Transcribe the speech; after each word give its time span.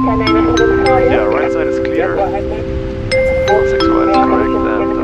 Yeah, 0.00 1.28
right 1.28 1.52
side 1.52 1.68
is 1.68 1.76
clear. 1.76 2.16
Six 3.68 3.84
one 3.84 4.08
is 4.08 4.16
correct 4.16 4.48
and 4.48 4.96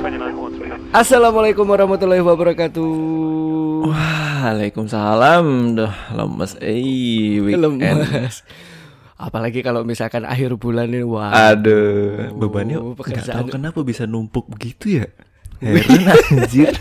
29 0.00 0.32
once 0.32 0.56
we 0.56 0.72
have. 0.72 0.80
Assalamualaikum 0.96 1.68
warahmatullahi 1.68 2.24
wabarakatuh. 2.24 2.88
Waalaikumsalam. 3.84 5.44
Duh, 5.76 5.92
lemes. 6.08 6.56
Eh, 6.64 7.44
weekend. 7.44 7.68
Lemes. 7.68 8.40
Apalagi 9.20 9.60
kalau 9.60 9.84
misalkan 9.84 10.24
akhir 10.24 10.56
bulan 10.56 10.88
ini 10.88 11.04
wah. 11.04 11.52
Aduh, 11.52 12.32
bebannya 12.32 12.80
Oh, 12.80 12.96
nggak 12.96 12.96
pekerjaan. 12.96 13.44
tahu 13.44 13.52
kenapa 13.52 13.84
bisa 13.84 14.08
numpuk 14.08 14.48
begitu 14.48 15.04
ya. 15.04 15.12
Heran 15.62 16.02
anjir. 16.10 16.74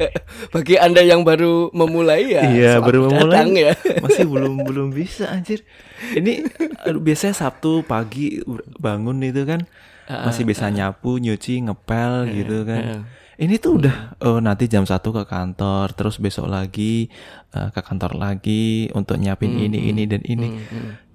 Bagi 0.54 0.78
Anda 0.78 1.02
yang 1.02 1.26
baru 1.26 1.74
memulai 1.74 2.38
ya. 2.38 2.42
Iya, 2.46 2.72
baru 2.78 3.10
datang 3.10 3.50
memulai 3.50 3.66
ya. 3.66 3.72
Masih 4.06 4.24
belum 4.30 4.62
belum 4.62 4.88
bisa 4.94 5.26
anjir. 5.26 5.66
Ini 6.14 6.46
aduh, 6.86 7.02
biasanya 7.02 7.34
Sabtu 7.34 7.82
pagi 7.82 8.38
bangun 8.78 9.18
itu 9.26 9.42
kan 9.42 9.66
masih 10.08 10.48
bisa 10.48 10.72
nyapu, 10.72 11.20
nyuci, 11.20 11.68
ngepel 11.68 12.32
gitu 12.32 12.64
kan. 12.64 13.04
Ini 13.38 13.54
tuh 13.60 13.82
udah 13.82 14.18
oh 14.24 14.40
nanti 14.40 14.70
jam 14.70 14.86
satu 14.86 15.12
ke 15.12 15.26
kantor, 15.26 15.92
terus 15.92 16.16
besok 16.18 16.48
lagi 16.48 17.10
eh, 17.52 17.68
ke 17.74 17.80
kantor 17.82 18.16
lagi 18.16 18.88
untuk 18.94 19.18
nyiapin 19.20 19.58
ini 19.58 19.90
ini 19.90 20.02
dan 20.06 20.22
ini. 20.24 20.62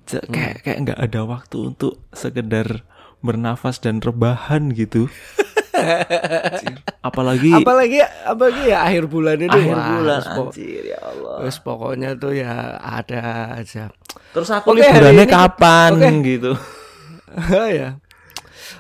Kayak 0.08 0.62
kayak 0.62 0.78
nggak 0.84 1.00
ada 1.00 1.20
waktu 1.26 1.74
untuk 1.74 2.04
sekedar 2.12 2.84
bernafas 3.24 3.80
dan 3.80 4.04
rebahan 4.04 4.76
gitu. 4.76 5.08
Apalagi 7.04 7.52
Apalagi 7.52 8.00
apalagi 8.24 8.62
ya 8.70 8.78
akhir 8.82 9.04
bulan 9.06 9.38
ini 9.38 9.50
akhir 9.52 9.76
wah, 9.76 9.88
bulan 9.92 10.22
anjir 10.24 10.84
ya 10.86 11.00
Allah. 11.02 11.36
wes 11.44 11.58
pokoknya 11.60 12.10
tuh 12.16 12.34
ya 12.34 12.54
ada 12.78 13.24
aja. 13.58 13.92
Terus 14.32 14.50
aku 14.50 14.72
hari 14.72 14.88
liburannya 14.88 15.26
ini- 15.26 15.34
kapan 15.34 15.92
oke. 15.94 16.10
gitu. 16.24 16.52
ya. 17.82 17.90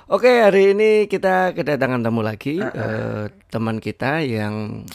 Oke, 0.06 0.30
hari 0.40 0.72
ini 0.72 0.92
kita 1.06 1.52
kedatangan 1.52 2.02
tamu 2.02 2.22
lagi 2.22 2.59
eh, 2.59 3.23
teman 3.50 3.78
kita 3.78 4.22
yang 4.22 4.86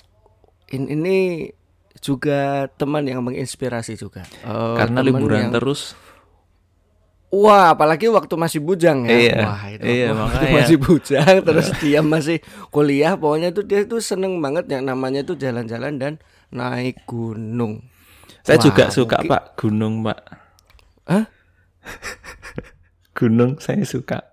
in- 0.69 0.91
ini 0.91 1.48
juga 1.98 2.70
teman 2.70 3.03
yang 3.03 3.20
menginspirasi 3.20 3.98
juga. 3.98 4.22
Eh, 4.41 4.77
Karena 4.78 5.03
liburan 5.03 5.50
yang- 5.50 5.55
terus. 5.55 5.98
Wah, 7.29 7.77
apalagi 7.77 8.09
waktu 8.09 8.34
masih 8.34 8.65
bujang 8.65 9.05
ya. 9.05 9.12
Iya, 9.12 9.37
Wah, 9.45 9.62
itu 9.69 9.84
iya, 9.84 10.09
waktu 10.11 10.33
makanya. 10.41 10.57
masih 10.65 10.77
bujang 10.81 11.34
terus 11.45 11.69
dia 11.77 12.01
masih 12.01 12.41
kuliah, 12.69 13.15
pokoknya 13.15 13.53
tuh 13.53 13.62
dia 13.62 13.84
tuh 13.84 14.01
seneng 14.01 14.41
banget 14.41 14.65
yang 14.67 14.81
namanya 14.83 15.21
tuh 15.21 15.37
jalan-jalan 15.37 16.01
dan 16.01 16.12
naik 16.49 17.05
gunung. 17.05 17.84
Saya 18.41 18.56
Wah, 18.56 18.65
juga 18.65 18.84
suka 18.89 19.21
mungkin- 19.21 19.29
Pak 19.29 19.43
gunung 19.56 19.95
Pak. 20.01 20.19
Hah? 21.05 21.25
gunung 23.19 23.61
saya 23.61 23.84
suka. 23.84 24.25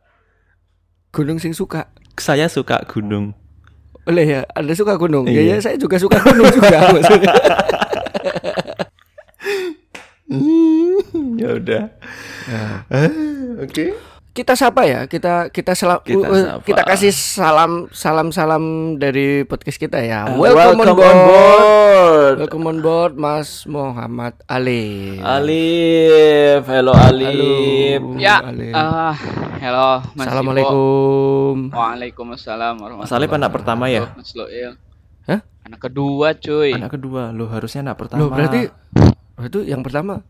Gunung 1.11 1.35
sing 1.35 1.51
suka. 1.51 1.91
Saya 2.15 2.47
suka 2.47 2.79
gunung. 2.85 3.35
Oleh 4.05 4.23
ya, 4.23 4.41
Anda 4.51 4.71
suka 4.71 4.95
gunung? 4.95 5.27
Ya, 5.27 5.43
Iya. 5.43 5.59
ya, 5.59 5.67
saya 5.67 5.75
juga 5.75 5.99
suka 5.99 6.15
gunung 6.21 6.47
juga 6.47 6.95
maksudnya. 6.95 7.33
ya 11.35 11.49
udah. 11.55 11.83
Ah, 12.47 13.09
Oke. 13.61 13.95
Kita 14.35 14.51
sapa 14.51 14.83
ya, 14.83 15.07
kita 15.07 15.47
kita 15.47 15.71
selam, 15.71 16.03
Kita 16.03 16.27
uh, 16.27 16.59
sapa. 16.59 16.67
kita 16.67 16.81
kasih 16.83 17.15
salam 17.15 17.87
salam 17.95 18.35
salam 18.35 18.63
dari 18.99 19.47
podcast 19.47 19.79
kita 19.79 20.03
ya. 20.03 20.27
Ah, 20.27 20.35
welcome, 20.35 20.83
on, 20.83 20.91
board. 20.91 21.15
board. 21.23 22.35
Welcome 22.43 22.65
on 22.67 22.77
board 22.83 23.13
Mas 23.15 23.63
Muhammad 23.63 24.35
Ali. 24.43 25.23
Alif, 25.23 26.67
hello 26.67 26.91
Alif. 26.91 28.03
Halo. 28.03 28.19
Ya, 28.19 28.43
Alif. 28.43 28.75
ah, 28.75 29.15
hello 29.55 30.03
Mas 30.19 30.27
Assalamualaikum. 30.27 31.71
Ivo. 31.71 31.79
Waalaikumsalam 31.79 32.75
warahmatullahi 32.75 33.07
Mas 33.07 33.15
Alif 33.15 33.31
anak 33.31 33.51
pertama 33.55 33.87
ya? 33.87 34.03
wabarakatuh, 34.03 34.19
Mas 34.19 34.31
Loil. 34.35 34.71
Hah? 35.31 35.39
Anak 35.63 35.79
kedua, 35.79 36.27
cuy. 36.35 36.75
Anak 36.75 36.91
kedua, 36.91 37.31
lo 37.31 37.47
harusnya 37.47 37.87
anak 37.87 38.03
pertama. 38.03 38.19
Loh, 38.19 38.29
berarti 38.35 38.67
itu 39.47 39.63
yang 39.63 39.79
pertama. 39.79 40.27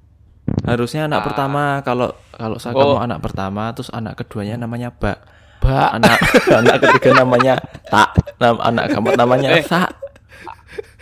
Harusnya 0.63 1.06
anak 1.06 1.19
Ah. 1.19 1.25
pertama 1.25 1.63
kalau 1.81 2.09
kalau 2.31 2.57
saya 2.57 2.73
Oh. 2.73 2.95
kamu 2.95 2.97
anak 3.03 3.19
pertama 3.19 3.63
terus 3.72 3.89
anak 3.89 4.13
keduanya 4.16 4.56
namanya 4.57 4.89
Bak. 4.91 5.17
Mbak. 5.59 5.89
Anak 5.94 6.17
anak 6.61 6.75
ketiga 6.79 7.09
namanya 7.19 7.57
Tak. 7.83 8.09
Nam, 8.38 8.59
anak 8.59 8.85
keempat 8.89 9.13
namanya 9.16 9.50
Eh. 9.51 9.63
Sa. 9.63 9.89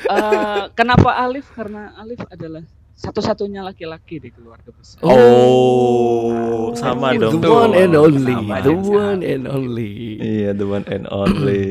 Eh, 0.03 0.63
kenapa 0.71 1.15
Alif? 1.17 1.51
Karena 1.51 1.91
Alif 1.95 2.23
adalah 2.25 2.63
satu-satunya 2.93 3.59
laki-laki 3.59 4.19
di 4.19 4.29
keluarga 4.29 4.71
besar. 4.71 5.03
Oh, 5.03 6.71
sama 6.73 7.11
the 7.11 7.27
dong. 7.27 7.43
one 7.43 7.73
and 7.73 7.93
only, 7.93 8.31
Sama 8.33 8.57
the 8.57 8.71
dong. 8.71 8.83
one 8.85 9.19
and 9.21 9.43
only. 9.45 9.91
Iya, 10.17 10.51
the 10.53 10.63
one 10.63 10.85
and 10.87 11.05
only. 11.09 11.67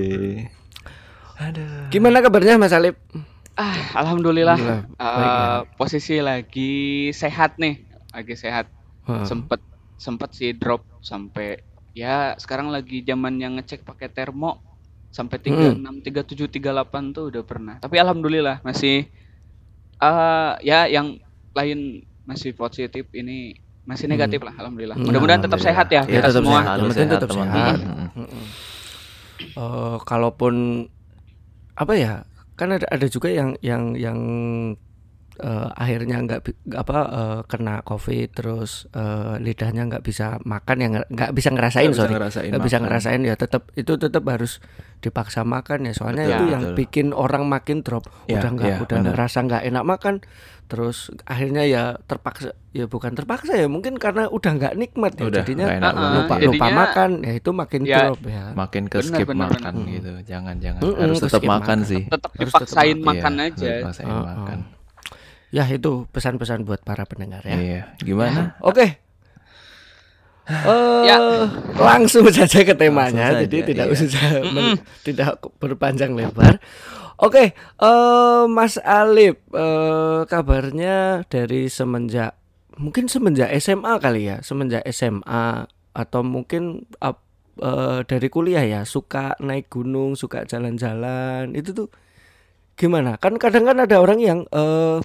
Aduh. 1.38 1.88
Gimana 1.88 2.20
kabarnya 2.20 2.56
Mas 2.56 2.70
Alif? 2.70 3.00
Ah, 3.62 4.02
alhamdulillah. 4.02 4.58
Alhamdulillah, 4.58 4.98
baik 4.98 5.30
ya. 5.30 5.58
posisi 5.78 6.16
lagi 6.18 6.74
sehat 7.14 7.62
nih, 7.62 7.78
lagi 8.10 8.34
sehat. 8.34 8.66
Wah. 9.06 9.22
Sempet 9.22 9.62
sempet 9.94 10.34
sih 10.34 10.50
drop 10.50 10.82
sampai 10.98 11.62
ya 11.94 12.34
sekarang 12.34 12.74
lagi 12.74 13.06
zaman 13.06 13.38
yang 13.38 13.54
ngecek 13.54 13.86
pakai 13.86 14.10
termo 14.10 14.58
sampai 15.12 15.38
36, 15.38 16.02
37, 16.02 16.58
38 16.58 17.14
tuh 17.14 17.30
udah 17.30 17.42
pernah. 17.46 17.76
Tapi 17.78 17.96
alhamdulillah 18.02 18.58
masih 18.66 19.06
eh 20.02 20.52
ya 20.66 20.90
yang 20.90 21.22
lain 21.54 22.02
masih 22.26 22.56
positif 22.56 23.06
ini 23.14 23.54
masih 23.86 24.10
negatif 24.10 24.42
lah 24.42 24.54
alhamdulillah. 24.58 24.98
Hmm, 24.98 25.06
Mudah-mudahan 25.06 25.42
tetap 25.42 25.58
sehat 25.62 25.86
ya 25.90 26.02
Iya, 26.06 26.18
kita 26.22 26.28
tetap 26.30 26.42
semua. 26.42 26.58
sehat. 26.62 26.76
Yang 26.78 26.90
sehat, 26.94 27.10
tetap 27.14 27.28
teman-teman. 27.30 27.54
sehat. 27.54 27.78
Mm. 27.78 28.08
Mm-mm. 28.18 28.44
Eh, 29.42 29.96
kalaupun 30.06 30.54
apa 31.74 31.92
ya 31.98 32.14
kan 32.54 32.68
ada 32.72 32.86
ada 32.88 33.06
juga 33.06 33.32
yang 33.32 33.56
yang 33.64 33.96
yang 33.96 34.18
eh, 35.40 35.68
akhirnya 35.72 36.20
nggak 36.22 36.40
apa 36.76 36.98
eh, 37.08 37.40
kena 37.48 37.80
covid 37.82 38.28
terus 38.36 38.86
eh, 38.92 39.40
lidahnya 39.40 39.88
nggak 39.88 40.04
bisa 40.04 40.36
makan 40.44 40.76
ya 40.78 40.88
nggak 41.08 41.32
bisa 41.32 41.48
ngerasain 41.50 41.88
Nggak 41.88 41.96
bisa 41.96 42.02
sorry 42.04 42.14
ngerasain 42.14 42.48
nggak 42.52 42.64
bisa 42.64 42.78
ngerasain 42.78 43.20
ya 43.24 43.34
tetap 43.34 43.62
itu 43.72 43.92
tetap 43.96 44.22
harus 44.28 44.60
dipaksa 45.00 45.42
makan 45.42 45.88
ya 45.88 45.92
soalnya 45.96 46.24
Betul, 46.28 46.36
itu 46.36 46.44
yang 46.52 46.62
betul. 46.68 46.76
bikin 46.78 47.06
orang 47.10 47.44
makin 47.48 47.80
drop 47.80 48.04
Ya, 48.28 48.38
udah 48.38 48.50
nggak 48.54 48.68
ya, 48.70 48.76
udah 48.84 48.98
benar. 49.00 49.12
ngerasa 49.16 49.38
nggak 49.48 49.62
enak 49.72 49.84
makan 49.88 50.14
terus 50.72 51.12
akhirnya 51.22 51.62
ya 51.62 51.82
terpaksa 52.00 52.56
ya 52.70 52.88
bukan 52.88 53.12
terpaksa 53.12 53.52
ya 53.52 53.68
mungkin 53.68 53.94
karena 53.94 54.24
udah 54.26 54.50
nggak 54.50 54.74
nikmat 54.74 55.12
ya 55.12 55.28
Udah, 55.28 55.44
jadinya 55.44 55.66
enak 55.68 55.92
banget. 55.92 56.08
lupa 56.16 56.34
lupa 56.34 56.40
jadinya- 56.40 56.72
makan 56.80 57.10
ya 57.20 57.32
itu 57.34 57.50
makin 57.52 57.80
Ya, 57.84 57.98
drop 58.00 58.20
ya 58.24 58.44
Makin 58.54 58.82
ke 58.86 58.98
skip 58.98 59.28
benar, 59.28 59.52
makan 59.52 59.72
benar. 59.76 59.92
gitu. 59.92 60.10
Jangan 60.24 60.54
jangan. 60.56 60.80
Mm-mm, 60.80 60.96
Harus 60.98 61.18
tetap 61.20 61.42
makan 61.42 61.60
makan. 61.60 61.78
sih. 61.84 62.02
Tetap 62.06 62.30
Harus 62.32 62.40
dipaksain 62.48 62.96
tetap 62.96 63.04
makan 63.06 63.32
Iya, 63.34 63.44
aja. 63.46 63.66
harus 63.68 63.84
paksain 63.84 64.08
Oh, 64.08 64.24
makan. 64.24 64.58
Ya 65.52 65.64
itu 65.68 65.92
pesan-pesan 66.08 66.64
buat 66.64 66.80
para 66.80 67.04
pendengar 67.04 67.44
ya. 67.44 67.52
Iya. 67.54 67.80
Gimana? 67.98 68.56
Oke. 68.58 68.96
Eh, 70.42 71.02
Ya. 71.04 71.16
langsung 71.72 72.26
saja 72.28 72.64
ke 72.64 72.74
temanya. 72.74 73.30
Langsung 73.30 73.44
Jadi 73.44 73.58
saja, 73.58 73.68
tidak 73.68 73.86
iya. 73.86 73.92
usah 73.94 74.08
men- 74.48 74.80
tidak 75.02 75.28
berpanjang 75.56 76.12
lebar. 76.12 76.58
Oke, 77.22 77.54
eh 77.54 78.42
Mas 78.50 78.76
Alif, 78.76 79.38
eh 79.54 80.20
kabarnya 80.26 81.22
dari 81.24 81.70
semenjak 81.70 82.34
mungkin 82.74 83.06
semenjak 83.06 83.46
SMA 83.54 83.94
kali 83.96 84.26
ya, 84.26 84.42
semenjak 84.42 84.82
SMA 84.90 85.62
atau 85.92 86.26
mungkin 86.26 86.82
ap- 86.98 87.22
eh, 87.56 88.02
dari 88.02 88.26
kuliah 88.26 88.64
ya, 88.64 88.82
suka 88.82 89.38
naik 89.38 89.70
gunung, 89.70 90.18
suka 90.18 90.42
jalan-jalan. 90.42 91.54
Itu 91.54 91.70
tuh 91.72 91.88
gimana? 92.74 93.14
Kan 93.16 93.38
kadang 93.38 93.70
kan 93.70 93.78
ada 93.78 94.02
orang 94.02 94.18
yang 94.18 94.38
eh 94.50 94.98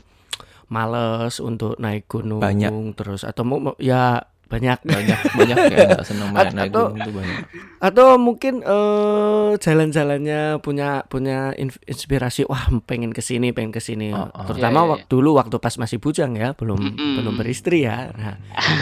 males 0.68 1.38
untuk 1.40 1.78
naik 1.78 2.10
gunung 2.10 2.42
Banyak. 2.42 2.98
terus 2.98 3.24
atau 3.24 3.46
mau- 3.46 3.78
ya 3.78 4.26
banyak 4.48 4.80
Banyak 4.82 5.20
banyak 5.30 5.58
nggak 5.60 6.02
seneng 6.02 6.32
main 6.32 6.50
naik 6.50 6.72
Atau- 6.72 6.90
gunung 6.90 7.00
tuh 7.02 7.14
banyak. 7.14 7.38
atau 7.78 8.08
mungkin 8.18 8.54
eh 8.60 9.50
jalan-jalannya 9.58 10.42
punya 10.60 10.90
punya 11.06 11.38
in- 11.54 11.84
inspirasi 11.84 12.44
wah 12.44 12.64
pengen 12.82 13.12
ke 13.12 13.20
sini 13.20 13.52
pengen 13.52 13.70
ke 13.70 13.78
sini 13.78 14.10
Oh, 14.10 14.26
oh. 14.26 14.46
terutama 14.46 14.74
Iya, 14.74 14.82
iya, 14.82 14.92
waktu 14.96 15.08
dulu 15.10 15.30
waktu 15.36 15.56
pas 15.58 15.76
masih 15.76 15.98
bujang 15.98 16.34
ya 16.34 16.52
belum 16.52 16.80
Mm-mm. 16.80 17.14
belum 17.18 17.34
beristri 17.36 17.84
ya 17.84 18.10
nah 18.12 18.36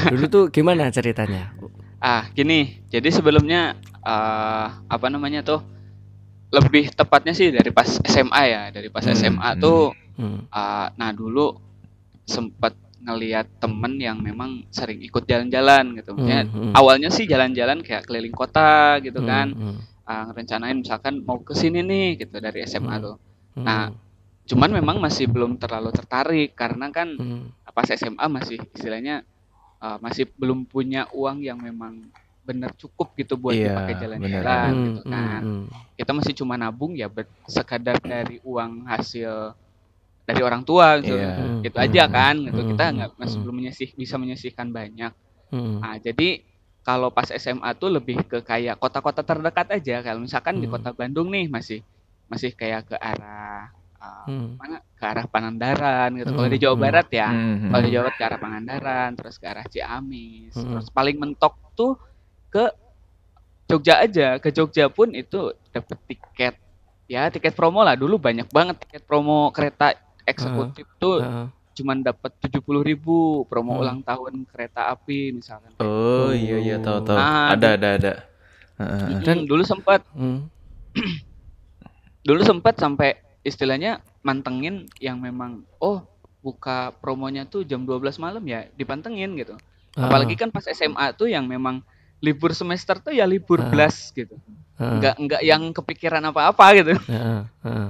dulu 0.06 0.26
tuh 0.28 0.44
gimana 0.48 0.88
ceritanya 0.88 1.52
Ah, 1.98 2.30
gini. 2.30 2.86
Jadi 2.86 3.10
sebelumnya 3.10 3.74
eh 4.00 4.68
apa 4.70 5.08
namanya 5.08 5.42
tuh? 5.42 5.58
Lebih 6.48 6.94
tepatnya 6.94 7.34
sih 7.34 7.50
dari 7.50 7.68
pas 7.70 7.90
SMA 8.00 8.42
ya, 8.46 8.64
dari 8.70 8.88
pas 8.88 9.02
Hmm, 9.02 9.12
SMA 9.12 9.50
hmm. 9.50 9.60
tuh 9.60 9.90
Hmm. 10.14 10.46
ah, 10.48 10.94
nah 10.94 11.10
dulu 11.10 11.58
sempat 12.24 12.78
ngeliat 13.06 13.48
temen 13.62 14.02
yang 14.02 14.18
memang 14.20 14.66
sering 14.74 15.00
ikut 15.00 15.24
jalan-jalan 15.24 15.96
gitu. 15.96 16.18
Maksudnya 16.18 16.42
Hmm, 16.50 16.54
hmm. 16.70 16.74
awalnya 16.74 17.10
sih 17.14 17.30
jalan-jalan 17.30 17.86
kayak 17.86 18.10
keliling 18.10 18.34
kota 18.34 18.98
gitu 19.00 19.22
Hmm, 19.22 19.30
kan. 19.30 19.48
hmm, 19.54 19.78
Ah, 20.06 20.30
ngerencanain 20.30 20.78
misalkan 20.86 21.26
mau 21.26 21.42
ke 21.42 21.58
sini 21.58 21.82
nih 21.82 22.22
gitu 22.22 22.38
dari 22.38 22.62
SMA 22.62 22.94
Hmm. 22.98 23.04
tuh. 23.06 23.16
hmm, 23.58 23.66
Nah, 23.66 23.84
Cuman 24.46 24.70
memang 24.70 25.02
masih 25.02 25.26
belum 25.26 25.58
terlalu 25.58 25.90
tertarik 25.90 26.54
karena 26.54 26.94
kan 26.94 27.18
hmm, 27.18 27.66
pas 27.74 27.90
SMA 27.90 28.30
masih 28.30 28.62
istilahnya 28.78 29.26
uh, 29.82 29.98
masih 29.98 30.30
belum 30.38 30.70
punya 30.70 31.10
uang 31.18 31.42
yang 31.42 31.58
memang 31.58 31.98
benar 32.46 32.70
cukup 32.78 33.18
gitu 33.18 33.42
buat 33.42 33.58
Iya, 33.58 33.74
dipakai 33.74 33.96
jalan-jalan 33.98 34.72
gitu 34.86 35.02
kan. 35.10 35.42
hmm, 35.42 35.66
hmm. 35.66 35.66
Kita 35.98 36.12
masih 36.14 36.34
cuma 36.38 36.62
nabung 36.62 36.94
ya 36.94 37.10
sekadar 37.50 37.98
dari 37.98 38.38
uang 38.46 38.86
hasil 38.86 39.58
dari 40.26 40.42
orang 40.44 40.62
tua 40.66 41.00
gitu. 41.02 41.16
Hmm, 41.18 41.62
Gitu 41.64 41.78
hmm, 41.78 41.86
aja 41.86 42.04
hmm, 42.06 42.14
kan 42.14 42.36
gitu. 42.50 42.62
hmm, 42.62 42.70
Kita 42.74 42.84
hmm, 42.90 42.96
nggak 43.00 43.10
masih 43.22 43.38
hmm. 43.38 43.44
belum 43.46 43.56
menyisih 43.62 43.90
bisa 43.98 44.16
menyisihkan 44.20 44.68
banyak. 44.74 45.14
Hmm. 45.54 45.80
Nah, 45.82 45.98
jadi 46.02 46.44
kalau 46.86 47.10
pas 47.10 47.30
SMA 47.34 47.70
tuh 47.78 47.90
lebih 47.98 48.26
ke 48.30 48.42
kayak 48.46 48.78
kota-kota 48.78 49.22
terdekat 49.26 49.68
aja. 49.74 50.02
Kalau 50.06 50.22
misalkan 50.22 50.62
di 50.62 50.68
Hmm. 50.68 50.74
kota 50.78 50.90
Bandung 50.94 51.30
nih 51.34 51.50
masih 51.50 51.82
masih 52.30 52.52
kayak 52.58 52.90
ke 52.90 52.96
arah 52.98 53.70
uh, 54.02 54.26
Hmm. 54.30 54.58
mana 54.58 54.78
ke 54.98 55.04
arah 55.06 55.26
Pangandaran 55.30 56.10
gitu. 56.18 56.32
Kalau 56.34 56.50
di 56.50 56.60
Jawa. 56.62 56.76
Barat 56.78 57.08
ya, 57.14 57.30
Hmm, 57.30 57.70
kalau 57.74 57.84
di. 57.86 57.92
Jawa 57.94 58.04
Barat 58.10 58.18
ke 58.18 58.24
arah 58.26 58.40
Pangandaran, 58.42 59.10
terus 59.18 59.36
ke 59.42 59.46
arah 59.50 59.66
Ciamis, 59.70 60.54
Hmm. 60.58 60.70
terus 60.78 60.88
paling 60.94 61.18
mentok 61.22 61.54
tuh 61.78 61.98
ke 62.54 62.66
Jogja 63.66 64.02
aja. 64.06 64.38
Ke 64.38 64.50
Jogja 64.54 64.90
pun 64.94 65.10
itu 65.14 65.54
dapet 65.74 65.98
tiket 66.10 66.56
ya 67.10 67.30
tiket 67.34 67.54
promo 67.58 67.82
lah. 67.82 67.98
Dulu 67.98 68.18
banyak 68.22 68.50
banget 68.54 68.76
tiket 68.86 69.04
promo 69.10 69.50
kereta 69.54 69.94
eksekutif 70.26 70.86
tuh 70.98 71.22
Heeh. 71.22 71.48
cuman 71.76 72.02
dapat 72.02 72.32
70.000 72.40 72.62
ribu 72.82 73.16
promo 73.46 73.76
Hmm. 73.76 73.82
ulang 73.82 74.00
tahun 74.02 74.48
kereta 74.48 74.90
api 74.90 75.34
misalkan. 75.34 75.76
Oh 75.78 76.32
iya 76.32 76.56
iya 76.58 76.76
tahu 76.80 77.04
tahu. 77.04 77.16
Ah, 77.16 77.52
ada 77.52 77.76
ada 77.76 77.90
ada. 77.96 78.14
Heeh. 78.76 79.00
Mm, 79.12 79.22
Dan- 79.24 79.46
dulu 79.46 79.64
sempat 79.64 80.02
Hmm. 80.12 80.48
dulu 82.28 82.42
sempat 82.42 82.76
sampai 82.76 83.16
istilahnya 83.44 84.00
mantengin 84.22 84.90
yang 84.98 85.20
memang 85.20 85.62
oh 85.78 86.02
buka 86.42 86.94
promonya 86.96 87.46
tuh 87.46 87.62
jam 87.62 87.84
12 87.84 88.18
malam 88.18 88.42
ya 88.46 88.66
dipantengin 88.74 89.34
gitu. 89.36 89.54
Ah. 89.94 90.10
Apalagi 90.10 90.36
kan 90.36 90.50
pas 90.50 90.66
SMA 90.66 91.14
tuh 91.14 91.28
yang 91.28 91.46
memang 91.46 91.82
libur 92.20 92.52
semester 92.52 92.98
tuh 92.98 93.12
ya 93.12 93.26
libur 93.26 93.60
Ah. 93.60 93.70
belas 93.70 94.10
gitu. 94.12 94.38
Heeh. 94.76 94.92
Enggak 94.96 95.16
enggak 95.18 95.42
yang 95.42 95.62
kepikiran 95.72 96.24
apa-apa 96.26 96.66
gitu. 96.74 96.94
Heeh, 97.06 97.42
heeh. 97.64 97.90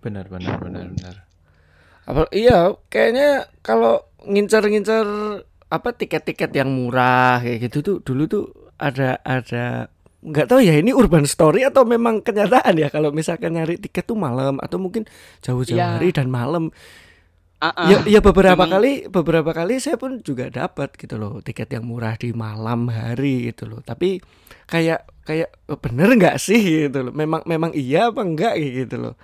Benar 0.00 0.26
benar 0.26 0.56
benar 0.58 0.84
benar. 0.88 1.14
Apa 2.02 2.26
iya 2.30 2.74
kayaknya 2.88 3.28
kalau 3.60 4.02
ngincer-ngincer 4.22 5.06
apa 5.66 5.88
tiket-tiket 5.90 6.50
yang 6.52 6.68
murah 6.68 7.40
kayak 7.40 7.70
gitu 7.70 7.78
tuh 7.80 7.96
dulu 8.02 8.22
tuh 8.26 8.44
ada 8.76 9.16
ada 9.22 9.88
nggak 10.22 10.46
tahu 10.46 10.60
ya 10.60 10.76
ini 10.76 10.92
urban 10.92 11.24
story 11.24 11.64
atau 11.64 11.82
memang 11.82 12.20
kenyataan 12.20 12.76
ya 12.76 12.86
kalau 12.86 13.10
misalkan 13.10 13.56
nyari 13.56 13.74
tiket 13.74 14.04
tuh 14.04 14.14
malam 14.14 14.60
atau 14.60 14.78
mungkin 14.78 15.02
jauh-jauh 15.40 15.74
Ya. 15.74 15.98
hari 15.98 16.12
dan 16.12 16.30
malam. 16.30 16.70
Ah. 17.62 17.86
ya 17.86 18.02
ya 18.06 18.18
beberapa 18.18 18.58
memang- 18.58 18.74
kali 18.74 18.92
beberapa 19.06 19.50
kali 19.54 19.78
saya 19.78 19.94
pun 19.94 20.18
juga 20.18 20.50
dapat 20.50 20.98
gitu 20.98 21.14
loh 21.14 21.38
tiket 21.38 21.70
yang 21.70 21.86
murah 21.86 22.18
di 22.18 22.34
malam 22.34 22.90
hari 22.90 23.50
gitu 23.50 23.70
loh. 23.70 23.78
Tapi 23.80 24.18
kayak 24.66 25.06
kayak 25.22 25.50
eh, 25.70 25.78
bener 25.78 26.10
nggak 26.10 26.42
sih? 26.42 26.58
gitu 26.86 27.06
loh. 27.06 27.12
Memang 27.14 27.46
memang 27.46 27.70
iya 27.72 28.10
apa 28.10 28.22
enggak 28.22 28.58
gitu 28.58 28.98
loh 28.98 29.14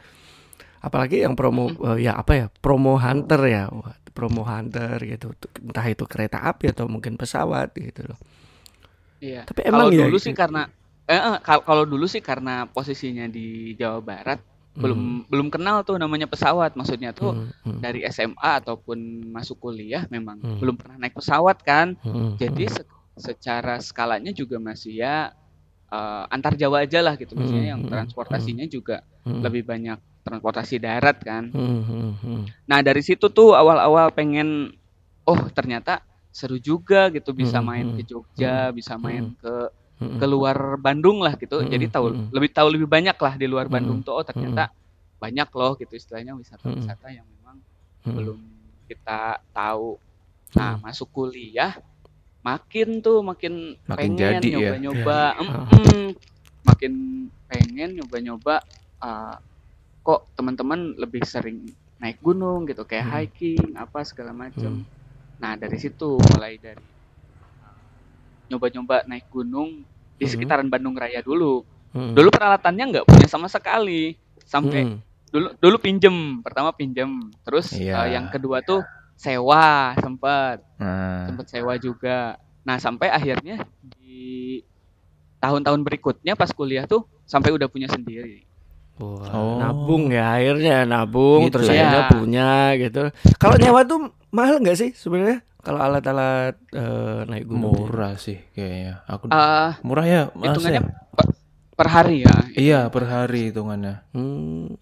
apalagi 0.87 1.25
yang 1.25 1.35
promo 1.39 1.71
eh, 1.95 2.07
ya 2.07 2.13
apa 2.21 2.33
ya 2.41 2.47
promo 2.65 2.95
hunter 3.01 3.41
ya 3.49 3.63
promo 4.17 4.43
hunter 4.47 4.99
gitu 5.03 5.27
entah 5.63 5.87
itu 5.87 6.05
kereta 6.09 6.39
api 6.51 6.75
atau 6.75 6.87
mungkin 6.91 7.15
pesawat 7.21 7.71
gitu 7.79 8.03
loh 8.11 8.19
Iya. 9.25 9.39
Tapi 9.47 9.61
Kalau 9.71 9.89
emang 9.89 9.89
ya 9.91 10.07
dulu 10.07 10.15
gitu. 10.15 10.25
sih 10.25 10.35
karena 10.41 10.59
eh, 11.11 11.19
eh, 11.19 11.37
kal- 11.47 11.65
kalau 11.67 11.85
dulu 11.93 12.05
sih 12.07 12.23
karena 12.23 12.51
posisinya 12.71 13.25
di 13.27 13.75
Jawa 13.81 13.99
Barat 14.05 14.39
belum 14.83 15.27
belum 15.31 15.49
kenal 15.55 15.83
tuh 15.87 15.99
namanya 15.99 16.27
pesawat. 16.31 16.71
Maksudnya 16.79 17.11
tuh 17.19 17.35
Hmm, 17.35 17.51
hmm, 17.65 17.83
dari 17.83 18.07
SMA 18.07 18.63
ataupun 18.63 18.99
masuk 19.35 19.59
kuliah 19.65 20.07
memang 20.15 20.39
Hmm. 20.43 20.59
belum 20.61 20.75
pernah 20.79 20.97
naik 21.03 21.15
pesawat 21.19 21.59
kan. 21.67 21.99
hmm, 22.03 22.35
Jadi 22.39 22.71
se- 22.71 22.87
secara 23.19 23.83
skalanya 23.83 24.31
juga 24.31 24.57
masih 24.63 25.03
ya 25.03 25.35
eh, 25.93 26.25
antar 26.35 26.55
Jawa 26.61 26.87
aja 26.87 27.01
lah 27.07 27.15
gitu. 27.21 27.35
Maksudnya 27.39 27.67
Hmm, 27.67 27.79
yang 27.79 27.83
hmm, 27.83 27.91
transportasinya 27.91 28.67
juga 28.71 29.03
hmm, 29.25 29.43
lebih 29.45 29.63
banyak 29.67 29.99
transportasi 30.29 30.77
darat 30.79 31.17
kan. 31.25 31.49
hmm, 31.51 31.81
hmm, 31.89 32.13
hmm, 32.23 32.43
Nah 32.69 32.81
dari 32.85 33.01
situ 33.01 33.33
tuh 33.33 33.57
awal-awal 33.57 34.13
pengen 34.13 34.73
oh 35.25 35.41
ternyata 35.53 36.05
seru 36.31 36.61
juga 36.61 37.09
gitu 37.11 37.33
bisa 37.35 37.59
Hmm, 37.59 37.69
main 37.69 37.87
hmm, 37.91 37.97
ke 37.97 38.03
Jogja, 38.07 38.71
bisa 38.71 38.95
main 39.01 39.33
ke 39.41 39.55
hmm, 40.01 40.19
keluar 40.21 40.77
Bandung 40.79 41.19
lah 41.25 41.35
gitu. 41.41 41.65
Jadi 41.65 41.89
tahu 41.91 42.13
lebih 42.31 42.51
tahu 42.53 42.69
lebih 42.77 42.89
banyak 42.89 43.17
lah 43.17 43.35
di 43.41 43.47
luar 43.49 43.67
Bandung 43.73 44.05
tuh 44.05 44.15
oh 44.21 44.25
ternyata 44.25 44.71
banyak 45.19 45.49
loh 45.51 45.75
gitu 45.75 45.99
istilahnya 45.99 46.39
wisata-wisata 46.39 47.11
yang 47.11 47.27
memang 47.27 47.57
hmm, 48.07 48.15
belum 48.15 48.39
kita 48.87 49.43
tahu. 49.53 49.99
Nah, 50.57 50.77
Hmm. 50.79 50.85
masuk 50.89 51.09
kuliah 51.13 51.77
makin 52.41 53.03
tuh 53.05 53.21
makin, 53.21 53.77
Makin 53.85 53.97
pengen 54.17 54.41
ya. 54.41 54.51
nyoba-nyoba. 54.57 55.21
Ya. 55.37 55.43
Mm-mm. 55.43 56.07
Makin 56.65 56.93
pengen 57.49 57.91
nyoba-nyoba 57.99 58.55
ah, 59.03 59.37
kok 60.09 60.33
teman-teman 60.33 60.97
lebih 60.97 61.21
sering 61.29 61.69
naik 62.01 62.17
gunung 62.25 62.65
gitu 62.65 62.89
kayak 62.89 63.05
Hmm. 63.05 63.13
hiking 63.21 63.77
apa 63.77 64.01
segala 64.09 64.33
macam. 64.33 64.81
Hmm. 64.81 64.89
Nah, 65.37 65.53
dari 65.61 65.77
situ 65.77 66.17
mulai 66.17 66.57
dari 66.57 66.81
ah, 67.61 67.77
nyoba-nyoba 68.49 69.05
naik 69.05 69.29
gunung 69.29 69.85
di 70.17 70.25
Hmm. 70.25 70.33
sekitaran 70.33 70.73
Bandung 70.73 70.97
Raya 70.97 71.21
dulu. 71.21 71.61
hmm, 71.93 72.17
Dulu 72.17 72.29
peralatannya 72.33 72.85
nggak 72.89 73.05
punya 73.05 73.29
sama 73.29 73.53
sekali. 73.53 74.17
Sampai 74.49 74.89
hmm, 74.89 74.97
dulu 75.29 75.49
dulu 75.61 75.77
pinjem, 75.77 76.41
pertama 76.41 76.73
pinjem. 76.73 77.29
Terus 77.45 77.77
Iya. 77.77 78.09
eh, 78.09 78.17
yang 78.17 78.33
kedua 78.33 78.65
tuh 78.65 78.81
sewa 79.13 79.93
sempat, 80.01 80.65
Nah, 80.81 81.29
sempat 81.29 81.47
sewa 81.53 81.77
juga. 81.77 82.41
Nah, 82.65 82.81
sampai 82.81 83.13
akhirnya 83.13 83.61
di 83.85 84.65
tahun-tahun 85.37 85.85
berikutnya 85.85 86.33
pas 86.33 86.49
kuliah 86.49 86.89
tuh 86.89 87.05
sampai 87.29 87.53
udah 87.53 87.69
punya 87.69 87.93
sendiri. 87.93 88.48
Wah, 88.99 89.31
Oh. 89.31 89.59
nabung 89.59 90.11
ya 90.11 90.35
akhirnya 90.35 90.83
nabung 90.83 91.47
Gitu 91.47 91.55
terus 91.55 91.67
ya. 91.69 91.87
akhirnya 91.87 92.03
punya 92.11 92.51
gitu. 92.77 93.03
Kalau 93.37 93.55
nyewa 93.55 93.81
tuh 93.83 93.99
mahal 94.29 94.59
nggak 94.59 94.75
sih 94.75 94.91
sebenarnya? 94.93 95.39
Kalau 95.59 95.79
alat-alat 95.79 96.55
eh, 96.71 97.19
naik 97.25 97.47
gunung. 97.47 97.75
murah 97.87 98.15
sih 98.15 98.43
kayaknya. 98.53 99.07
Aku 99.07 99.29
Eh, 99.29 99.71
murah 99.83 100.03
ya, 100.03 100.23
Mas 100.33 100.51
hitungannya 100.51 100.81
ya? 100.81 100.93
per, 101.13 101.27
per 101.75 101.89
hari 101.89 102.17
ya. 102.23 102.35
Iya, 102.53 102.81
per 102.89 103.05
hari 103.05 103.51
hitungannya. 103.51 103.95
Hmm, 104.13 104.75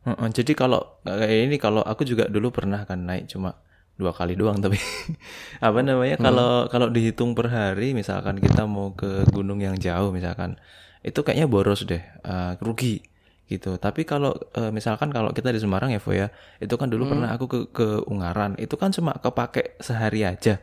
Heeh, 0.00 0.28
jadi 0.32 0.52
kalau 0.56 0.80
kayak 1.04 1.28
ini 1.46 1.56
kalau 1.56 1.84
aku 1.84 2.02
juga 2.02 2.24
dulu 2.24 2.48
pernah 2.48 2.82
kan 2.82 3.04
naik 3.04 3.28
cuma 3.28 3.52
dua 3.94 4.16
kali 4.16 4.32
doang 4.32 4.56
tapi 4.56 4.80
apa 5.60 5.78
namanya 5.84 6.16
kalau 6.16 6.64
kalau 6.66 6.88
dihitung 6.88 7.36
per 7.36 7.52
hari 7.52 7.92
misalkan 7.92 8.40
kita 8.40 8.64
mau 8.64 8.96
ke 8.96 9.28
gunung 9.28 9.60
yang 9.60 9.76
jauh 9.76 10.08
misalkan 10.08 10.56
itu 11.02 11.20
kayaknya 11.20 11.44
boros 11.44 11.84
deh 11.84 12.00
eh, 12.00 12.52
rugi 12.64 13.04
gitu. 13.50 13.76
Tapi 13.82 14.06
kalau 14.06 14.32
eh, 14.54 14.70
misalkan 14.70 15.10
kalau 15.10 15.34
kita 15.36 15.50
di 15.50 15.58
Semarang 15.58 15.90
ya 15.90 16.00
Vo 16.00 16.14
ya 16.14 16.28
itu 16.62 16.74
kan 16.80 16.88
dulu 16.92 17.04
pernah 17.10 17.28
aku 17.34 17.44
ke 17.50 17.58
ke 17.74 17.86
Ungaran 18.06 18.54
itu 18.62 18.74
kan 18.80 18.90
cuma 18.96 19.12
kepake 19.18 19.76
sehari 19.82 20.22
aja. 20.22 20.62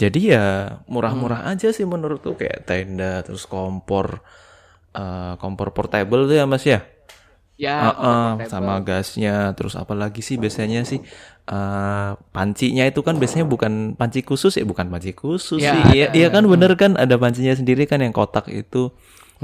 Jadi 0.00 0.20
ya 0.34 0.46
murah-murah 0.88 1.48
aja 1.52 1.68
sih 1.76 1.84
menurutku 1.88 2.36
kayak 2.40 2.64
tenda 2.68 3.20
terus 3.26 3.44
kompor 3.48 4.24
eh, 4.96 5.34
kompor 5.42 5.68
portable 5.76 6.24
tuh 6.30 6.36
ya 6.40 6.46
Mas 6.48 6.64
ya? 6.66 6.80
Ya, 7.56 7.94
ah, 7.94 8.42
portable. 8.42 8.48
sama 8.50 8.80
gasnya 8.82 9.52
terus 9.56 9.74
apa 9.78 9.92
lagi 9.94 10.20
sih 10.24 10.36
biasanya 10.40 10.82
sih 10.88 11.00
eh 11.52 12.10
pancinya 12.34 12.84
itu 12.90 13.00
kan 13.06 13.16
biasanya 13.20 13.46
bukan 13.48 13.94
panci 13.98 14.20
khusus 14.28 14.52
ya 14.60 14.64
bukan 14.66 14.88
panci 14.92 15.12
khusus 15.14 15.60
Ya, 15.60 15.72
sih. 15.72 15.82
iya 15.94 16.06
iya 16.16 16.26
kan 16.34 16.44
bener 16.48 16.72
kan 16.80 16.96
ada 16.96 17.14
pancinya 17.20 17.52
sendiri 17.52 17.84
kan 17.90 18.00
yang 18.04 18.14
kotak 18.16 18.48
itu. 18.52 18.90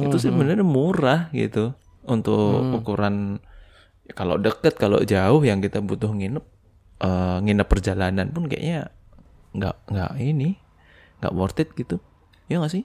Itu 0.04 0.16
Hmm, 0.16 0.23
sih 0.23 0.30
sebenarnya 0.30 0.62
murah 0.62 1.28
gitu 1.35 1.75
untuk 2.09 2.73
ukuran 2.81 3.38
ya 4.09 4.12
kalau 4.17 4.41
deket 4.41 4.75
kalau 4.81 4.99
jauh 5.05 5.43
yang 5.45 5.61
kita 5.61 5.79
butuh 5.85 6.11
nginep 6.11 6.45
eh 6.99 7.37
nginep 7.45 7.69
perjalanan 7.69 8.27
pun 8.35 8.49
kayaknya 8.50 8.91
nggak 9.55 9.77
nggak 9.93 10.11
ini 10.19 10.59
nggak 11.21 11.35
worth 11.35 11.61
it 11.62 11.71
gitu. 11.77 12.00
Ya 12.49 12.59
nggak 12.59 12.73
sih? 12.73 12.85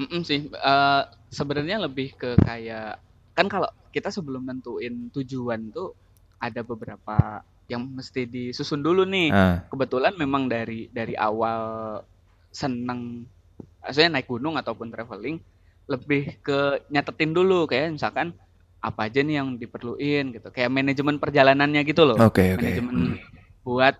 Mm-mm 0.00 0.24
sih, 0.24 0.48
eh, 0.48 1.02
sebenarnya 1.28 1.76
lebih 1.84 2.16
ke 2.16 2.32
kayak 2.40 2.96
kan 3.36 3.46
kalau 3.52 3.68
kita 3.92 4.08
sebelum 4.08 4.48
nentuin 4.48 5.12
tujuan 5.12 5.68
tuh 5.76 5.92
ada 6.40 6.64
beberapa 6.64 7.44
yang 7.68 7.84
mesti 7.84 8.24
disusun 8.24 8.80
dulu 8.80 9.04
nih. 9.04 9.28
ah. 9.30 9.60
Kebetulan 9.68 10.16
memang 10.16 10.48
dari 10.48 10.88
dari 10.90 11.14
awal 11.14 12.00
seneng, 12.50 13.28
maksudnya 13.84 14.18
naik 14.18 14.26
gunung 14.26 14.56
ataupun 14.56 14.88
traveling 14.90 15.36
lebih 15.90 16.38
ke 16.38 16.86
nyatetin 16.86 17.34
dulu 17.34 17.66
kayak 17.66 17.98
misalkan 17.98 18.30
apa 18.80 19.10
aja 19.10 19.20
nih 19.20 19.42
yang 19.42 19.58
diperluin 19.58 20.32
gitu, 20.32 20.48
kayak 20.48 20.70
manajemen 20.70 21.18
perjalanannya 21.18 21.82
gitu 21.82 22.06
loh. 22.06 22.16
oke 22.16 22.40
oke 22.56 22.62
Manajemen 22.62 23.18
buat 23.60 23.94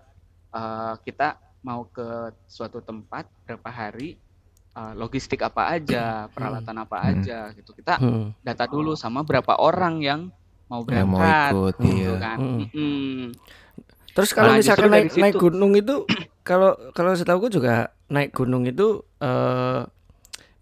eh, 0.51 0.93
kita 1.05 1.35
mau 1.61 1.85
ke 1.85 2.33
suatu 2.49 2.81
tempat 2.81 3.29
berapa 3.45 3.69
hari, 3.69 4.17
eh, 4.73 4.93
logistik 4.97 5.45
apa 5.45 5.77
aja, 5.77 6.25
peralatan 6.33 6.81
apa 6.81 6.97
Hmm. 6.97 7.09
aja 7.13 7.39
gitu. 7.53 7.75
Kita 7.75 8.01
hmm, 8.01 8.41
data 8.41 8.65
dulu 8.65 8.97
sama 8.97 9.21
berapa 9.21 9.59
orang 9.59 10.01
yang 10.01 10.21
mau 10.65 10.81
Yang 10.87 11.05
mau 11.05 11.19
berangkat 11.19 11.51
ikut, 11.53 11.73
gitu 11.83 12.13
iya. 12.15 12.23
kan. 12.23 12.37
Hmm. 12.39 12.57
Mm-mm. 12.65 13.21
Terus 14.11 14.29
kalau 14.31 14.51
Nah, 14.51 14.57
misalkan 14.57 14.89
naik 14.89 15.07
naik 15.13 15.35
gunung 15.37 15.71
itu 15.75 15.95
kalau 16.41 16.73
kalau 16.91 17.11
setahuku 17.13 17.53
juga 17.53 17.91
naik 18.09 18.33
gunung 18.33 18.65
itu 18.65 19.03
eh 19.21 19.81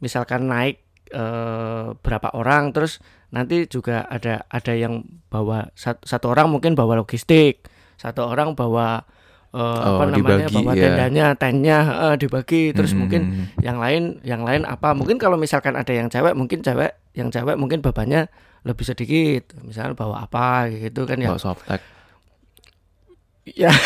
misalkan 0.04 0.50
naik 0.50 0.89
eh 1.10 1.86
berapa 1.96 2.30
orang 2.34 2.72
terus 2.72 3.02
nanti 3.30 3.66
juga 3.66 4.06
ada 4.06 4.46
ada 4.50 4.74
yang 4.74 5.06
bawa 5.30 5.70
satu, 5.74 6.02
satu 6.02 6.26
orang 6.30 6.50
mungkin 6.50 6.74
bawa 6.74 6.98
logistik, 6.98 7.66
satu 7.96 8.26
orang 8.26 8.54
bawa 8.54 9.06
eh, 9.50 9.58
apa 9.58 10.02
Oh, 10.02 10.10
namanya 10.10 10.46
dibagi, 10.50 10.56
bawa 10.58 10.72
ya. 10.74 10.82
tendanya, 10.86 11.26
tentnya 11.38 11.78
eh, 12.10 12.16
dibagi 12.18 12.64
terus 12.74 12.94
Mm-mm. 12.94 13.02
mungkin 13.06 13.22
yang 13.62 13.78
lain 13.78 14.04
yang 14.22 14.42
lain 14.46 14.66
apa 14.66 14.94
mungkin 14.94 15.18
kalau 15.18 15.38
misalkan 15.38 15.74
ada 15.74 15.90
yang 15.90 16.10
cewek 16.10 16.34
mungkin 16.34 16.62
cewek 16.62 16.94
yang 17.18 17.30
cewek 17.30 17.58
mungkin 17.58 17.82
bebannya 17.82 18.30
lebih 18.66 18.86
sedikit 18.86 19.56
misalnya 19.64 19.96
bawa 19.96 20.26
apa 20.26 20.70
gitu 20.70 21.08
kan 21.08 21.18
ya 21.18 21.34
ya 23.50 23.72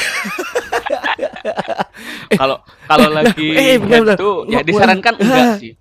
Kalau 2.34 2.58
kalau 2.89 3.10
lagi 3.13 3.53
eh, 3.53 3.77
bentar, 3.77 4.01
bentar. 4.03 4.18
itu 4.18 4.30
ya 4.50 4.60
disarankan 4.65 5.13
enggak 5.20 5.48
sih. 5.62 5.74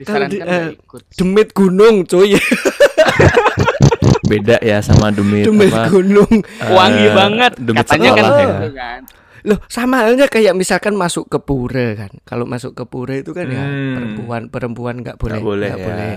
Kalau 0.00 0.26
Disarankan 0.26 0.30
di- 0.30 0.40
eh, 0.40 0.68
ikut. 0.76 1.02
demit 1.12 1.48
gunung 1.50 1.96
cuy 2.04 2.38
Beda 4.24 4.60
ya 4.60 4.78
sama 4.78 5.08
demit, 5.08 5.42
demit 5.42 5.68
apa, 5.68 5.88
gunung 5.88 6.28
eh, 6.38 6.68
Wangi 6.68 7.06
banget 7.10 7.52
demit 7.56 7.80
katanya 7.82 8.10
kan 8.12 8.24
ya. 8.24 8.30
gitu 8.60 8.70
kan. 8.72 9.00
loh 9.40 9.58
sama 9.66 10.02
halnya 10.02 10.26
kayak 10.26 10.52
misalkan 10.52 10.92
masuk 10.92 11.26
ke 11.26 11.38
pura 11.38 11.94
kan 11.96 12.10
kalau 12.22 12.44
masuk 12.44 12.74
ke 12.74 12.84
pura 12.84 13.14
itu 13.16 13.30
kan 13.30 13.46
ya 13.46 13.58
Hmm. 13.58 13.94
perempuan 13.94 14.42
perempuan 14.46 14.94
nggak 14.98 15.16
boleh 15.16 15.34
Nggak 15.34 15.46
boleh, 15.46 15.68
nggak 15.68 15.80
ya. 15.80 15.86
boleh 15.86 16.12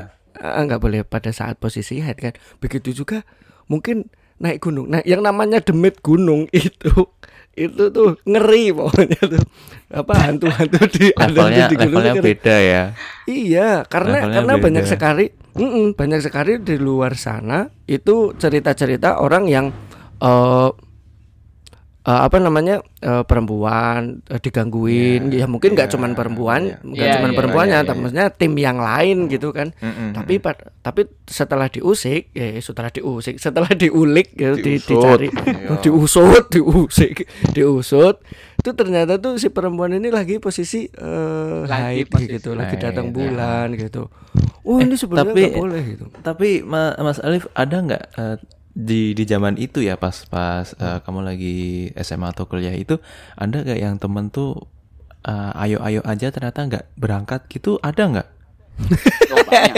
nggak 0.62 0.82
boleh 0.82 1.00
pada 1.04 1.30
saat 1.30 1.56
posisi 1.56 1.98
head 1.98 2.18
kan 2.18 2.34
begitu 2.58 2.92
juga 2.94 3.22
mungkin 3.66 4.10
naik 4.38 4.60
gunung 4.60 4.86
nah 4.88 5.00
yang 5.02 5.22
namanya 5.22 5.58
demit 5.58 6.02
gunung 6.02 6.50
itu 6.54 6.92
itu 7.51 7.84
tuh 7.91 8.15
ngeri 8.24 8.72
pokoknya 8.72 9.20
tuh 9.27 9.43
apa 9.91 10.13
hantu-hantu 10.24 10.79
di 10.88 11.12
ada 11.12 11.27
Levelnya 11.27 11.65
di 11.67 11.75
gunung 11.75 11.91
levelnya 12.00 12.13
ngeri. 12.15 12.27
beda 12.31 12.55
ya. 12.63 12.84
Iya, 13.27 13.70
karena 13.91 14.17
Levelnya 14.24 14.36
karena 14.39 14.53
beda. 14.55 14.63
banyak 14.63 14.86
sekali, 14.88 15.25
mm-mm, 15.60 15.86
banyak 16.00 16.22
sekali 16.24 16.51
di 16.63 16.75
luar 16.79 17.13
sana 17.20 17.67
itu 17.91 18.31
cerita-cerita 18.39 19.20
orang 19.20 19.51
yang 19.51 19.65
eh 20.24 20.70
eh, 22.01 22.22
apa 22.22 22.38
namanya 22.38 22.81
eh, 22.98 23.22
perempuan 23.22 24.01
eh, 24.25 24.38
digangguin, 24.38 25.29
Iya, 25.29 25.43
ya 25.43 25.46
mungkin 25.46 25.74
nggak 25.74 25.86
iya, 25.86 25.93
cuman 25.93 26.12
perempuan, 26.12 26.62
iya. 26.63 26.77
nggak 26.79 26.98
Iya, 27.03 27.15
cuman 27.15 27.29
iya, 27.29 27.38
perempuannya, 27.38 27.77
iya, 27.77 27.84
tapi 27.84 27.93
iya. 27.93 28.01
maksudnya 28.01 28.27
tim 28.31 28.53
yang 28.55 28.77
lain 28.77 29.17
gitu 29.27 29.50
kan. 29.50 29.70
Mm-mm. 29.75 30.10
Tapi 30.12 30.34
pad- 30.38 30.74
tapi 30.79 31.01
setelah 31.24 31.67
diusik, 31.67 32.29
ya 32.31 32.58
setelah 32.58 32.89
diusik, 32.89 33.38
setelah 33.38 33.70
diulik, 33.72 34.34
ya, 34.34 34.53
di- 34.53 34.77
dicari, 34.77 35.29
Iya. 35.29 35.77
diusut, 35.84 36.50
diusik, 36.50 37.25
diusut, 37.51 38.17
itu 38.55 38.72
ternyata 38.72 39.17
tuh 39.17 39.36
si 39.36 39.48
perempuan 39.48 39.91
ini 39.91 40.10
lagi 40.10 40.38
posisi 40.38 40.86
eh, 40.86 41.60
Lagi 41.63 42.01
haid 42.01 42.08
posisi 42.08 42.29
gitu, 42.31 42.53
lagi 42.53 42.75
haid, 42.75 42.84
datang 42.84 43.08
ya. 43.08 43.13
bulan 43.13 43.67
gitu. 43.74 44.10
Oh 44.62 44.77
ini 44.77 44.93
sebenarnya 44.93 45.34
tapi- 45.34 45.46
nggak 45.48 45.58
boleh 45.60 45.81
gitu. 45.88 46.05
Tapi 46.20 46.50
Ma- 46.62 46.93
Mas 46.96 47.17
Alif 47.20 47.46
ada 47.51 47.77
nggak 47.77 48.03
eh, 48.15 48.38
di 48.72 49.12
di 49.12 49.24
zaman 49.24 49.56
itu 49.56 49.80
ya 49.80 49.96
pas 49.96 50.24
pas 50.25 50.63
eh, 50.72 51.00
kamu 51.04 51.20
lagi 51.22 51.58
SMA 51.98 52.32
atau 52.32 52.46
kuliah 52.46 52.72
itu 52.72 52.96
ada 53.36 53.60
nggak 53.60 53.78
yang 53.78 53.96
temen 53.96 54.28
tuh 54.28 54.63
eh, 55.22 55.51
ayo-ayo 55.62 56.00
aja 56.01 56.28
ternyata 56.30 56.60
nggak 56.63 56.86
berangkat 56.96 57.46
gitu 57.48 57.75
ada 57.80 58.04
nggak? 58.08 58.30
Oh, 58.82 59.46
banyak. 59.46 59.75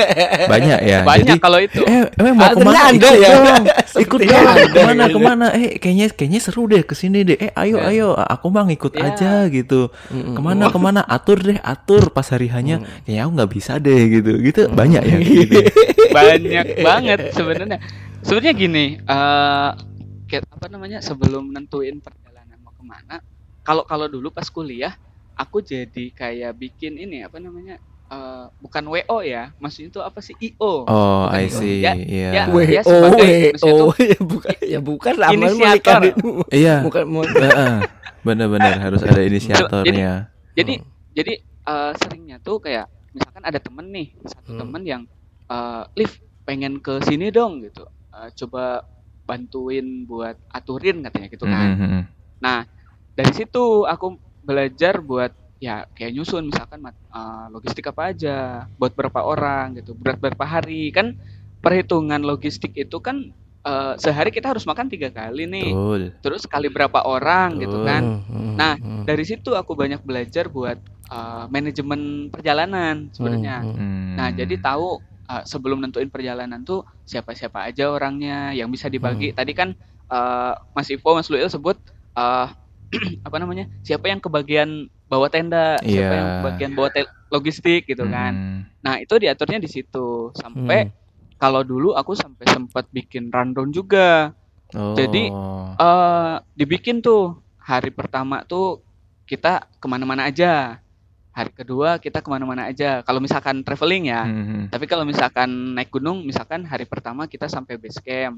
Banyak 0.54 0.80
ya. 0.80 1.00
Banyak 1.04 1.36
Jadi 1.36 1.42
kalau 1.42 1.60
itu. 1.60 1.82
eh 1.84 2.08
emang 2.16 2.40
mau 2.40 2.46
Ah, 2.46 2.52
ke 2.54 2.60
mana? 2.62 2.72
ternyata 2.72 2.88
Ikut 2.88 3.04
ada 3.04 3.10
ya. 3.12 3.28
dong. 3.28 3.64
Ikut 4.06 4.20
dong. 4.22 4.46
Ke 4.64 4.80
mana 4.80 5.04
ke 5.06 5.20
mana? 5.20 5.46
Eh 5.52 5.70
kayaknya 5.76 6.08
kayaknya 6.10 6.40
seru 6.40 6.64
deh 6.66 6.82
ke 6.82 6.94
sini 6.94 7.20
deh. 7.22 7.36
Eh 7.36 7.52
ayo 7.54 7.84
Ya. 7.84 7.90
ayo 7.90 8.08
aku 8.16 8.48
mah 8.48 8.64
ngikut 8.64 8.94
Ya. 8.96 9.12
aja 9.12 9.32
gitu. 9.50 9.92
Ke 10.08 10.40
mana 10.40 10.72
ke 10.72 10.80
mana? 10.80 11.02
Atur 11.04 11.42
deh 11.42 11.60
atur 11.60 12.16
pas 12.16 12.24
hari 12.26 12.48
hanya. 12.48 12.80
Kayaknya 13.04 13.22
aku 13.22 13.32
nggak 13.34 13.52
bisa 13.52 13.72
deh 13.78 14.02
gitu. 14.10 14.32
Gitu 14.40 14.62
banyak 14.72 15.04
ya. 15.04 15.18
Gitu. 15.20 15.60
banyak 16.16 16.66
banget 16.80 17.20
sebenarnya 17.34 17.80
sebenarnya 18.24 18.53
gini 18.56 18.86
eh 18.98 19.70
kayak 20.25 20.44
apa 20.50 20.65
namanya 20.68 21.00
sebelum 21.03 21.51
nentuin 21.51 22.00
perjalanan 22.00 22.58
mau 22.63 22.74
ke 22.74 22.82
mana 22.82 23.20
kalau 23.62 23.84
kalau 23.86 24.08
dulu 24.08 24.32
pas 24.32 24.48
kuliah 24.48 24.96
aku 25.36 25.62
jadi 25.62 26.10
kayak 26.12 26.56
bikin 26.58 26.96
ini 26.96 27.22
apa 27.22 27.38
namanya 27.38 27.77
eh, 28.10 28.46
bukan 28.58 28.84
wo 28.88 28.98
ya 29.22 29.51
maksudnya 29.60 29.89
itu 29.92 30.00
apa 30.01 30.20
sih 30.20 30.36
io 30.39 30.86
Oh, 30.86 31.27
Bukan 31.30 31.38
I 31.38 31.46
io. 31.46 31.58
see. 31.58 31.82
Ya, 31.82 31.94
Iya. 31.94 32.30
ya. 32.34 32.44
W 32.48 32.58
dia 32.63 32.82
O 32.82 32.92
sebagai 32.92 33.30
W 33.30 33.34
manusia 33.51 33.72
O 33.74 33.92
ya 34.13 34.20
bukan 34.20 34.56
ya 34.63 34.80
bukan 34.80 35.13
Inisiator. 35.30 36.00
Iya. 36.50 36.75
bukan 36.82 37.03
mau 37.06 37.24
Heeh. 37.25 37.75
Benar-benar 38.24 38.80
harus 38.80 39.03
ada 39.03 39.20
inisiatornya. 39.20 40.32
jadi 40.56 40.74
jadi 41.12 41.34
eh, 41.44 41.92
seringnya 42.00 42.38
tuh 42.39 42.58
kayak 42.58 42.88
misalkan 43.12 43.44
ada 43.44 43.60
temen 43.62 43.86
nih 43.92 44.08
satu 44.25 44.53
Hmm. 44.56 44.60
temen 44.65 44.82
yang 44.84 45.01
eh 45.46 45.84
lift 45.94 46.18
pengen 46.44 46.80
ke 46.80 47.00
sini 47.06 47.32
dong 47.32 47.63
gitu 47.63 47.88
Eh, 48.13 48.29
coba 48.38 48.86
bantuin 49.25 50.05
buat 50.05 50.38
aturin 50.53 51.01
katanya 51.01 51.27
gitu 51.34 51.46
kan 51.50 51.67
Mhm. 51.74 52.01
Nah, 52.43 52.67
dari 53.15 53.32
situ 53.34 53.88
aku 53.88 54.20
belajar 54.43 55.00
buat 55.00 55.32
ya 55.58 55.88
kayak 55.96 56.12
nyusun 56.13 56.51
misalkan 56.51 56.84
eh, 56.86 57.46
logistik 57.50 57.88
apa 57.89 58.12
aja, 58.13 58.67
buat 58.77 58.93
berapa 58.93 59.24
orang 59.24 59.79
gitu, 59.79 59.96
berat 59.98 60.20
berapa 60.22 60.43
hari 60.46 60.91
kan 60.91 61.15
perhitungan 61.63 62.20
logistik 62.22 62.75
itu 62.75 63.00
kan 63.00 63.32
eh, 63.63 63.93
sehari 63.98 64.29
kita 64.29 64.51
harus 64.51 64.67
makan 64.67 64.91
tiga 64.91 65.08
kali 65.10 65.48
nih, 65.48 65.72
Betul. 65.72 66.01
terus 66.20 66.43
kali 66.46 66.67
berapa 66.67 67.00
orang 67.08 67.63
gitu 67.63 67.79
Betul. 67.79 67.88
kan. 67.88 68.03
Hmm, 68.27 68.55
Nah, 68.60 68.74
dari 69.08 69.24
situ 69.25 69.55
aku 69.55 69.74
banyak 69.74 70.03
belajar 70.03 70.51
buat 70.51 70.77
eh, 71.10 71.46
manajemen 71.48 72.27
perjalanan 72.29 73.08
sebenarnya. 73.15 73.63
Hmm. 73.63 74.20
Nah, 74.20 74.29
jadi 74.36 74.53
tahu 74.60 75.00
uh, 75.30 75.44
sebelum 75.44 75.80
nentuin 75.84 76.10
perjalanan 76.12 76.63
tuh 76.63 76.84
siapa-siapa 77.08 77.70
aja 77.70 77.92
orangnya 77.92 78.51
yang 78.51 78.68
bisa 78.72 78.88
dibagi. 78.88 79.32
Hmm. 79.32 79.38
Tadi 79.39 79.51
kan 79.56 79.70
uh, 80.12 80.53
Mas 80.75 80.89
Ivo, 80.92 81.15
Mas 81.15 81.30
Luil 81.32 81.48
sebut 81.48 81.77
uh, 82.18 82.48
apa 83.27 83.36
namanya? 83.39 83.70
Siapa 83.82 84.10
yang 84.10 84.22
kebagian 84.22 84.88
bawa 85.10 85.30
tenda, 85.30 85.77
siapa 85.84 86.13
Iya. 86.13 86.18
yang 86.18 86.30
kebagian 86.42 86.72
bawa 86.74 86.89
logistik 87.30 87.86
gitu 87.89 88.06
kan. 88.10 88.34
Hmm. 88.34 88.60
Nah, 88.82 89.01
itu 89.01 89.13
diaturnya 89.18 89.62
di 89.62 89.70
situ. 89.70 90.34
Sampai 90.38 90.89
kalau 91.38 91.62
dulu 91.65 91.94
aku 91.98 92.13
sampai 92.15 92.46
sempat 92.50 92.89
bikin 92.94 93.30
rundown 93.34 93.70
juga. 93.74 94.34
Oh. 94.74 94.98
Jadi, 94.98 95.30
eh 95.77 96.36
dibikin 96.58 97.01
tuh 97.01 97.42
hari 97.62 97.94
pertama 97.94 98.42
tuh 98.46 98.82
kita 99.30 99.70
ke 99.80 99.86
mana-mana 99.88 100.27
aja. 100.30 100.83
Hari 101.34 101.50
kedua 101.50 101.98
kita 101.98 102.22
ke 102.22 102.30
mana-mana 102.30 102.70
aja. 102.70 103.02
Kalau 103.02 103.18
misalkan 103.18 103.66
traveling 103.66 104.13
ya. 104.13 104.22
Mhm. 104.30 104.70
Tapi 104.70 104.86
kalau 104.86 105.02
misalkan 105.02 105.50
naik 105.74 105.90
gunung, 105.90 106.22
misalkan 106.22 106.62
hari 106.62 106.86
pertama 106.86 107.25
kita 107.25 107.50
sampai 107.50 107.82
base 107.82 107.98
camp. 108.06 108.38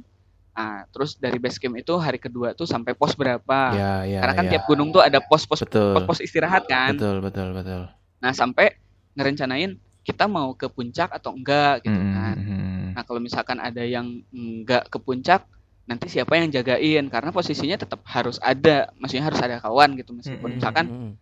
Nah, 0.56 0.88
terus 0.88 1.20
dari 1.20 1.36
base 1.36 1.60
camp 1.60 1.76
itu 1.76 1.92
hari 2.00 2.16
kedua 2.16 2.56
tuh 2.56 2.64
sampai 2.64 2.96
pos 2.96 3.12
berapa. 3.20 3.76
ya, 3.76 4.08
ya, 4.08 4.24
Karena 4.24 4.34
kan 4.40 4.46
ya. 4.48 4.52
tiap 4.56 4.64
gunung 4.72 4.96
tuh 4.96 5.04
ada 5.04 5.20
pos-pos 5.20 5.60
pos-pos 5.68 6.24
istirahat 6.24 6.64
kan. 6.64 6.96
Betul, 6.96 7.20
betul, 7.20 7.52
betul. 7.52 7.92
Nah, 8.24 8.32
sampai 8.32 8.72
ngerencanain 9.20 9.76
kita 10.08 10.32
mau 10.32 10.56
ke 10.56 10.72
puncak 10.72 11.12
atau 11.12 11.36
enggak 11.36 11.84
gitu 11.84 12.00
Mhm, 12.00 12.14
kan. 12.16 12.36
mhm. 12.40 12.88
Nah, 12.96 13.04
kalau 13.04 13.20
misalkan 13.20 13.60
ada 13.60 13.84
yang 13.84 14.24
enggak 14.32 14.88
ke 14.88 14.96
puncak, 15.04 15.44
nanti 15.84 16.08
siapa 16.08 16.40
yang 16.40 16.48
jagain? 16.48 17.12
Karena 17.12 17.36
posisinya 17.36 17.76
tetap 17.76 18.00
harus 18.08 18.40
ada, 18.40 18.88
maksudnya 18.96 19.28
harus 19.28 19.42
ada 19.44 19.60
kawan 19.60 20.00
gitu 20.00 20.16
meskipun 20.16 20.56
Mm-mm. 20.56 20.58
misalkan 20.64 20.86
Hmm. 20.88 21.14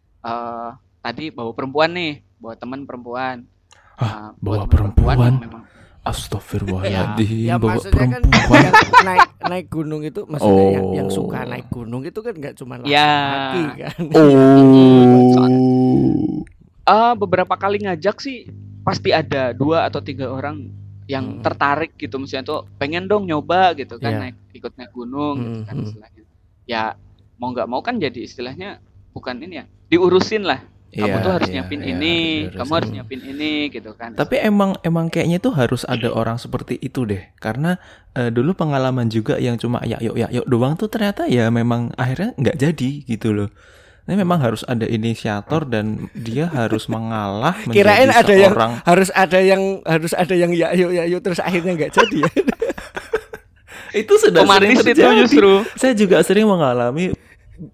Tadi 1.03 1.25
bawa 1.29 1.51
perempuan 1.51 1.89
nih, 1.91 2.11
bawa 2.39 2.53
teman 2.55 2.79
perempuan. 2.83 3.37
Hah, 3.93 4.01
Nah, 4.01 4.29
bawa 4.39 4.63
perempuan 4.65 5.15
perempuan? 5.19 5.33
memang 5.37 5.61
Astagfirullahaladzim, 6.03 7.45
ya 7.45 7.55
bawa 7.55 7.69
maksudnya 7.75 8.05
kan 8.09 8.21
perempuan. 8.21 8.59
yang 8.59 8.73
naik 9.05 9.27
naik 9.41 9.65
gunung 9.69 10.01
itu 10.01 10.21
maksudnya 10.25 10.65
yang, 10.73 10.85
yang 10.93 11.07
Oh. 11.07 11.13
suka 11.13 11.39
naik 11.45 11.67
gunung 11.69 12.01
itu 12.01 12.19
kan 12.19 12.33
nggak 12.33 12.53
cuma 12.57 12.73
Ya. 12.83 13.11
laki 13.29 13.61
kan 13.77 13.97
Oh. 14.13 16.43
eh 16.83 17.11
beberapa 17.15 17.53
kali 17.53 17.77
ngajak 17.79 18.15
sih 18.19 18.47
pasti 18.83 19.09
ada 19.11 19.51
dua 19.51 19.87
atau 19.87 19.99
tiga 19.99 20.27
orang 20.27 20.67
yang 21.05 21.23
Hmm. 21.29 21.41
tertarik 21.41 21.93
gitu 21.95 22.17
misalnya 22.17 22.45
tuh 22.45 22.59
pengen 22.75 23.05
dong 23.05 23.23
nyoba 23.23 23.71
gitu 23.73 23.97
kan 23.97 24.09
Iya. 24.09 24.19
naik 24.21 24.35
ikut 24.53 24.71
naik 24.75 24.91
gunung 24.91 25.35
gitu 25.39 25.59
kan 25.63 25.73
Hmm. 25.73 25.85
istilahnya. 25.85 26.21
Ya 26.65 26.81
mau 27.37 27.49
nggak 27.49 27.65
mau 27.65 27.79
kan 27.79 27.95
jadi 27.95 28.19
istilahnya 28.19 28.77
bukan 29.11 29.39
ini 29.39 29.57
ya 29.57 29.63
diurusin 29.87 30.43
lah. 30.43 30.59
Kamu 30.93 31.09
Iya, 31.09 31.25
tuh 31.25 31.33
harus 31.33 31.49
iya, 31.49 31.53
nyiapin 31.57 31.81
iya, 31.81 31.89
ini, 31.97 32.15
harus 32.45 32.57
kamu 32.61 32.71
harus 32.77 32.89
nyiapin 32.93 33.21
ini 33.25 33.51
gitu 33.73 33.91
kan. 33.97 34.13
Tapi 34.13 34.35
emang 34.45 34.77
emang 34.85 35.09
kayaknya 35.09 35.41
tuh 35.41 35.57
harus 35.57 35.81
ada 35.89 36.13
orang 36.13 36.37
seperti 36.37 36.77
itu 36.77 37.09
deh. 37.09 37.33
Karena 37.41 37.81
eh, 38.13 38.29
dulu 38.29 38.53
pengalaman 38.53 39.09
juga 39.09 39.41
yang 39.41 39.57
cuma 39.57 39.81
ya 39.81 39.97
yuk 39.97 40.13
ya 40.13 40.29
yuk 40.29 40.45
doang 40.45 40.77
tuh 40.77 40.93
ternyata 40.93 41.25
ya 41.25 41.49
memang 41.49 41.89
akhirnya 41.97 42.37
nggak 42.37 42.57
jadi 42.61 42.91
gitu 43.09 43.33
loh. 43.33 43.49
Ini 44.05 44.19
memang 44.19 44.37
harus 44.37 44.61
ada 44.69 44.85
inisiator 44.85 45.65
dan 45.65 46.11
dia 46.13 46.45
harus 46.45 46.85
mengalah 46.85 47.57
menjadi 47.65 47.73
kirain 47.73 48.11
ada 48.13 48.33
yang 48.37 48.53
harus 48.85 49.09
ada 49.15 49.39
yang 49.41 49.61
harus 49.89 50.13
ada 50.13 50.35
yang 50.37 50.51
ya 50.53 50.77
yuk 50.77 50.93
ya 50.93 51.09
yuk 51.09 51.25
terus 51.25 51.41
akhirnya 51.41 51.73
nggak 51.73 51.93
jadi 51.95 52.17
ya 52.21 52.31
itu 54.05 54.13
sudah 54.17 54.41
sering 54.45 54.77
Romantis 54.77 54.77
itu 54.81 54.89
terjadi. 54.93 55.19
justru. 55.25 55.51
Saya 55.77 55.93
juga 55.93 56.17
sering 56.25 56.49
mengalami 56.49 57.13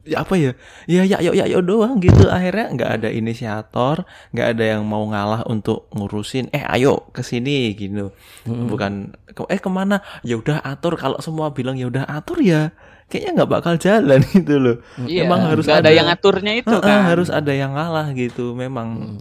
ya 0.04 0.22
apa 0.22 0.36
ya? 0.36 0.52
Ya 0.86 1.02
ya 1.04 1.18
ya 1.18 1.32
ya, 1.32 1.46
ya 1.46 1.60
doang 1.60 1.98
gitu. 1.98 2.28
Akhirnya 2.28 2.70
nggak 2.70 2.92
ada 2.96 3.10
inisiator 3.10 4.04
nggak 4.30 4.48
ada 4.54 4.64
yang 4.68 4.84
mau 4.84 5.04
ngalah 5.04 5.46
untuk 5.46 5.88
ngurusin 5.92 6.50
eh 6.50 6.66
ayo 6.70 7.10
ke 7.10 7.22
sini 7.22 7.74
gitu. 7.74 8.12
Bukan 8.46 8.94
ke- 9.28 9.48
eh 9.48 9.58
ke 9.58 9.70
mana? 9.70 10.00
Ya 10.22 10.36
udah 10.36 10.60
atur. 10.60 10.96
Kalau 10.96 11.18
semua 11.20 11.50
bilang 11.50 11.76
ya 11.76 11.86
udah 11.86 12.04
atur 12.04 12.40
ya 12.40 12.70
kayaknya 13.08 13.42
nggak 13.42 13.52
bakal 13.52 13.74
jalan 13.76 14.22
gitu 14.36 14.56
loh. 14.56 14.78
Iya, 15.02 15.26
emang 15.26 15.42
harus 15.44 15.66
nggak 15.66 15.82
ada, 15.82 15.92
yang 15.92 16.08
aturnya 16.08 16.54
itu 16.54 16.76
kan. 16.78 17.10
harus 17.10 17.30
ada 17.30 17.50
yang 17.52 17.74
ngalah 17.74 18.14
gitu. 18.14 18.54
Memang 18.54 19.18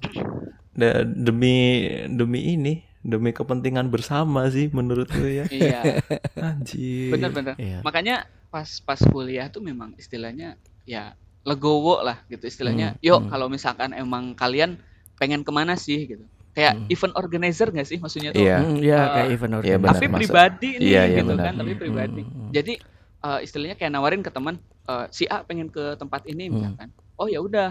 Da- 0.73 1.03
demi 1.03 1.87
demi 2.07 2.55
ini 2.55 2.75
demi 2.99 3.33
kepentingan 3.33 3.89
bersama 3.89 4.47
sih 4.47 4.69
menurut 4.69 5.09
gue 5.09 5.43
ya. 5.43 5.45
Iya, 5.49 5.81
anjir. 6.45 7.11
Bener-bener. 7.11 7.55
Iya. 7.57 7.81
Makanya 7.81 8.29
pas 8.49 8.69
pas 8.83 8.97
kuliah 8.99 9.47
tuh 9.49 9.61
memang 9.61 9.93
istilahnya 9.97 10.57
ya 10.85 11.13
legowo 11.45 12.01
lah 12.01 12.21
gitu 12.29 12.45
istilahnya. 12.45 12.97
Yuk 13.01 13.29
kalau 13.29 13.49
misalkan 13.49 13.93
emang 13.93 14.33
kalian 14.33 14.77
pengen 15.17 15.45
ke 15.45 15.53
mana 15.53 15.77
sih 15.77 16.05
gitu. 16.07 16.25
Kayak 16.53 16.75
event 16.91 17.15
organizer 17.15 17.71
nggak 17.71 17.87
sih 17.87 17.99
maksudnya 18.03 18.35
tuh? 18.35 18.43
Iya. 18.43 18.57
Hmm, 18.59 18.77
ya 18.83 18.99
Eh, 18.99 19.09
kayak 19.15 19.29
event 19.31 19.53
iya, 19.53 19.59
organizer. 19.59 19.79
benar, 19.79 19.95
tapi 19.95 20.07
pribadi 20.11 20.69
nih 20.75 20.89
Iya, 20.91 21.03
iya, 21.07 21.19
gitu 21.23 21.31
benar. 21.31 21.45
kan, 21.47 21.55
tapi 21.55 21.73
pribadi. 21.77 22.23
Hmm. 22.27 22.51
Jadi 22.51 22.75
eh, 23.19 23.39
istilahnya 23.43 23.77
kayak 23.79 23.93
nawarin 23.95 24.23
ke 24.27 24.31
teman 24.31 24.55
eh, 24.89 25.07
si 25.11 25.25
A 25.29 25.39
pengen 25.43 25.69
ke 25.69 25.95
tempat 25.95 26.27
ini 26.27 26.49
Hmm. 26.49 26.55
misalkan. 26.59 26.89
Oh 27.15 27.29
ya 27.31 27.39
udah 27.39 27.69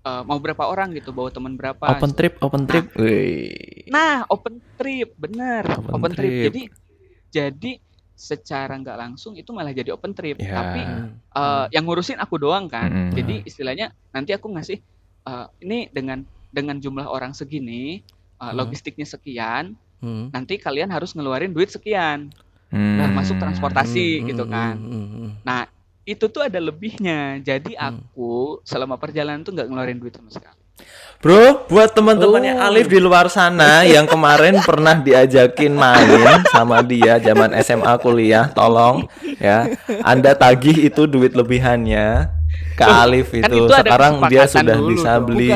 eh, 0.00 0.22
mau 0.24 0.38
berapa 0.38 0.62
orang 0.64 0.94
gitu, 0.94 1.10
bawa 1.10 1.28
teman 1.28 1.58
berapa. 1.58 1.82
open 1.82 2.12
trip 2.14 2.34
open 2.40 2.62
trip 2.64 2.86
Wih. 2.94 3.90
Nah, 3.90 4.22
open 4.30 4.62
trip, 4.78 5.10
bener. 5.18 5.66
Open 5.66 5.90
Open, 5.90 6.10
trip. 6.14 6.30
trip. 6.30 6.42
Jadi 6.46 6.62
jadi 7.30 7.72
secara 8.20 8.76
nggak 8.76 8.98
langsung 9.00 9.32
itu 9.32 9.48
malah 9.56 9.72
jadi 9.72 9.96
open 9.96 10.12
trip. 10.12 10.36
Ya. 10.36 10.60
Tapi 10.60 10.80
eh, 11.32 11.64
yang 11.72 11.88
ngurusin 11.88 12.20
aku 12.20 12.36
doang 12.36 12.68
kan. 12.68 12.92
Mm-mm. 12.92 13.16
Jadi 13.16 13.48
istilahnya 13.48 13.96
nanti 14.12 14.36
aku 14.36 14.52
ngasih 14.52 14.76
eh, 15.24 15.46
ini 15.64 15.88
dengan 15.88 16.20
dengan 16.52 16.76
jumlah 16.76 17.08
orang 17.08 17.32
segini, 17.32 18.04
eh, 18.04 18.44
Hmm. 18.44 18.52
logistiknya 18.52 19.08
sekian, 19.08 19.72
Hmm. 20.04 20.28
nanti 20.28 20.60
kalian 20.60 20.92
harus 20.92 21.16
ngeluarin 21.16 21.52
duit 21.52 21.72
sekian. 21.72 22.28
Hmm. 22.68 22.98
Termasuk 23.00 23.40
transportasi 23.40 24.20
Hmm, 24.20 24.26
gitu 24.28 24.44
kan. 24.46 24.76
hmm. 24.76 25.42
Nah, 25.42 25.66
itu 26.04 26.24
tuh 26.28 26.44
ada 26.44 26.60
lebihnya. 26.60 27.40
Jadi 27.40 27.72
aku 27.74 28.60
selama 28.62 29.00
perjalanan 29.00 29.42
tuh 29.42 29.56
nggak 29.56 29.68
ngeluarin 29.68 29.98
duit 29.98 30.14
sama 30.14 30.28
sekali. 30.28 30.59
Bro, 31.20 31.68
buat 31.68 31.92
teman-temannya 31.92 32.56
Oh. 32.56 32.66
Alif 32.66 32.88
di 32.88 32.96
luar 32.96 33.28
sana 33.28 33.84
yang 33.84 34.08
kemarin 34.08 34.56
pernah 34.64 34.96
diajakin 34.96 35.68
main 35.70 36.40
sama 36.48 36.80
dia 36.80 37.20
zaman 37.20 37.52
SMA 37.60 37.92
kuliah, 37.98 38.48
tolong 38.48 39.04
ya, 39.36 39.68
Anda 40.00 40.32
tagih 40.32 40.80
itu 40.80 41.04
duit 41.04 41.36
lebihannya 41.36 42.32
ke 42.72 42.84
Alif 42.84 43.36
kan 43.36 43.44
itu. 43.44 43.56
itu 43.58 43.68
ada 43.68 43.84
Sekarang 43.84 44.14
dia 44.26 44.48
sudah 44.48 44.76
dulu 44.80 44.88
bisa 44.90 45.12
dong. 45.14 45.28
beli 45.28 45.48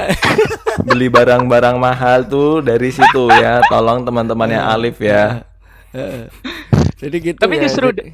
beli 0.87 1.09
barang-barang 1.09 1.77
mahal 1.77 2.29
tuh 2.29 2.61
dari 2.61 2.93
situ 2.93 3.25
ya. 3.31 3.65
Tolong 3.65 4.05
teman-temannya 4.05 4.61
Alif 4.61 5.01
ya. 5.01 5.49
Jadi 7.01 7.17
gitu 7.25 7.39
Tapi 7.39 7.57
ya. 7.57 7.63
justru 7.65 7.89
Jadi- 7.89 8.13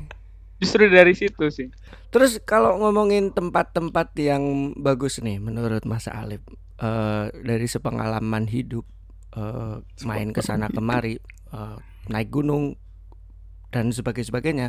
Justru 0.61 0.87
dari 0.87 1.17
situ 1.17 1.49
sih. 1.49 1.73
Terus 2.11 2.37
kalau 2.39 2.77
ngomongin 2.77 3.33
tempat-tempat 3.33 4.13
yang 4.15 4.43
bagus 4.77 5.19
nih 5.19 5.41
menurut 5.41 5.83
Mas 5.83 6.05
Alif 6.07 6.45
eh, 6.81 7.25
dari 7.31 7.67
sepengalaman 7.69 8.49
hidup 8.49 8.85
eh, 9.37 9.77
main 10.03 10.33
ke 10.33 10.41
sana 10.41 10.67
kemari 10.69 11.21
eh, 11.53 11.77
naik 12.09 12.33
gunung 12.33 12.75
dan 13.71 13.95
sebagainya 13.95 14.29
sebagainya 14.29 14.67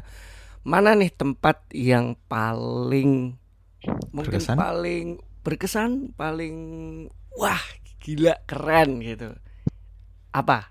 mana 0.62 0.94
nih 0.94 1.10
tempat 1.10 1.65
yang 1.74 2.13
paling 2.30 3.34
mungkin 4.13 4.38
Berkesan? 4.38 4.56
paling 4.60 5.08
berkesan 5.41 5.91
paling 6.13 6.56
wah 7.34 7.63
gila 7.98 8.38
keren 8.46 9.01
gitu 9.01 9.34
apa 10.30 10.69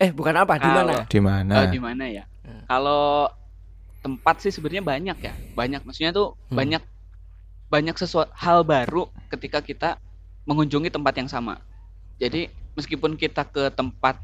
eh 0.00 0.08
bukan 0.08 0.34
apa 0.40 0.56
di 0.56 0.70
mana 0.72 1.04
Di 1.04 1.20
mana? 1.20 1.54
Oh, 1.60 1.66
di 1.68 1.80
mana 1.80 2.04
ya? 2.08 2.24
Kalau 2.64 3.28
tempat 4.00 4.40
sih 4.44 4.52
sebenarnya 4.52 4.84
banyak 4.84 5.18
ya. 5.20 5.32
Banyak 5.56 5.86
maksudnya 5.86 6.12
tuh 6.12 6.36
Hmm. 6.50 6.56
banyak 6.60 6.82
banyak 7.72 7.96
sesuatu 7.96 8.28
hal 8.36 8.66
baru 8.68 9.08
ketika 9.32 9.64
kita 9.64 9.96
mengunjungi 10.44 10.88
tempat 10.88 11.14
yang 11.16 11.28
sama. 11.28 11.60
Jadi 12.16 12.48
meskipun 12.74 13.16
kita 13.16 13.44
ke 13.44 13.68
tempat 13.70 14.20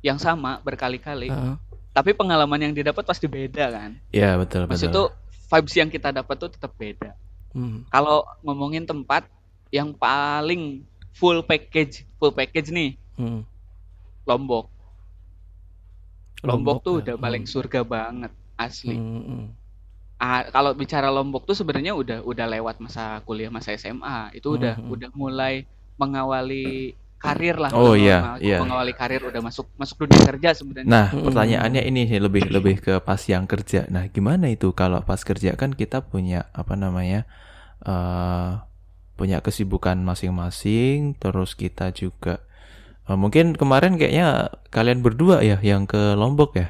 yang 0.00 0.16
sama 0.16 0.60
berkali-kali, 0.60 1.28
Heeh. 1.28 1.56
tapi 1.90 2.12
pengalaman 2.12 2.60
yang 2.60 2.72
didapat 2.72 3.04
pasti 3.04 3.24
beda 3.26 3.70
kan. 3.70 3.96
Ya 4.10 4.36
betul 4.36 4.66
Maksud 4.66 4.88
betul. 4.88 4.96
tuh 4.96 5.06
vibes 5.50 5.74
yang 5.76 5.90
kita 5.90 6.08
dapat 6.10 6.34
tuh 6.36 6.50
tetap 6.52 6.72
beda. 6.74 7.12
Hmm. 7.54 7.86
Kalau 7.88 8.26
ngomongin 8.42 8.84
tempat 8.84 9.26
yang 9.70 9.94
paling 9.94 10.82
full 11.14 11.42
package, 11.42 12.02
full 12.18 12.30
package 12.30 12.70
nih, 12.70 12.90
Hmm. 13.14 13.46
Lombok. 14.26 14.66
Lombok, 16.44 16.82
tuh 16.82 16.94
ya. 17.00 17.00
udah 17.00 17.16
paling 17.16 17.44
Hmm. 17.46 17.52
surga 17.54 17.80
banget, 17.82 18.32
asli. 18.58 18.96
Hmm, 18.98 19.22
hmm. 19.22 19.44
Ah, 20.18 20.46
kalau 20.48 20.72
bicara 20.78 21.10
Lombok 21.10 21.44
tuh 21.44 21.56
sebenarnya 21.58 21.92
udah 21.92 22.18
udah 22.24 22.46
lewat 22.48 22.76
masa 22.80 23.20
kuliah 23.26 23.50
masa 23.52 23.74
SMA 23.76 24.30
itu 24.32 24.46
udah 24.56 24.78
Mhm. 24.80 24.90
udah 24.94 25.10
mulai 25.12 25.66
mengawali 26.00 26.94
karir 27.18 27.56
lah 27.60 27.72
Oh, 27.74 27.92
iya, 27.98 28.38
iya. 28.38 28.58
mengawali 28.62 28.92
karir 28.94 29.20
udah 29.26 29.40
masuk 29.42 29.66
masuk 29.80 30.06
dunia 30.06 30.22
kerja 30.22 30.50
sebenarnya 30.54 30.88
Nah, 30.92 31.06
Mm-mm. 31.10 31.24
pertanyaannya 31.26 31.82
ini 31.88 32.04
sih 32.10 32.20
lebih 32.20 32.44
lebih 32.52 32.76
ke 32.84 32.92
pas 33.00 33.20
yang 33.24 33.48
kerja. 33.48 33.88
Nah, 33.88 34.04
gimana 34.12 34.52
itu 34.52 34.68
kalau 34.76 35.00
pas 35.00 35.16
kerja 35.24 35.56
kan 35.56 35.72
kita 35.72 36.04
punya 36.04 36.46
apa 36.52 36.74
namanya? 36.76 37.24
eh 37.84 38.50
punya 39.18 39.38
kesibukan 39.46 39.98
masing-masing, 40.10 41.16
terus 41.22 41.54
kita 41.56 41.92
juga 41.94 42.34
eh, 43.10 43.18
mungkin 43.18 43.54
kemarin 43.60 43.96
kayaknya 44.00 44.52
kalian 44.74 45.00
berdua 45.06 45.40
ya 45.44 45.58
yang 45.62 45.84
ke 45.90 46.14
Lombok 46.20 46.52
ya? 46.60 46.68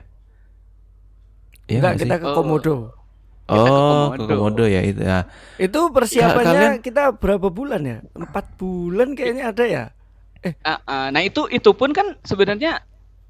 Iya 1.68 1.80
Enggak 1.80 1.92
nggak 1.92 2.00
kita 2.02 2.14
sih? 2.14 2.20
ke 2.22 2.26
Oh. 2.28 2.34
Komodo. 2.36 2.76
Kita 3.44 3.60
Oh, 3.60 4.08
ke 4.10 4.24
Komodo. 4.24 4.24
Komodo 4.26 4.64
ya 4.64 4.80
itu 4.80 5.00
ya. 5.00 5.28
Itu 5.56 5.92
persiapannya 5.92 6.44
kalian- 6.46 6.80
kita 6.80 7.12
berapa 7.12 7.48
bulan 7.48 7.82
ya? 7.82 7.98
Empat 8.10 8.56
bulan 8.56 9.12
kayaknya 9.12 9.44
ada 9.46 9.64
ya. 9.64 9.84
Ah, 10.60 10.80
ah, 10.82 11.06
nah 11.08 11.20
itu 11.20 11.48
itu 11.48 11.72
pun 11.72 11.90
kan 11.90 12.16
sebenarnya 12.20 12.80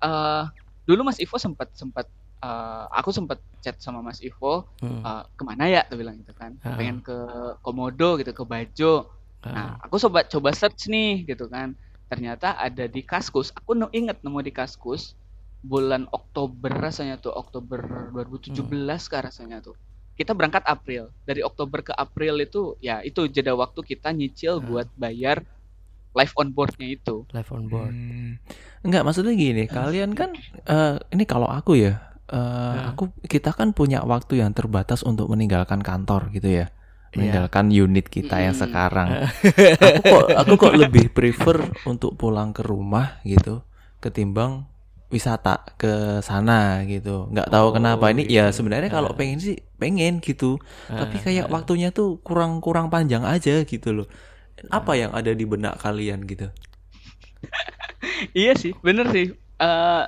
eh 0.01 0.43
dulu 0.85 1.01
Mas 1.05 1.19
Ivo 1.19 1.35
sempat 1.37 1.71
sempat 1.73 2.07
eh, 2.37 2.85
aku 2.93 3.09
sempat 3.09 3.39
chat 3.59 3.79
sama 3.79 4.01
Mas 4.01 4.19
Ivo 4.21 4.67
Hmm. 4.79 5.01
eh, 5.01 5.23
ke 5.31 5.43
mana 5.43 5.65
ya 5.65 5.83
tuh 5.83 5.97
bilang 5.97 6.15
gitu 6.17 6.31
kan 6.33 6.59
Ah. 6.61 6.75
pengen 6.75 7.01
ke 7.01 7.15
Komodo 7.61 8.15
gitu 8.17 8.31
ke 8.31 8.45
Bajo 8.45 9.11
Nah, 9.45 9.77
aku 9.79 10.01
coba 10.01 10.25
coba 10.25 10.51
search 10.53 10.89
nih 10.89 11.27
gitu 11.27 11.47
kan. 11.47 11.77
Ternyata 12.07 12.57
ada 12.57 12.87
di 12.87 13.03
Kaskus. 13.03 13.53
Aku 13.53 13.75
no, 13.75 13.91
inget 13.91 14.17
nemu 14.21 14.41
di 14.41 14.49
Kaskus 14.49 15.13
bulan 15.61 16.09
Oktober 16.09 16.69
rasanya 16.71 17.17
tuh 17.17 17.29
Oktober 17.31 17.77
2017 18.11 18.65
kah 19.05 19.21
rasanya 19.21 19.61
tuh. 19.61 19.77
Kita 20.15 20.31
berangkat 20.33 20.63
April. 20.65 21.11
Dari 21.27 21.43
Oktober 21.43 21.83
ke 21.83 21.93
April 21.95 22.39
itu 22.39 22.79
ya 22.79 23.03
itu 23.03 23.27
jeda 23.27 23.55
waktu 23.59 23.83
kita 23.83 24.15
nyicil 24.15 24.63
buat 24.63 24.87
bayar 24.95 25.43
live 26.15 26.35
on 26.39 26.55
boardnya 26.55 26.89
itu. 26.95 27.27
live 27.35 27.51
on 27.51 27.65
board. 27.67 27.91
Hmm. 27.91 28.39
Enggak, 28.87 29.03
maksudnya 29.03 29.35
gini, 29.35 29.67
kalian 29.67 30.15
kan 30.15 30.31
eh, 30.65 30.95
ini 31.11 31.25
kalau 31.27 31.51
aku 31.51 31.75
ya, 31.75 31.99
eh, 32.31 32.39
Nah. 32.39 32.95
aku 32.95 33.11
kita 33.27 33.51
kan 33.51 33.75
punya 33.75 34.07
waktu 34.07 34.39
yang 34.39 34.55
terbatas 34.55 35.03
untuk 35.03 35.27
meninggalkan 35.27 35.83
kantor 35.83 36.31
gitu 36.31 36.47
ya. 36.63 36.67
Iya. 36.71 37.19
Meninggalkan 37.19 37.67
unit 37.71 38.07
kita 38.11 38.43
yang 38.43 38.55
sekarang. 38.55 39.27
aku 39.83 40.03
kok 40.03 40.27
aku 40.35 40.53
kok 40.55 40.75
lebih 40.79 41.11
prefer 41.11 41.63
untuk 41.87 42.15
pulang 42.15 42.55
ke 42.55 42.63
rumah 42.63 43.19
gitu 43.27 43.63
ketimbang 44.03 44.69
wisata 45.09 45.63
ke 45.75 45.93
sana 46.21 46.83
gitu. 46.85 47.29
Nggak 47.29 47.49
tahu 47.49 47.67
Oh, 47.69 47.73
kenapa 47.73 48.11
ini 48.11 48.25
ya 48.25 48.49
gitu. 48.49 48.61
sebenarnya 48.61 48.89
kalau 48.89 49.13
Ah. 49.13 49.17
pengen 49.17 49.39
sih 49.39 49.57
pengen 49.77 50.19
gitu. 50.19 50.57
Tapi 50.87 51.17
Ah, 51.19 51.23
kayak 51.23 51.47
ah. 51.47 51.53
waktunya 51.53 51.89
tuh 51.91 52.19
kurang-kurang 52.21 52.89
panjang 52.89 53.23
aja 53.23 53.63
gitu 53.63 53.91
loh. 53.93 54.09
Apa 54.69 54.95
yang 54.95 55.13
ada 55.13 55.31
di 55.31 55.45
benak 55.45 55.77
kalian 55.79 56.25
gitu? 56.25 56.49
iya 58.35 58.53
sih, 58.55 58.73
bener 58.81 59.11
sih. 59.11 59.33
Eh 59.57 60.05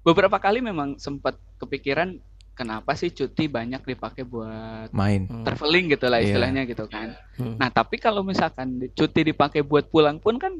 beberapa 0.00 0.36
kali 0.36 0.60
memang 0.60 0.96
sempat 0.96 1.36
kepikiran 1.56 2.16
kenapa 2.52 2.92
sih 2.92 3.08
cuti 3.08 3.48
banyak 3.48 3.80
dipakai 3.86 4.20
buat 4.22 4.92
Main. 4.92 5.24
Hmm. 5.26 5.44
traveling 5.44 5.90
gitu 5.90 6.06
lah 6.06 6.20
Iya. 6.20 6.26
istilahnya 6.30 6.62
gitu 6.64 6.84
kan. 6.86 7.16
Hmm. 7.34 7.56
Nah, 7.56 7.68
tapi 7.68 7.96
kalau 7.96 8.20
misalkan 8.20 8.80
cuti 8.90 9.20
dipakai 9.24 9.60
buat 9.60 9.88
pulang 9.88 10.20
pun 10.20 10.36
kan 10.36 10.52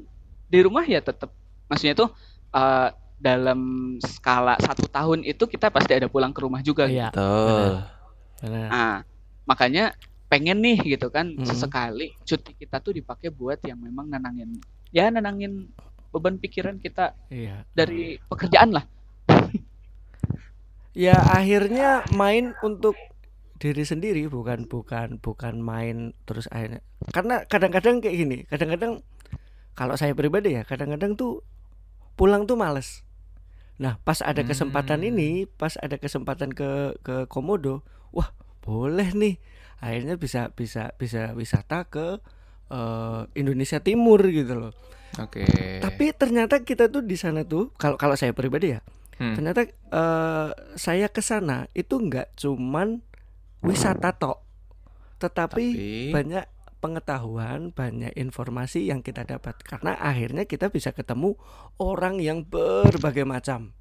di 0.47 0.59
rumah 0.61 0.83
ya 0.83 0.99
tetap 0.99 1.31
maksudnya 1.69 1.95
tuh 1.95 2.11
eh, 2.51 2.89
dalam 3.21 3.61
skala 4.01 4.57
satu 4.57 4.89
tahun 4.89 5.23
itu 5.23 5.45
kita 5.45 5.69
pasti 5.69 5.93
ada 5.93 6.09
pulang 6.09 6.33
ke 6.33 6.41
rumah 6.41 6.65
juga. 6.65 6.89
gitu. 6.89 6.97
Iya. 6.97 7.09
Betul. 7.13 7.73
Benar. 8.41 8.69
Nah, 8.69 8.97
makanya 9.45 9.85
pengen 10.27 10.59
nih 10.59 10.79
gitu 10.89 11.13
kan 11.13 11.37
Mhm. 11.37 11.45
sesekali 11.45 12.17
cuti 12.23 12.57
kita 12.57 12.81
tuh 12.81 12.95
dipakai 12.95 13.29
buat 13.29 13.61
yang 13.61 13.77
memang 13.77 14.09
nenangin 14.09 14.57
ya 14.89 15.11
nenangin 15.11 15.69
beban 16.09 16.39
pikiran 16.39 16.79
kita 16.79 17.13
Iya. 17.29 17.67
dari 17.71 18.17
pekerjaan 18.25 18.73
lah. 18.73 18.87
Ya 20.91 21.15
akhirnya 21.15 22.03
main 22.11 22.51
untuk 22.63 22.99
diri 23.61 23.85
sendiri 23.85 24.27
bukan 24.27 24.65
bukan 24.65 25.21
bukan 25.21 25.61
main 25.61 26.17
terus 26.25 26.49
akhirnya 26.49 26.81
karena 27.13 27.45
kadang-kadang 27.45 28.01
kayak 28.01 28.17
gini 28.17 28.39
kadang-kadang 28.49 29.05
kalau 29.77 29.95
saya 29.95 30.17
pribadi 30.17 30.57
ya 30.57 30.65
kadang-kadang 30.65 31.13
tuh 31.13 31.45
pulang 32.17 32.49
tuh 32.49 32.57
males 32.57 33.05
nah 33.81 33.97
pas 33.99 34.21
ada 34.21 34.45
kesempatan 34.45 35.01
Hmm. 35.01 35.09
ini 35.09 35.31
pas 35.49 35.73
ada 35.75 35.97
kesempatan 35.97 36.53
ke 36.53 36.69
ke 37.01 37.25
komodo 37.27 37.81
wah 38.13 38.29
boleh 38.61 39.11
nih 39.11 39.41
akhirnya 39.81 40.15
bisa 40.15 40.53
bisa 40.53 40.93
bisa 40.95 41.33
wisata 41.33 41.89
ke 41.89 42.21
eh, 42.69 43.21
Indonesia 43.35 43.81
Timur 43.81 44.21
gitu 44.23 44.53
loh 44.55 44.73
Oke. 45.17 45.49
tapi 45.81 46.13
ternyata 46.13 46.61
kita 46.61 46.87
tuh 46.87 47.01
di 47.01 47.17
sana 47.17 47.43
tuh 47.43 47.73
kalau 47.75 47.97
kalau 47.97 48.15
saya 48.15 48.31
pribadi 48.31 48.77
ya 48.77 48.85
Hmm. 49.17 49.37
ternyata 49.37 49.69
eh, 49.69 50.49
saya 50.77 51.09
ke 51.09 51.21
sana 51.21 51.69
itu 51.73 51.93
nggak 51.95 52.37
cuman 52.37 53.05
wisata 53.61 54.13
tok 54.13 54.41
tetapi 55.19 55.65
Tapi- 55.67 56.09
banyak 56.11 56.45
pengetahuan 56.81 57.71
banyak 57.71 58.11
informasi 58.15 58.85
yang 58.85 59.01
kita 59.01 59.23
dapat 59.23 59.61
karena 59.61 59.95
akhirnya 59.95 60.45
kita 60.45 60.69
bisa 60.69 60.91
ketemu 60.91 61.37
orang 61.77 62.19
yang 62.19 62.43
berbagai 62.43 63.23
macam 63.23 63.77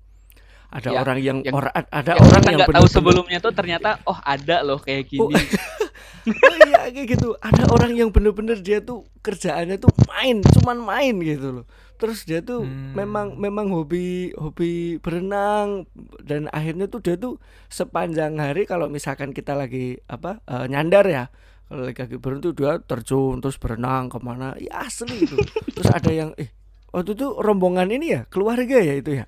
ada 0.69 0.93
Ya, 0.93 1.01
orang 1.01 1.17
yang, 1.17 1.37
yang- 1.41 1.55
ora- 1.55 1.73
ada 1.73 2.13
Yang 2.13 2.27
orang 2.29 2.43
yang 2.45 2.69
tahu 2.69 2.85
sebelumnya 2.85 3.39
tuh 3.39 3.49
ternyata 3.51 3.97
oh 4.05 4.13
ada 4.15 4.61
loh 4.61 4.77
kayak 4.77 5.09
gini. 5.09 5.25
Oh. 5.25 5.33
oh 6.45 6.55
iya 6.61 6.93
kayak 6.93 7.07
gitu 7.09 7.33
ada 7.39 7.65
orang 7.67 7.95
yang 7.95 8.13
bener-bener 8.13 8.59
dia 8.59 8.77
tuh 8.77 9.01
kerjaannya 9.19 9.81
tuh 9.81 9.89
main 10.07 10.43
cuman 10.43 10.77
main 10.77 11.15
gitu 11.17 11.47
loh 11.51 11.65
terus 11.95 12.21
dia 12.21 12.39
tuh 12.39 12.61
Hmm. 12.61 12.93
memang 12.93 13.35
memang 13.35 13.67
hobi 13.69 14.29
hobi 14.35 14.99
berenang 14.99 15.89
dan 16.21 16.45
akhirnya 16.49 16.85
tuh 16.85 17.01
dia 17.01 17.17
tuh 17.17 17.41
sepanjang 17.67 18.37
hari 18.37 18.63
kalau 18.63 18.87
misalkan 18.87 19.31
kita 19.31 19.51
lagi 19.51 19.97
apa 20.05 20.37
eh, 20.43 20.65
nyandar 20.65 21.03
ya 21.03 21.25
kalau 21.69 21.85
lagi 21.85 22.17
berenang 22.17 22.41
tuh 22.41 22.53
dia 22.57 22.81
terjun 22.81 23.37
terus 23.39 23.57
berenang 23.61 24.09
ke 24.09 24.17
mana? 24.19 24.57
Ya 24.57 24.83
asli 24.89 25.21
itu. 25.21 25.37
Terus 25.77 25.89
ada 25.93 26.09
yang 26.09 26.33
eh 26.35 26.49
waktu 26.89 27.13
itu 27.13 27.37
rombongan 27.37 27.93
ini 27.93 28.17
ya 28.17 28.21
keluarga 28.27 28.81
ya 28.81 28.97
itu 28.97 29.21
ya? 29.21 29.25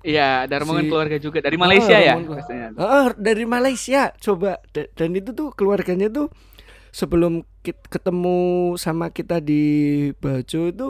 Iya, 0.00 0.48
ada 0.48 0.54
rombongan 0.64 0.84
Si- 0.84 0.90
keluarga 0.92 1.16
juga. 1.20 1.38
Dari 1.44 1.56
Malaysia 1.60 1.96
Ah, 1.96 2.00
ya. 2.00 2.14
rombongan. 2.16 2.70
Ah, 2.76 3.08
dari 3.16 3.44
Malaysia 3.48 4.02
coba. 4.16 4.60
Da- 4.72 4.88
dan 4.96 5.10
itu 5.16 5.32
tuh 5.32 5.48
keluarganya 5.56 6.08
tuh 6.08 6.28
sebelum 6.92 7.44
ketemu 7.64 8.38
sama 8.80 9.08
kita 9.12 9.40
di 9.40 9.64
Bajo 10.18 10.68
itu 10.68 10.88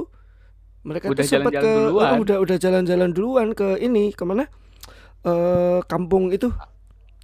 mereka 0.87 1.11
Udah 1.13 1.23
tuh 1.23 1.31
sempat 1.31 1.53
ke 1.55 1.63
duluan. 1.63 2.11
oh, 2.15 2.19
udah 2.25 2.37
udah 2.41 2.57
jalan-jalan 2.57 3.11
duluan 3.13 3.49
ke 3.55 3.77
ini 3.83 4.11
ke 4.17 4.23
mana 4.25 4.47
eh 5.27 5.81
kampung 5.87 6.33
itu. 6.33 6.51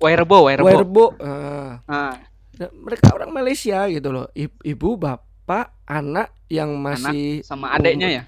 Wairebo, 0.02 0.44
Wairebo. 0.44 0.66
Wairebo 0.68 1.04
Ah, 1.24 1.80
Ah, 1.88 2.14
nah, 2.56 2.70
mereka 2.74 3.10
orang 3.10 3.30
Malaysia 3.30 3.86
gitu 3.86 4.08
loh 4.08 4.26
I- 4.32 4.60
ibu 4.64 4.96
bapak 4.96 5.72
anak 5.84 6.32
yang 6.46 6.74
masih 6.76 7.42
sama 7.42 7.70
adeknya 7.70 8.08
ya. 8.10 8.22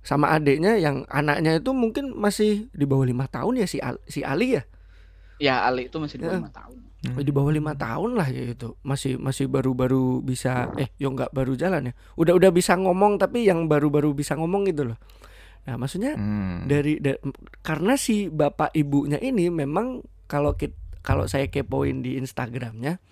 sama 0.00 0.30
adiknya 0.30 0.76
yang 0.76 1.02
anaknya 1.06 1.56
itu 1.56 1.70
mungkin 1.70 2.12
masih 2.12 2.68
di 2.70 2.84
bawah 2.84 3.02
lima 3.02 3.26
tahun 3.26 3.58
ya 3.58 3.66
si 3.66 3.78
Al- 3.78 4.02
si 4.04 4.22
Ali 4.22 4.54
ya 4.54 4.62
Ya 5.36 5.54
Ali 5.62 5.86
itu 5.86 5.98
masih 5.98 6.16
di 6.16 6.24
bawah 6.24 6.32
Ya. 6.32 6.40
lima 6.40 6.52
tahun. 6.52 6.76
Hmm. 7.02 7.18
di 7.18 7.32
bawah 7.32 7.50
lima 7.50 7.74
tahun 7.74 8.14
lah 8.14 8.28
ya 8.28 8.54
itu 8.54 8.78
masih 8.80 9.18
masih 9.18 9.50
baru-baru 9.50 10.22
bisa 10.22 10.70
eh 10.76 10.86
yo 10.96 11.10
nggak 11.10 11.30
baru 11.30 11.52
jalan 11.52 11.90
ya 11.90 11.92
udah 12.14 12.30
udah 12.32 12.50
bisa 12.50 12.78
ngomong 12.78 13.18
tapi 13.18 13.42
yang 13.42 13.66
baru-baru 13.66 14.14
bisa 14.14 14.38
ngomong 14.38 14.62
gitu 14.64 14.86
loh 14.86 14.98
nah 15.62 15.74
maksudnya 15.74 16.14
Hmm. 16.14 16.62
dari 16.64 16.98
da- 16.98 17.18
karena 17.58 17.98
si 17.98 18.26
bapak 18.26 18.70
ibunya 18.72 19.18
ini 19.18 19.50
memang 19.50 19.98
kalau 20.24 20.54
kit 20.54 20.78
kalau 21.02 21.26
saya 21.26 21.46
kepoin 21.46 22.00
di 22.00 22.14
Instagramnya 22.14 23.02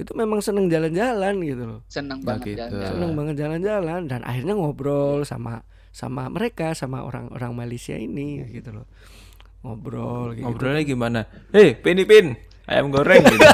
itu 0.00 0.12
memang 0.12 0.40
seneng 0.40 0.66
jalan-jalan 0.66 1.34
gitu 1.40 1.62
loh 1.62 1.80
Seneng 1.86 2.18
Oh, 2.18 2.26
banget 2.26 2.44
gitu. 2.46 2.58
jalan-jalan. 2.58 2.88
seneng 2.88 3.10
banget 3.12 3.34
jalan-jalan 3.36 4.00
dan 4.06 4.20
akhirnya 4.22 4.54
ngobrol 4.54 5.20
sama 5.22 5.60
sama 5.90 6.26
mereka 6.26 6.72
sama 6.72 7.02
orang-orang 7.02 7.52
Malaysia 7.52 7.92
ini 7.92 8.40
gitu 8.48 8.72
loh 8.72 8.86
ngobrol 9.60 10.32
gitu 10.32 10.46
Ngobrolnya 10.46 10.82
gimana? 10.82 11.20
Hei, 11.50 11.74
Pin 11.74 12.00
Pin, 12.02 12.32
ayam 12.64 12.88
goreng 12.88 13.20
gitu. 13.20 13.44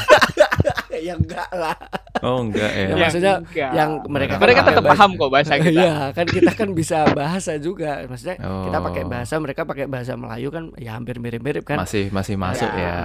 ya 0.96 1.12
enggak 1.12 1.50
lah 1.50 1.76
Oh 2.18 2.40
enggak 2.40 2.70
ya. 2.70 2.80
Ya, 2.80 2.88
Ya, 2.88 2.96
maksudnya 2.98 3.34
enggak. 3.38 3.70
yang 3.70 3.90
mereka 4.06 4.32
kan 4.32 4.40
Mereka 4.40 4.60
pakai 4.60 4.72
tetap 4.72 4.84
paham 4.88 5.10
kok 5.12 5.28
bahasa 5.28 5.52
kita. 5.60 5.68
Iya, 5.76 5.94
kan 6.10 6.26
kita 6.26 6.52
kan 6.54 6.68
bisa 6.72 6.98
bahasa 7.12 7.52
juga. 7.56 8.00
Maksudnya 8.02 8.36
kita 8.40 8.78
pakai 8.80 9.02
Oh. 9.04 9.08
bahasa, 9.10 9.34
mereka 9.36 9.60
pakai 9.62 9.84
bahasa 9.84 10.12
Melayu 10.14 10.48
kan 10.48 10.72
ya 10.76 10.96
hampir 10.96 11.18
mirip-mirip 11.18 11.62
kan. 11.62 11.76
Masih 11.78 12.08
masih 12.08 12.34
masuk 12.34 12.70
Ya. 12.70 12.80
ya. 12.80 12.96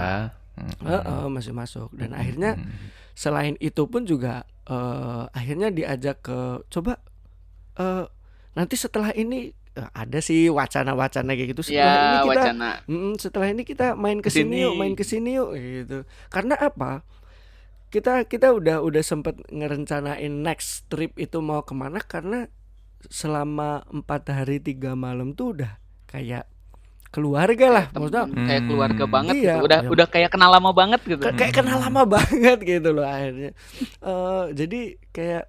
Hmm. 0.53 0.71
Heeh, 0.85 1.25
masih 1.27 1.51
masuk. 1.51 1.89
Dan 1.91 2.13
akhirnya 2.13 2.55
selain 3.13 3.55
itu 3.59 3.85
pun 3.87 4.03
juga 4.07 4.43
eh, 4.67 5.23
akhirnya 5.31 5.69
diajak 5.69 6.23
ke 6.23 6.39
coba 6.71 6.99
eh, 7.79 8.05
nanti 8.55 8.75
setelah 8.75 9.11
ini 9.15 9.51
eh, 9.75 9.89
ada 9.95 10.19
sih 10.19 10.51
wacana-wacana 10.51 11.31
kayak 11.35 11.55
gitu. 11.55 11.71
Setelah 11.71 11.95
ini 11.95 12.15
Ya, 12.15 12.23
kita 12.23 12.41
wacana. 12.43 12.69
Mm, 12.87 13.13
setelah 13.19 13.47
ini 13.51 13.63
kita 13.63 13.87
main 13.95 14.19
ke 14.19 14.29
sini 14.31 14.55
yuk, 14.67 14.73
main 14.75 14.93
ke 14.95 15.03
sini 15.07 15.39
yuk 15.39 15.55
gitu. 15.55 16.03
Karena 16.27 16.55
apa? 16.59 17.03
Kita 17.91 18.23
kita 18.23 18.55
udah 18.55 18.79
udah 18.79 19.03
sempet 19.03 19.35
ngerencanain 19.51 20.31
next 20.31 20.87
trip 20.87 21.11
itu 21.19 21.43
mau 21.43 21.67
ke 21.67 21.75
mana 21.75 21.99
karena 21.99 22.47
selama 23.11 23.83
empat 23.89 24.29
hari 24.31 24.61
tiga 24.63 24.93
malam 24.95 25.33
tuh 25.33 25.57
udah 25.57 25.81
kayak 26.07 26.47
keluarga 27.11 27.67
lah, 27.67 27.85
maksudnya 27.91 28.23
Temen, 28.23 28.47
kayak 28.47 28.63
keluarga 28.65 29.03
Hmm. 29.03 29.13
banget 29.13 29.33
Iya. 29.35 29.43
gitu. 29.51 29.65
Udah 29.67 29.79
Ya. 29.83 29.89
udah 29.91 30.07
kayak 30.07 30.29
kenal 30.31 30.49
lama 30.49 30.71
banget 30.71 31.01
gitu. 31.03 31.21
Ka- 31.21 31.35
kayak 31.35 31.53
kenal 31.53 31.77
lama 31.77 32.01
banget 32.07 32.57
gitu 32.63 32.89
loh 32.89 33.03
akhirnya. 33.03 33.51
Eh, 34.01 34.43
jadi 34.55 34.81
kayak 35.11 35.43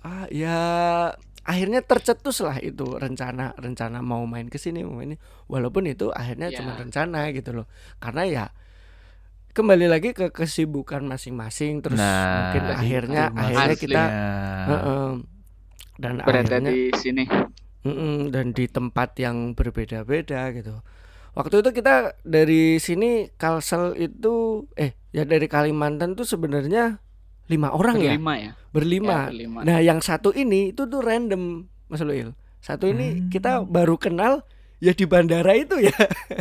ah 0.00 0.24
ya 0.26 0.56
akhirnya 1.42 1.80
tercetus 1.80 2.40
lah 2.40 2.56
itu 2.56 2.96
rencana 2.96 3.52
rencana 3.54 4.00
mau 4.00 4.24
main 4.24 4.48
ke 4.48 4.56
sini 4.56 4.80
mau 4.80 4.96
main 4.96 5.12
ini 5.12 5.16
walaupun 5.44 5.84
itu 5.84 6.08
akhirnya 6.08 6.48
Ya. 6.48 6.56
cuma 6.56 6.72
rencana 6.72 7.28
gitu 7.30 7.52
loh 7.52 7.66
karena 7.96 8.22
ya 8.24 8.44
kembali 9.50 9.86
lagi 9.86 10.14
ke 10.14 10.30
kesibukan 10.30 11.04
masing-masing 11.04 11.82
terus 11.82 11.98
Nah, 11.98 12.48
mungkin 12.48 12.62
akhirnya 12.70 13.22
akhirnya 13.30 13.76
kita 13.76 14.02
Nah. 14.02 14.64
Heeh. 14.68 15.10
dan 15.98 16.12
Berada 16.22 16.48
akhirnya 16.48 16.70
di 16.70 16.80
sini. 16.96 17.24
Mm-mm, 17.80 18.28
dan 18.28 18.52
di 18.52 18.68
tempat 18.68 19.16
yang 19.16 19.56
berbeda-beda 19.56 20.52
gitu. 20.52 20.84
Waktu 21.32 21.62
itu 21.64 21.70
kita 21.72 22.18
dari 22.26 22.76
sini 22.76 23.32
Kalsel 23.40 23.96
itu 23.96 24.66
eh 24.76 24.92
ya 25.16 25.24
dari 25.24 25.48
Kalimantan 25.48 26.12
tuh 26.18 26.28
sebenarnya 26.28 27.00
lima 27.48 27.72
orang 27.72 27.98
ya 28.04 28.16
Berlima 28.16 28.32
ya. 28.38 28.52
berlima. 28.72 29.12
Ya, 29.12 29.18
berlima. 29.28 29.62
Nah 29.64 29.78
yang 29.80 30.00
satu 30.04 30.32
ini 30.36 30.72
itu 30.76 30.84
tuh 30.88 31.00
random 31.04 31.68
Mas 31.88 32.02
Luil. 32.04 32.36
Satu 32.60 32.88
ini 32.88 33.16
Hmm. 33.16 33.30
kita 33.32 33.64
baru 33.64 33.96
kenal 33.96 34.44
ya 34.80 34.92
di 34.92 35.04
bandara 35.08 35.56
itu 35.56 35.80
ya. 35.80 35.96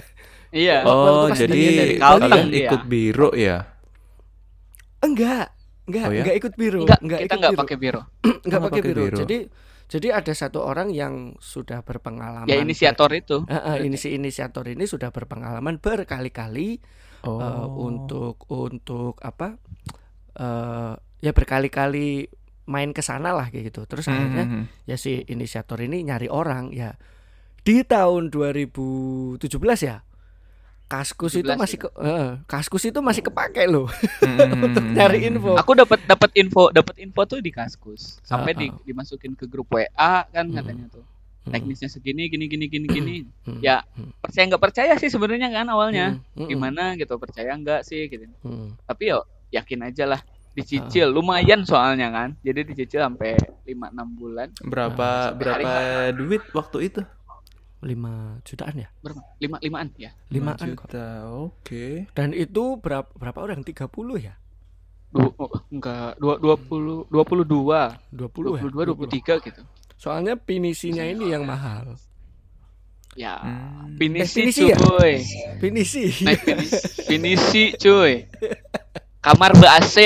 Iya. 0.51 0.73
Oh, 0.87 1.27
jadi 1.31 1.93
kalian 1.99 2.47
iya. 2.55 2.69
ikut 2.71 2.81
biro 2.87 3.29
ya? 3.35 3.67
Enggak, 4.99 5.55
enggak, 5.87 6.07
Oh 6.07 6.11
ya? 6.11 6.27
enggak 6.27 6.35
ikut 6.39 6.53
biru, 6.59 6.79
Enggak, 6.79 6.99
enggak 7.03 7.19
kita 7.19 7.31
ikut 7.31 7.39
enggak 7.39 7.53
biru. 7.53 7.65
pakai 7.65 7.75
biro. 7.79 8.01
enggak 8.45 8.61
Nggak 8.61 8.71
pakai 8.71 8.81
pakai 8.81 8.91
biru. 8.91 9.01
biru. 9.01 9.17
Jadi 9.19 9.37
jadi 9.89 10.21
ada 10.21 10.31
satu 10.31 10.61
orang 10.61 10.93
yang 10.93 11.33
sudah 11.41 11.81
berpengalaman 11.81 12.45
Ya 12.45 12.61
inisiator 12.61 13.09
itu. 13.11 13.41
Eh, 13.49 13.57
eh, 13.57 13.75
ini 13.83 13.97
si 13.97 14.13
inisiator 14.13 14.69
ini 14.69 14.85
sudah 14.85 15.09
berpengalaman 15.09 15.81
berkali-kali 15.81 16.79
Oh. 17.19 17.41
eh, 17.43 17.67
untuk 17.67 18.47
untuk 18.47 19.19
apa 19.19 19.59
eh 20.39 20.93
ya 21.19 21.31
berkali-kali 21.35 22.31
main 22.69 22.93
ke 22.93 23.01
sana 23.01 23.35
lah 23.35 23.49
kayak 23.49 23.73
gitu. 23.73 23.83
Terus 23.83 24.07
akhirnya 24.07 24.45
Hmm. 24.45 24.63
ya 24.85 24.95
si 24.95 25.25
inisiator 25.25 25.81
ini 25.81 26.05
nyari 26.05 26.31
orang 26.31 26.71
ya 26.71 26.95
di 27.59 27.83
tahun 27.83 28.31
2017 28.31 29.41
ya. 29.83 30.05
Kaskus 30.89 31.37
itu 31.37 31.45
17 31.45 31.53
masih 31.55 31.77
ke 31.77 31.87
eh, 31.95 32.29
Kaskus 32.43 32.83
itu 32.83 32.99
masih 32.99 33.21
kepake 33.21 33.61
loh 33.63 33.85
Hmm. 34.19 34.65
untuk 34.65 34.81
nyari 34.97 35.23
info. 35.23 35.53
Aku 35.53 35.71
dapat 35.73 36.01
dapat 36.03 36.33
info 36.33 36.67
dapat 36.69 36.97
info 36.97 37.21
tuh 37.23 37.39
di 37.39 37.53
Kaskus. 37.53 38.17
Sampai 38.21 38.51
Ah, 38.51 38.57
di, 38.57 38.65
ah. 38.67 38.81
dimasukin 38.83 39.33
ke 39.33 39.45
grup 39.45 39.69
WA 39.69 39.85
kan 40.25 40.45
Hmm. 40.45 40.55
katanya 40.55 40.85
tuh. 40.89 41.05
Teknisnya 41.45 41.87
segini 41.87 42.25
gini 42.25 42.45
gini 42.45 42.65
gini 42.65 42.85
gini. 42.85 43.15
hmm, 43.43 43.57
Ya, 43.59 43.81
hmm, 43.91 44.17
Percaya 44.19 44.45
nggak 44.45 44.61
percaya 44.61 44.93
sih 44.95 45.07
sebenarnya 45.07 45.49
kan 45.49 45.65
awalnya. 45.67 46.17
hmm, 46.33 46.45
hmm, 46.45 46.47
Gimana 46.47 46.83
gitu 46.93 47.13
percaya 47.15 47.53
nggak 47.53 47.81
sih 47.81 48.05
gitu. 48.05 48.25
hmm. 48.43 48.81
Tapi 48.83 49.03
yo 49.07 49.21
yakin 49.49 49.81
aja 49.83 50.05
lah 50.05 50.21
dicicil 50.51 51.07
lumayan 51.07 51.61
soalnya 51.63 52.09
kan. 52.09 52.29
Jadi 52.39 52.65
dicicil 52.67 52.99
sampai 52.99 53.33
5 53.63 53.87
6 53.87 54.09
bulan. 54.11 54.47
Berapa 54.59 55.31
Sampai 55.31 55.37
berapa 55.39 55.71
duit 56.13 56.43
waktu 56.51 56.77
itu? 56.83 57.01
Lima 57.79 58.43
jutaan 58.43 58.75
ya 58.75 58.89
Berapa? 58.99 59.21
Lima 59.37 59.55
limaan 59.59 59.87
ya. 59.95 60.11
limaan 60.27 60.55
Lima 60.57 60.75
kok 60.75 60.87
juta. 60.87 61.07
Oke. 61.31 62.07
dan 62.11 62.31
itu 62.31 62.75
berapa 62.75 63.07
berapa 63.11 63.39
orang 63.39 63.61
30 63.61 63.75
ya 64.19 64.35
Du, 65.09 65.25
oh, 65.35 65.49
enggak, 65.73 66.15
dua, 66.17 66.37
20 66.37 67.09
22, 67.09 68.13
20 68.13 68.53
ya 68.53 68.61
22 68.61 68.93
23 68.93 69.41
gitu. 69.41 69.61
soalnya 69.95 70.35
pinisinya 70.35 71.01
ini 71.01 71.29
yang 71.29 71.43
mahal 71.43 71.97
Ya, 73.17 73.41
Hmm. 73.41 73.97
pinisi 73.97 74.21
Eh, 74.21 74.29
pinisi 74.45 74.63
ya? 74.69 74.77
cuy. 74.77 75.13
pinisi 75.57 76.03
Naik 76.21 76.39
pinisi, 76.45 76.77
pinisi 77.09 77.63
cuy. 77.75 78.29
kamar 79.19 79.51
be 79.57 79.65
AC. 79.65 79.97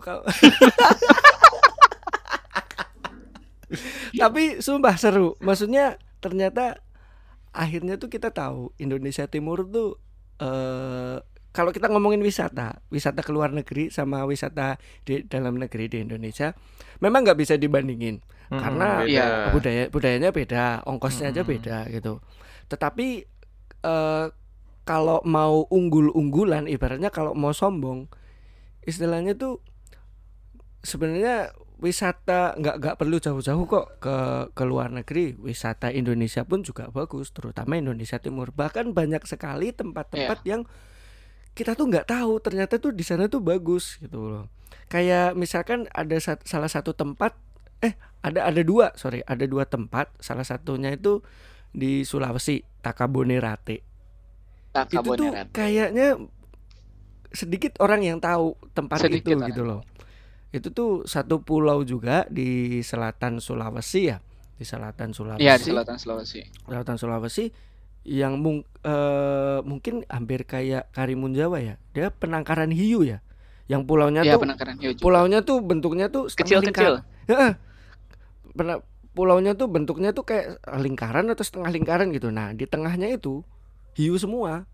Tapi 4.16 4.58
sumpah 4.58 4.96
seru. 4.96 5.36
Maksudnya 5.38 6.00
ternyata 6.18 6.80
akhirnya 7.52 7.96
tuh 7.96 8.12
kita 8.12 8.30
tahu 8.30 8.72
Indonesia 8.78 9.24
Timur 9.26 9.64
tuh 9.68 9.98
eh 10.38 11.18
kalau 11.48 11.74
kita 11.74 11.90
ngomongin 11.90 12.22
wisata, 12.22 12.78
wisata 12.92 13.24
ke 13.24 13.34
luar 13.34 13.50
negeri 13.50 13.90
sama 13.90 14.22
wisata 14.28 14.78
di 15.02 15.26
dalam 15.26 15.58
negeri 15.58 15.90
di 15.90 15.98
Indonesia, 16.06 16.54
memang 17.02 17.26
nggak 17.26 17.38
bisa 17.40 17.54
dibandingin 17.58 18.22
Mm-mm, 18.22 18.60
karena 18.62 19.02
beda. 19.02 19.26
Budaya 19.50 19.82
budayanya 19.90 20.30
beda, 20.30 20.64
ongkosnya 20.86 21.34
aja 21.34 21.42
beda 21.42 21.90
gitu. 21.90 22.22
Tetapi 22.70 23.06
eh 23.82 24.26
kalau 24.86 25.20
mau 25.28 25.68
unggul-unggulan, 25.68 26.64
ibaratnya 26.64 27.12
kalau 27.12 27.36
mau 27.36 27.52
sombong, 27.52 28.08
istilahnya 28.88 29.36
tuh 29.36 29.60
sebenarnya 30.80 31.52
wisata 31.78 32.58
nggak 32.58 32.76
nggak 32.82 32.96
perlu 32.98 33.22
jauh-jauh 33.22 33.64
kok 33.70 33.86
ke 34.02 34.16
ke 34.52 34.64
luar 34.66 34.90
negeri. 34.90 35.38
Wisata 35.38 35.94
Indonesia 35.94 36.42
pun 36.42 36.66
juga 36.66 36.90
bagus, 36.90 37.30
terutama 37.30 37.78
Indonesia 37.78 38.18
Timur. 38.18 38.50
Bahkan 38.50 38.90
banyak 38.94 39.22
sekali 39.24 39.70
tempat-tempat 39.70 40.42
yang 40.42 40.66
kita 41.54 41.74
tuh 41.74 41.90
nggak 41.90 42.10
tahu 42.10 42.38
ternyata 42.42 42.78
tuh 42.78 42.94
di 42.94 43.02
sana 43.06 43.26
tuh 43.30 43.42
bagus 43.42 43.98
gitu 44.02 44.26
loh. 44.26 44.44
Kayak 44.90 45.38
misalkan 45.38 45.86
ada 45.94 46.18
sat- 46.18 46.44
salah 46.46 46.70
satu 46.70 46.94
tempat 46.94 47.34
eh 47.78 47.94
ada 48.26 48.50
ada 48.50 48.62
dua 48.66 48.90
sorry 48.98 49.22
ada 49.22 49.46
dua 49.46 49.62
tempat 49.62 50.10
salah 50.18 50.42
satunya 50.42 50.90
itu 50.90 51.22
di 51.70 52.02
Sulawesi 52.02 52.66
Takabonerate 52.82 53.78
itu 54.90 54.98
tuh 54.98 55.30
Takabonerate. 55.30 55.54
kayaknya 55.54 56.18
sedikit 57.30 57.78
orang 57.78 58.02
yang 58.02 58.18
tahu 58.18 58.56
tempat 58.74 59.04
Sedikit 59.04 59.30
itu 59.30 59.38
orang 59.38 59.48
gitu 59.52 59.62
loh 59.62 59.80
itu 60.50 60.68
tuh 60.68 61.04
satu 61.04 61.40
pulau 61.40 61.82
juga 61.82 62.24
di 62.26 62.80
selatan 62.80 63.36
Sulawesi 63.36 64.00
ya 64.06 64.18
di 64.54 64.64
selatan 64.64 65.12
Sulawesi 65.12 65.40
Iya, 65.40 65.54
di 65.54 65.64
selatan 65.66 65.96
Sulawesi. 65.96 66.40
selatan 66.64 66.96
Sulawesi 66.96 67.44
yang 68.02 68.40
mung- 68.40 68.64
eh, 68.80 69.58
mungkin 69.62 70.02
hampir 70.06 70.42
kayak 70.42 70.88
Karimun 70.90 71.30
Jawa 71.30 71.58
ya 71.58 71.74
dia 71.92 72.08
penangkaran 72.08 72.68
hiu 72.68 73.02
ya 73.02 73.20
yang 73.66 73.84
pulaunya 73.84 74.22
Iya, 74.22 74.34
tuh 74.34 74.40
penangkaran 74.42 74.76
hiu 74.76 74.90
juga. 74.90 75.04
pulaunya 75.04 75.38
tuh 75.42 75.60
bentuknya 75.60 76.08
tuh 76.08 76.26
setengah 76.26 76.64
Kecil-kecil. 76.64 76.92
lingkar- 76.96 77.28
Heeh. 77.28 77.52
Pernah- 78.50 78.80
pulaunya 79.12 79.52
tuh 79.52 79.66
bentuknya 79.66 80.10
tuh 80.10 80.24
kayak 80.24 80.46
lingkaran 80.78 81.28
atau 81.28 81.42
setengah 81.42 81.68
lingkaran 81.68 82.08
gitu. 82.08 82.30
Nah, 82.30 82.50
di 82.50 82.64
tengahnya 82.64 83.10
itu 83.10 83.44
hiu 83.92 84.16
semua. 84.16 84.64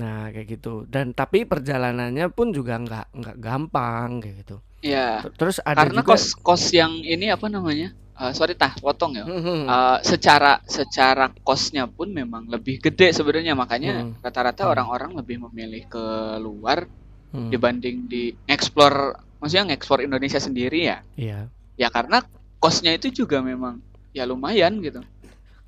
Nah, 0.00 0.30
kayak 0.30 0.46
gitu. 0.58 0.86
Dan 0.90 1.14
tapi 1.14 1.46
perjalanannya 1.46 2.26
pun 2.34 2.50
juga 2.50 2.78
nggak 2.78 3.06
nggak 3.14 3.36
gampang 3.38 4.18
kayak 4.18 4.36
gitu. 4.42 4.56
Iya. 4.82 5.22
Terus 5.38 5.62
ada 5.62 5.86
Karena 5.86 6.02
juga 6.02 6.10
kos 6.14 6.24
kos 6.38 6.64
yang 6.74 6.92
ini 7.00 7.30
apa 7.30 7.46
namanya? 7.48 7.94
Eh, 8.14 8.30
sorry 8.30 8.54
tah, 8.54 8.74
potong 8.78 9.18
ya. 9.18 9.26
Hmm, 9.26 9.66
Eh, 9.66 9.98
secara 10.06 10.62
secara 10.66 11.30
kosnya 11.42 11.90
pun 11.90 12.14
memang 12.14 12.46
lebih 12.46 12.78
gede 12.78 13.10
sebenarnya 13.10 13.58
makanya 13.58 14.06
Hmm. 14.06 14.14
rata-rata 14.22 14.66
Hmm. 14.66 14.72
orang-orang 14.74 15.10
lebih 15.18 15.36
memilih 15.50 15.82
keluar 15.90 16.86
hmm, 17.34 17.50
dibanding 17.50 18.06
di 18.06 18.30
explore 18.46 19.18
maksudnya 19.42 19.74
ngeksplor 19.74 20.06
Indonesia 20.06 20.38
sendiri 20.38 20.86
ya 20.86 20.98
Iya. 21.18 21.50
ya 21.74 21.88
karena 21.90 22.22
kosnya 22.56 22.94
itu 22.94 23.10
juga 23.10 23.42
memang 23.42 23.82
ya 24.14 24.22
lumayan 24.24 24.78
gitu 24.78 25.02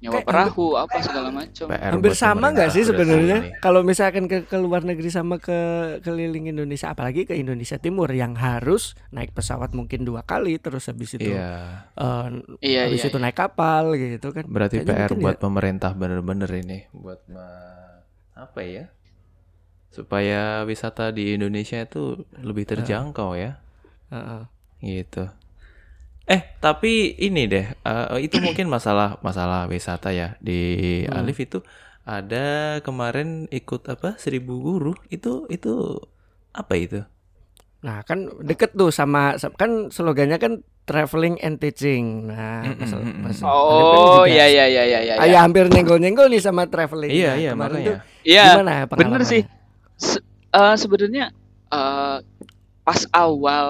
nyawa 0.06 0.14
Kayak 0.16 0.26
perahu 0.26 0.66
apa 0.74 0.96
segala 1.02 1.28
macam 1.28 1.66
PR 1.66 1.90
Hampir 1.90 2.12
sama 2.14 2.46
nggak 2.48 2.70
sih 2.70 2.82
sebenarnya 2.82 3.38
kalau 3.58 3.82
misalkan 3.82 4.24
ke, 4.24 4.46
ke 4.46 4.56
luar 4.56 4.86
negeri 4.86 5.10
sama 5.10 5.36
ke 5.36 5.58
keliling 6.00 6.46
Indonesia 6.46 6.94
apalagi 6.94 7.26
ke 7.26 7.34
Indonesia 7.34 7.74
Timur 7.76 8.06
yang 8.08 8.38
harus 8.38 8.94
naik 9.10 9.34
pesawat 9.34 9.74
mungkin 9.74 10.06
dua 10.06 10.22
kali 10.22 10.56
terus 10.56 10.86
habis 10.86 11.12
itu 11.12 11.34
Iya. 11.34 11.90
eh, 11.92 12.26
iya 12.62 12.80
habis 12.86 13.02
iya 13.02 13.10
itu 13.10 13.18
naik 13.18 13.34
kapal 13.34 13.92
gitu 13.92 14.30
kan 14.30 14.46
Berarti 14.46 14.80
Kayaknya 14.80 15.10
PR 15.10 15.12
buat 15.18 15.36
ya- 15.36 15.42
pemerintah 15.42 15.90
bener-bener 15.92 16.50
ini 16.54 16.86
buat 16.94 17.18
apa 18.32 18.60
ya? 18.62 18.86
Supaya 19.88 20.60
wisata 20.62 21.08
di 21.08 21.32
Indonesia 21.32 21.80
itu 21.80 22.20
lebih 22.36 22.68
terjangkau 22.68 23.32
ya. 23.32 23.56
Heeh. 24.12 24.42
Gitu. 24.78 25.24
Eh, 26.26 26.42
tapi 26.58 27.14
ini 27.22 27.46
deh, 27.46 27.66
eh, 27.86 28.06
itu 28.26 28.36
mungkin 28.42 28.66
masalah 28.66 29.14
masalah 29.22 29.70
wisata 29.70 30.10
ya 30.10 30.34
di 30.42 30.58
Hmm. 31.06 31.14
Alif 31.22 31.38
itu 31.46 31.58
ada 32.02 32.78
kemarin 32.86 33.46
ikut 33.50 33.82
apa 33.86 34.18
seribu 34.18 34.58
guru 34.58 34.92
itu 35.14 35.46
itu 35.54 36.02
apa 36.50 36.74
itu? 36.74 36.98
Nah 37.86 38.02
kan 38.08 38.26
deket 38.42 38.74
tuh 38.74 38.90
sama 38.90 39.36
kan 39.60 39.92
slogannya 39.94 40.38
kan 40.40 40.52
traveling 40.86 41.36
and 41.42 41.58
teaching. 41.62 42.30
Nah, 42.30 42.62
Mm, 42.62 42.74
Mas, 42.78 42.92
mm, 42.94 43.02
mm, 43.02 43.22
Mas 43.22 43.38
mm. 43.42 43.50
Alif 43.70 43.86
kan 43.92 44.00
oh 44.02 44.22
juga- 44.26 44.26
iya 44.30 44.44
iya 44.50 44.64
iya 44.66 44.82
iya 44.86 44.98
iya 45.02 45.14
Ah, 45.18 45.26
ya 45.26 45.38
hampir 45.44 45.64
nyenggol-nyenggol 45.70 46.26
nih 46.30 46.42
sama 46.42 46.66
traveling. 46.66 47.10
Iya 47.12 47.28
Nah, 47.30 47.36
iya 47.38 47.50
kemarin 47.54 47.78
makanya. 47.78 47.86
tuh 47.86 47.96
iya 48.26 48.42
gimana 48.46 48.70
bener 48.90 48.90
pengalamannya? 48.90 49.30
sih 49.32 49.42
Se- 49.98 50.24
eh, 50.54 50.74
sebenarnya 50.78 51.24
eh, 51.70 52.16
pas 52.86 53.00
awal 53.14 53.68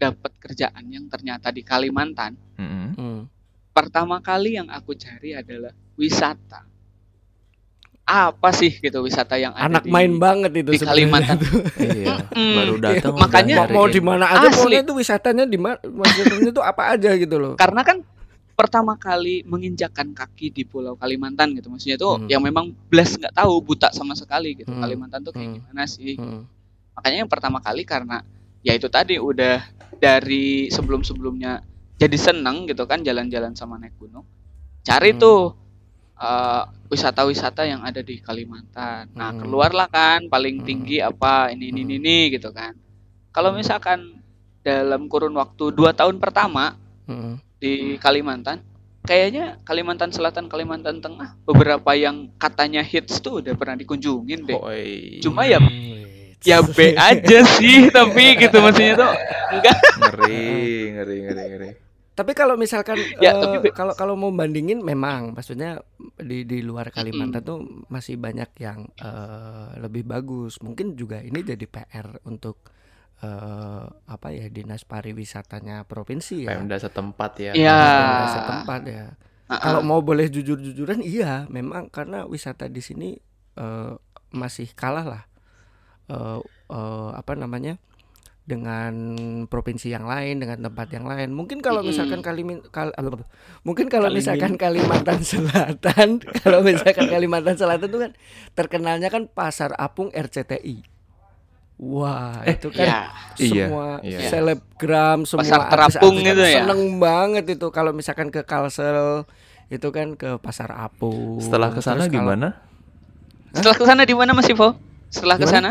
dapat 0.00 0.32
kerjaan 0.38 0.84
yang 0.86 1.04
ternyata 1.06 1.48
di 1.48 1.60
Kalimantan 1.60 2.32
Mm-mm. 2.56 2.86
Hmm. 2.92 3.20
pertama 3.70 4.16
kali 4.18 4.56
yang 4.56 4.66
aku 4.66 4.92
cari 4.94 5.32
adalah 5.32 5.68
wisata 5.94 6.64
apa 8.02 8.50
sih 8.50 8.74
gitu 8.74 8.98
wisata 9.00 9.36
yang 9.36 9.54
ada 9.54 9.70
Anak 9.70 9.86
di- 9.86 9.92
main 9.92 10.10
banget 10.16 10.50
itu 10.56 10.74
di 10.74 10.82
Kalimantan. 10.82 11.38
tuh. 11.38 11.62
Iya, 11.78 12.26
Mm, 12.30 12.54
baru 12.56 12.74
iya, 12.74 12.82
datang 12.82 13.14
makanya 13.14 13.54
mau, 13.62 13.76
mau 13.76 13.86
di 13.86 14.00
mana 14.00 14.24
aja 14.26 14.48
Asli. 14.48 14.56
pokoknya 14.56 14.80
itu 14.82 14.94
wisatanya 14.96 15.44
di 15.44 15.54
mana 15.56 15.78
wisatanya 15.78 16.50
tuh 16.50 16.64
apa 16.64 16.82
aja 16.90 17.10
gitu 17.14 17.36
loh. 17.36 17.54
karena 17.54 17.82
kan 17.82 18.02
pertama 18.52 18.92
kali 18.94 19.40
menginjakan 19.42 20.10
kaki 20.10 20.50
di 20.50 20.64
Pulau 20.64 20.92
Kalimantan 20.92 21.54
gitu 21.54 21.68
maksudnya 21.68 21.96
tuh 21.96 22.18
Hmm. 22.18 22.26
yang 22.26 22.40
memang 22.40 22.72
blas 22.84 23.14
nggak 23.14 23.32
tahu 23.32 23.52
buta 23.62 23.88
sama 23.90 24.12
sekali 24.12 24.52
gitu 24.54 24.68
Hmm. 24.68 24.82
Kalimantan 24.82 25.20
tuh 25.20 25.30
kayak 25.30 25.46
Hmm. 25.46 25.56
gimana 25.60 25.82
sih 25.86 26.12
Hmm. 26.14 26.42
makanya 26.92 27.16
yang 27.20 27.30
pertama 27.30 27.58
kali 27.58 27.84
karena 27.84 28.26
ya 28.60 28.76
itu 28.76 28.88
tadi 28.92 29.16
udah 29.16 29.60
dari 29.96 30.68
sebelum 30.68 31.00
sebelumnya 31.00 31.60
jadi 32.00 32.16
seneng 32.16 32.64
gitu 32.68 32.88
kan 32.88 33.04
jalan-jalan 33.04 33.52
sama 33.52 33.76
naik 33.76 33.96
gunung 34.00 34.24
cari 34.80 35.12
Hmm. 35.12 35.20
tuh 35.20 35.40
eh, 36.20 36.62
wisata-wisata 36.92 37.64
yang 37.64 37.80
ada 37.80 38.04
di 38.04 38.20
Kalimantan 38.20 39.08
nah 39.16 39.32
Hmm. 39.32 39.40
keluarlah 39.40 39.88
kan 39.88 40.28
paling 40.28 40.60
Hmm. 40.60 40.66
tinggi 40.68 40.98
apa 41.00 41.48
ini 41.52 41.72
ini 41.72 41.80
ini, 41.84 41.96
Hmm. 41.96 42.00
ini 42.04 42.16
gitu 42.36 42.52
kan 42.52 42.76
kalau 43.32 43.56
misalkan 43.56 44.20
dalam 44.60 45.08
kurun 45.08 45.32
waktu 45.32 45.72
dua 45.72 45.96
tahun 45.96 46.20
pertama 46.20 46.76
Hmm. 47.08 47.40
di 47.56 47.96
Kalimantan 47.96 48.60
kayaknya 49.00 49.56
Kalimantan 49.64 50.12
Selatan 50.12 50.52
Kalimantan 50.52 51.00
Tengah 51.00 51.40
beberapa 51.48 51.96
yang 51.96 52.28
katanya 52.36 52.84
hits 52.84 53.24
tuh 53.24 53.40
udah 53.40 53.56
pernah 53.56 53.80
dikunjungin 53.80 54.44
deh 54.44 54.60
Oi, 54.60 55.24
cuma 55.24 55.48
ya. 55.48 55.56
Ya 56.44 56.64
B 56.64 56.96
aja 56.96 57.38
sih 57.58 57.92
tapi 57.92 58.34
gitu 58.42 58.56
maksudnya 58.60 58.94
tuh 58.96 59.12
enggak 59.52 59.76
ngeri, 60.00 60.48
ngeri, 60.96 61.16
ngeri, 61.26 61.44
ngeri. 61.54 61.70
Tapi 62.10 62.36
kalau 62.36 62.60
misalkan 62.60 63.00
Ya, 63.16 63.32
eh, 63.32 63.40
tapi 63.56 63.72
kalau 63.72 63.96
kalau 63.96 64.12
mau 64.12 64.28
bandingin 64.28 64.84
memang 64.84 65.32
maksudnya 65.32 65.80
di 66.20 66.44
di 66.44 66.60
luar 66.60 66.92
Kalimantan 66.92 67.40
tuh 67.40 67.64
masih 67.88 68.20
banyak 68.20 68.50
yang 68.60 68.84
eh, 69.00 69.80
lebih 69.80 70.04
bagus. 70.04 70.60
Mungkin 70.60 71.00
juga 71.00 71.24
ini 71.24 71.40
jadi 71.40 71.64
PR 71.64 72.20
untuk 72.28 72.60
eh, 73.24 73.84
apa 73.88 74.28
ya 74.36 74.52
dinas 74.52 74.84
pariwisatanya 74.84 75.88
provinsi 75.88 76.44
ya. 76.44 76.60
Pemda 76.60 76.76
setempat 76.76 77.32
ya. 77.40 77.52
Iya. 77.56 77.80
Pemda 77.80 78.26
setempat 78.36 78.82
ya. 78.84 79.06
Uh-uh. 79.50 79.58
Kalau 79.64 79.80
mau 79.82 80.04
boleh 80.04 80.28
jujur-jujuran 80.28 81.00
iya, 81.00 81.48
memang 81.48 81.88
karena 81.88 82.28
wisata 82.28 82.68
di 82.68 82.84
sini 82.84 83.16
eh, 83.56 83.92
masih 84.36 84.68
kalah 84.76 85.06
lah. 85.08 85.22
Eh, 86.10 86.38
eh, 86.68 87.10
apa 87.14 87.32
namanya? 87.34 87.78
dengan 88.40 88.90
provinsi 89.46 89.94
yang 89.94 90.10
lain, 90.10 90.42
dengan 90.42 90.58
tempat 90.58 90.90
yang 90.90 91.06
lain. 91.06 91.30
Mungkin 91.30 91.62
kalau 91.62 91.86
misalkan 91.86 92.18
Kalimin, 92.18 92.58
kal, 92.74 92.90
apa- 92.90 93.22
mungkin 93.62 93.86
kalau 93.86 94.10
Kalimin. 94.10 94.26
misalkan 94.26 94.52
Kalimantan 94.58 95.22
Selatan, 95.30 96.18
kalau 96.42 96.58
misalkan 96.58 97.06
Kalimantan 97.06 97.54
Selatan 97.54 97.86
itu 97.86 97.98
kan 98.02 98.12
terkenalnya 98.58 99.06
kan 99.06 99.30
Pasar 99.30 99.70
Apung 99.78 100.10
RCTI. 100.10 100.82
Wah, 101.78 102.42
itu 102.42 102.74
kan 102.74 102.84
ya 102.84 102.98
Iya, 103.38 103.70
semua 103.70 103.86
iya. 104.02 104.18
selebgram, 104.26 105.22
semua 105.24 105.46
Pasar 105.46 105.60
terapung 105.70 106.12
artis-artis 106.18 106.26
gitu 106.26 106.42
ya? 106.42 106.56
Seneng 106.66 106.82
banget 106.98 107.44
itu 107.54 107.66
kalau 107.70 107.94
misalkan 107.94 108.28
ke 108.28 108.42
Kalsel 108.42 109.30
itu 109.70 109.88
kan 109.88 110.18
ke 110.18 110.42
Pasar 110.42 110.74
Apung. 110.74 111.38
Setelah 111.38 111.70
ke 111.70 111.78
sana 111.78 112.04
gimana? 112.04 112.58
setelah 113.50 113.76
ke 113.78 113.84
sana 113.86 114.02
di 114.02 114.14
mana 114.14 114.34
Mas 114.34 114.46
Ivo 114.46 114.74
setelah 115.06 115.34
ke 115.34 115.46
Gimana? 115.46 115.54
sana 115.54 115.70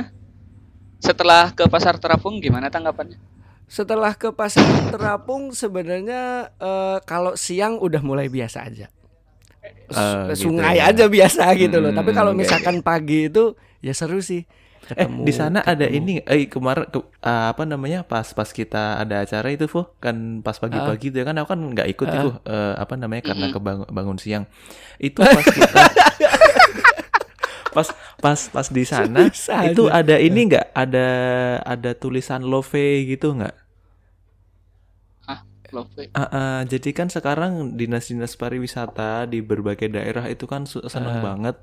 setelah 0.99 1.51
ke 1.55 1.65
pasar 1.67 1.95
terapung 1.97 2.39
gimana 2.43 2.67
tanggapannya? 2.71 3.17
Setelah 3.69 4.17
ke 4.17 4.33
pasar 4.33 4.65
terapung 4.89 5.53
sebenarnya 5.53 6.49
eh, 6.57 6.97
kalau 7.05 7.38
siang 7.38 7.77
udah 7.77 8.01
mulai 8.01 8.27
biasa 8.27 8.65
aja. 8.65 8.88
S- 9.89 9.97
Eh, 9.97 10.25
gitu 10.38 10.45
Sungai 10.49 10.77
ya. 10.77 10.89
aja 10.93 11.05
biasa 11.09 11.43
gitu 11.57 11.77
loh. 11.81 11.89
Hmm, 11.91 11.97
Tapi 11.97 12.12
kalau 12.13 12.31
oke, 12.33 12.39
misalkan 12.41 12.81
pagi 12.85 13.29
itu 13.29 13.57
ya 13.81 13.93
seru 13.93 14.21
sih. 14.21 14.45
Eh 14.89 15.05
ketemu 15.05 15.21
di 15.21 15.33
sana 15.35 15.59
ada 15.62 15.85
ini 15.85 16.17
eh 16.25 16.49
kemarin 16.49 16.89
ke- 16.89 17.05
eh, 17.21 17.45
apa 17.53 17.62
namanya 17.67 18.01
pas 18.01 18.25
pas 18.33 18.49
kita 18.49 18.97
ada 18.97 19.21
acara 19.21 19.49
itu 19.53 19.69
Fu? 19.69 19.85
Kan 20.01 20.41
pas 20.41 20.57
pagi-pagi 20.57 21.13
itu 21.13 21.21
kan 21.21 21.35
aku 21.38 21.47
kan 21.53 21.59
nggak 21.62 21.88
ikut 21.93 22.07
itu 22.09 22.29
eh, 22.49 22.73
apa 22.73 22.93
namanya 22.97 23.21
karena 23.21 23.45
kebangun 23.53 23.85
bangun 23.89 24.17
siang. 24.17 24.43
Itu 24.97 25.21
pas 25.21 25.45
kita 25.45 25.77
pas 27.75 27.88
pas 28.23 28.39
pas 28.53 28.67
di 28.67 28.84
sana 28.84 29.32
itu 29.67 29.84
ada 29.99 30.15
ini 30.19 30.39
nggak 30.51 30.67
ada 30.75 31.08
ada 31.63 31.91
tulisan 31.95 32.41
love 32.43 32.71
gitu 33.12 33.27
nggak 33.38 33.55
ah 35.27 35.41
love 35.71 35.93
Ah, 36.17 36.25
ah, 36.34 36.60
jadi 36.65 36.89
kan 36.97 37.08
sekarang 37.13 37.77
dinas-dinas 37.77 38.34
pariwisata 38.34 39.29
di 39.29 39.45
berbagai 39.45 39.93
daerah 39.93 40.25
itu 40.25 40.49
kan 40.49 40.65
su- 40.65 40.82
senang 40.89 41.21
banget 41.21 41.55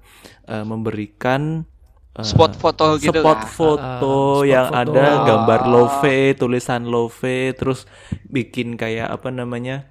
eh, 0.47 0.62
memberikan 0.62 1.66
eh, 2.14 2.23
spot 2.31 2.53
foto 2.62 2.87
gitu 3.03 3.21
spot 3.21 3.38
lah. 3.42 3.51
foto 3.59 4.14
spot 4.40 4.42
yang 4.47 4.66
foto. 4.71 4.90
ada 4.95 5.19
gambar 5.27 5.61
love, 5.66 6.07
tulisan 6.38 6.87
love, 6.87 7.19
terus 7.59 7.85
bikin 8.31 8.79
kayak 8.79 9.11
apa 9.11 9.29
namanya? 9.35 9.90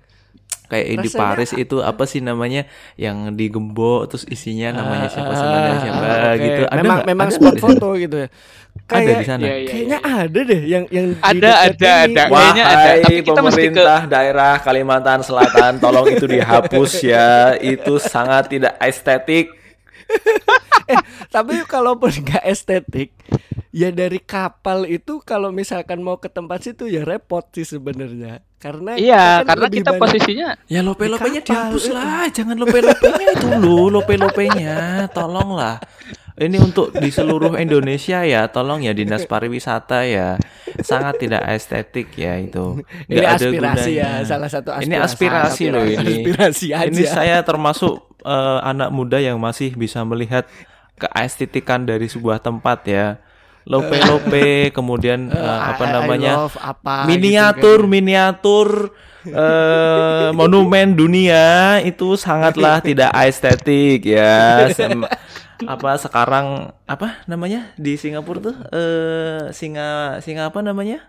Kayak 0.65 0.85
di 0.85 0.95
Rasanya- 1.05 1.19
Paris 1.21 1.51
itu 1.53 1.75
apa 1.79 2.03
sih 2.03 2.19
namanya 2.19 2.61
yang 2.95 3.17
digembok 3.31 4.07
terus 4.07 4.25
isinya 4.25 4.73
namanya 4.75 5.07
siapa 5.07 5.29
Ah, 5.29 5.37
ah, 5.37 5.77
siapa 5.77 6.05
ah, 6.05 6.31
oke. 6.31 6.41
gitu. 6.41 6.61
Ada 6.63 6.75
memang 6.75 6.97
nggak? 6.97 7.07
memang 7.07 7.27
Ada 7.27 7.35
spot 7.35 7.53
di 7.53 7.61
foto 7.61 7.87
gitu 7.95 8.17
ya. 8.17 8.29
Ada 8.91 9.11
di 9.13 9.25
sana. 9.25 9.41
Iya, 9.41 9.55
iya, 9.55 9.69
Kayaknya 9.71 9.97
iya. 9.97 10.15
ada 10.19 10.39
deh 10.43 10.61
yang 10.65 10.83
yang 10.89 11.05
di 11.09 11.19
Ada, 11.21 11.51
ada, 11.63 11.93
ini. 12.03 12.11
ada. 12.11 12.23
Kayaknya 12.27 12.63
ada, 12.65 12.89
tapi 12.99 13.13
kita 13.15 13.15
mesti 13.15 13.23
ke- 13.23 13.71
pemerintah 13.71 13.99
daerah 14.05 14.53
Kalimantan 14.59 15.19
Selatan, 15.21 15.71
tolong 15.83 16.05
itu 16.05 16.25
dihapus 16.25 16.91
ya. 17.01 17.29
Itu 17.55 17.97
sangat 17.97 18.49
tidak 18.49 18.75
estetik. 18.79 19.47
Tapi 21.31 21.65
kalaupun 21.65 22.11
nggak 22.11 22.45
estetik, 22.45 23.09
ya 23.71 23.89
dari 23.89 24.19
kapal 24.19 24.85
itu 24.85 25.17
kalau 25.19 25.49
misalkan 25.49 25.99
mau 25.99 26.15
ke 26.15 26.27
tempat 26.27 26.61
situ 26.61 26.85
ya 26.85 27.01
repot 27.01 27.41
sih 27.49 27.65
sebenarnya. 27.65 28.45
Karena 28.65 28.97
Iya, 28.97 29.45
kan 29.45 29.53
karena 29.53 29.67
kita 29.69 29.91
banyak- 29.93 30.01
posisinya 30.01 30.47
Ya 30.65 30.81
lope-lopenya 30.81 31.37
Di 31.37 31.45
kapal, 31.45 31.69
dihapus 31.69 31.83
itu. 31.85 31.93
lah, 31.93 32.25
jangan 32.33 32.55
lope-lopenya 32.57 33.27
itu 33.37 33.47
lu, 33.61 33.93
lope-lopenya, 33.93 34.75
tolonglah. 35.13 35.77
Ini 36.35 36.57
untuk 36.59 36.89
di 36.91 37.13
seluruh 37.13 37.53
Indonesia 37.55 38.25
ya, 38.25 38.49
tolong 38.49 38.81
ya 38.81 38.91
dinas 38.91 39.23
pariwisata 39.23 40.03
ya, 40.03 40.35
sangat 40.81 41.21
tidak 41.21 41.45
estetik 41.47 42.09
ya 42.17 42.41
itu. 42.41 42.81
ini 43.07 43.21
ada 43.21 43.37
aspirasi 43.39 43.91
ya, 43.95 44.19
gunanya. 44.19 44.27
salah 44.27 44.49
satu 44.49 44.69
aspirasi. 44.73 44.89
Ini 44.89 44.95
aspirasi 44.99 45.63
loh 45.69 45.85
ini. 45.85 46.15
Aspirasi 46.25 46.67
aja. 46.73 46.89
Ini 46.89 47.03
saya 47.05 47.37
termasuk 47.39 48.01
eh, 48.25 48.59
anak 48.65 48.89
muda 48.91 49.21
yang 49.21 49.37
masih 49.37 49.77
bisa 49.77 50.01
melihat 50.03 50.49
keestetikan 50.97 51.85
dari 51.85 52.09
sebuah 52.09 52.41
tempat 52.41 52.81
ya. 52.83 53.05
Lope-lope, 53.65 54.69
kemudian 54.71 55.29
eh, 55.33 55.41
apa 55.41 55.83
I- 55.83 55.89
I 55.89 55.93
namanya? 55.93 56.33
love 56.37 56.55
apa 56.55 57.09
miniatur 57.09 57.81
gitu 57.81 57.85
kan. 57.85 57.91
miniatur 57.91 58.67
eh, 59.25 60.29
monumen 60.31 60.93
dunia 60.93 61.43
itu 61.81 62.13
sangatlah 62.13 62.77
tidak 62.87 63.09
estetik 63.25 64.05
ya 64.05 64.69
Sem- 64.69 65.01
apa 65.55 65.89
sekarang 65.97 66.69
apa 66.85 67.23
namanya 67.25 67.73
di 67.73 67.95
Singapura 67.95 68.43
tuh 68.43 68.55
eh 68.69 69.49
singa 69.49 70.19
singa 70.19 70.51
apa 70.51 70.59
namanya 70.59 71.01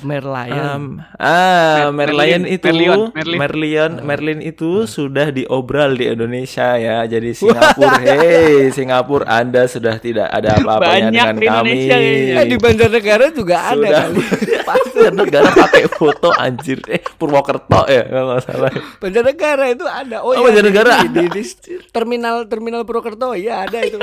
Merlion. 0.00 0.50
Um, 0.50 0.82
ah, 1.14 1.88
Mer- 1.88 2.10
Merlion 2.10 2.42
itu 2.44 2.66
Merlion, 2.66 3.00
Merlin. 3.12 3.38
Merlion, 3.38 3.92
Merlin 4.00 4.40
itu 4.40 4.84
sudah 4.84 5.28
diobral 5.28 5.92
di 5.92 6.08
Indonesia 6.08 6.74
ya. 6.74 7.04
Jadi 7.04 7.30
Singapura, 7.40 7.98
hei 7.98 8.68
Singapura, 8.68 9.24
Anda 9.26 9.64
sudah 9.64 9.96
tidak 9.96 10.28
ada 10.28 10.54
apa-apanya 10.58 11.08
dengan 11.10 11.34
di 11.36 11.46
kami. 11.46 11.78
Eh, 11.86 12.44
di 12.44 12.56
Banjarnegara 12.56 13.26
juga 13.30 13.56
ada 13.66 13.76
Sudah 13.76 14.00
kali. 14.02 14.22
pasti 14.70 14.98
negara 15.10 15.48
pakai 15.50 15.84
foto 15.86 16.28
anjir. 16.32 16.78
Eh 16.86 17.02
Purwokerto 17.02 17.84
ya 17.86 18.04
kalau 18.06 18.26
nggak 18.32 18.42
salah. 18.44 18.72
Banjarnegara 18.98 19.64
itu 19.68 19.84
ada. 19.84 20.22
Oh, 20.22 20.30
Oh, 20.30 20.34
iya, 20.38 20.46
Banjarnegara 20.46 20.90
di, 21.02 21.08
di, 21.10 21.24
di, 21.28 21.42
di 21.42 21.74
terminal 21.90 22.46
terminal 22.46 22.82
Purwokerto 22.82 23.34
ya 23.34 23.66
ada 23.66 23.78
itu. 23.82 23.98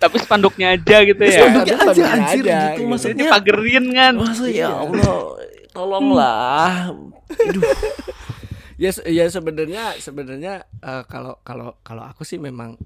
Tapi 0.00 0.16
spanduknya 0.16 0.80
aja 0.80 0.96
gitu 1.04 1.20
ya. 1.20 1.44
Spanduknya 1.44 1.74
aja 1.76 1.84
spanduknya 1.84 2.08
anjir 2.16 2.44
aja, 2.44 2.56
gitu 2.56 2.72
gitu. 2.72 2.82
maksudnya. 2.88 3.14
Ini 3.20 3.24
pagerin 3.28 3.86
kan. 3.92 4.12
Maksud 4.16 4.48
ya 4.48 4.68
Allah, 4.72 5.16
tolonglah. 5.76 6.72
Aduh. 7.28 7.62
ya 8.82 8.90
ya 9.04 9.28
sebenarnya 9.28 10.00
sebenarnya 10.00 10.64
eh, 10.80 11.04
kalau 11.04 11.36
kalau 11.44 11.76
kalau 11.84 12.08
aku 12.08 12.24
sih 12.24 12.40
memang 12.40 12.80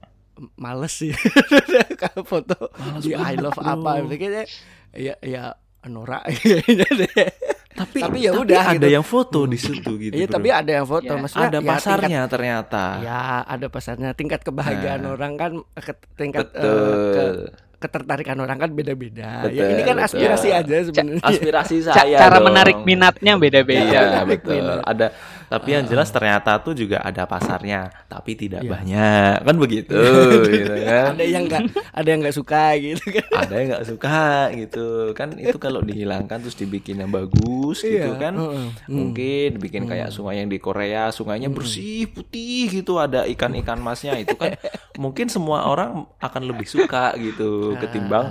males 0.59 0.90
sih 0.90 1.14
kalau 2.03 2.27
foto 2.27 2.74
di 2.98 3.14
I 3.14 3.38
love 3.38 3.55
apa 3.62 4.03
gitu 4.03 4.18
kayaknya 4.18 4.44
ya 4.90 5.14
ya 5.22 5.44
norak 5.87 6.27
kayaknya 6.42 6.88
deh. 7.07 7.31
Tapi, 7.75 7.99
Tapi 7.99 8.19
ya 8.23 8.31
udah 8.33 8.63
ada 8.69 8.79
gitu. 8.79 8.87
yang 8.89 9.03
foto 9.03 9.41
di 9.45 9.59
situ 9.59 9.99
gitu. 9.99 10.15
Iya 10.15 10.27
tapi 10.27 10.47
ada 10.49 10.71
yang 10.73 10.87
foto 10.87 11.11
Ya, 11.11 11.19
maksudnya 11.19 11.49
ada 11.49 11.59
ya 11.59 11.67
pasarnya 11.67 12.07
tingkat- 12.21 12.31
ternyata. 12.31 12.85
ya 13.01 13.19
ada 13.43 13.67
pasarnya 13.67 14.11
tingkat 14.13 14.41
kebahagiaan 14.41 15.01
Nah. 15.01 15.13
orang 15.13 15.33
kan 15.35 15.53
eh, 15.59 15.83
ke, 15.83 15.93
tingkat 16.15 16.47
Betul. 16.49 16.71
ke- 17.11 17.51
ketertarikan 17.77 18.39
orang 18.39 18.57
kan 18.57 18.71
beda-beda 18.71 19.45
ya 19.45 19.45
Betul, 19.45 19.69
ini 19.69 19.83
kan 19.83 19.97
betul. 19.99 20.09
aspirasi 20.09 20.49
aja 20.51 20.77
sebenarnya 20.89 21.21
Aspirasi 21.21 21.77
saya. 21.83 22.17
cara 22.17 22.39
dong. 22.39 22.47
menarik 22.47 22.77
minatnya 22.81 23.33
beda-beda. 23.37 23.85
Iya 23.85 24.01
Menarik 24.25 24.41
betul. 24.41 24.55
minat. 24.57 24.79
Ada 24.85 25.07
tapi 25.55 25.69
yang 25.71 25.87
jelas 25.87 26.11
ternyata 26.11 26.59
tuh 26.59 26.75
juga 26.75 26.99
ada 26.99 27.23
pasarnya, 27.25 27.87
tapi 28.05 28.35
tidak 28.35 28.61
Iya. 28.61 28.71
banyak. 28.71 29.35
Kan 29.40 29.57
begitu 29.57 29.95
gitu 30.51 30.73
kan. 30.83 31.14
ada 31.14 31.25
yang 31.25 31.45
nggak 31.45 31.62
ada 31.88 32.09
yang 32.09 32.21
nggak 32.21 32.35
suka 32.35 32.64
gitu 32.75 33.05
kan 33.12 33.27
Ada 33.38 33.55
yang 33.55 33.67
nggak 33.71 33.87
suka 33.87 34.23
gitu. 34.53 34.87
Kan 35.12 35.29
itu 35.37 35.57
kalau 35.57 35.79
dihilangkan 35.79 36.38
terus 36.40 36.55
dibikin 36.55 36.99
yang 36.99 37.09
bagus 37.09 37.81
gitu 37.81 38.11
Iya, 38.11 38.19
kan. 38.19 38.35
Hmm. 38.35 38.75
Mungkin 38.85 39.55
dibikin 39.55 39.87
kayak 39.87 40.11
sungai 40.11 40.38
yang 40.38 40.51
di 40.51 40.59
Korea, 40.59 41.09
sungainya 41.09 41.47
bersih, 41.49 42.07
putih 42.07 42.75
gitu, 42.75 42.99
ada 42.99 43.23
ikan-ikan 43.25 43.79
masnya 43.79 44.17
itu 44.17 44.35
kan 44.35 44.59
mungkin 44.95 45.27
semua 45.27 45.67
orang 45.67 46.03
akan 46.19 46.43
lebih 46.45 46.64
suka 46.64 47.14
gitu 47.17 47.75
ketimbang 47.77 48.31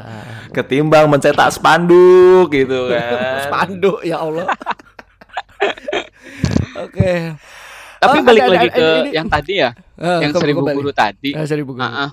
ketimbang 0.50 1.06
mencetak 1.06 1.52
spanduk 1.52 2.48
gitu 2.50 2.88
kan. 2.94 3.44
spanduk 3.44 4.00
ya 4.02 4.20
Allah 4.20 4.48
oke 6.78 7.12
Tapi 8.04 8.17
Oh, 8.19 8.23
balik 8.28 8.43
ada- 8.43 8.52
lagi 8.52 8.67
ada- 8.67 8.76
ke 8.76 8.88
ini- 8.99 9.13
yang 9.15 9.28
tadi 9.32 9.54
ya, 9.63 9.71
Eh, 9.95 10.19
yang 10.28 10.36
ke- 10.36 10.41
seribu 10.43 10.60
kembali. 10.60 10.76
guru 10.76 10.91
tadi. 10.91 11.32
Eh, 11.32 11.47
seribu 11.47 11.71
guru. 11.71 11.88
Eh, 11.88 12.12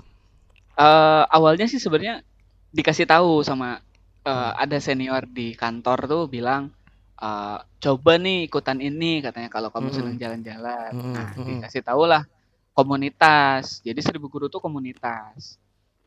awalnya 1.27 1.67
sih 1.67 1.77
sebenarnya 1.77 2.23
dikasih 2.71 3.03
tahu 3.03 3.43
sama 3.43 3.83
eh, 4.21 4.51
ada 4.55 4.77
senior 4.77 5.27
di 5.27 5.51
kantor 5.51 6.05
tuh 6.05 6.23
bilang 6.25 6.71
eh, 7.17 7.57
coba 7.59 8.15
nih 8.15 8.47
ikutan 8.47 8.79
ini 8.79 9.19
katanya 9.19 9.49
kalau 9.49 9.67
kamu 9.67 9.89
Mm-mm. 9.89 9.97
senang 9.99 10.15
jalan-jalan. 10.15 10.91
Mm-mm, 10.95 11.11
Nah, 11.11 11.27
mm-mm. 11.35 11.47
dikasih 11.59 11.83
tahu 11.83 12.07
lah 12.07 12.23
komunitas. 12.71 13.83
Jadi 13.83 13.99
seribu 13.99 14.25
guru 14.25 14.47
tuh 14.47 14.57
komunitas. 14.57 15.59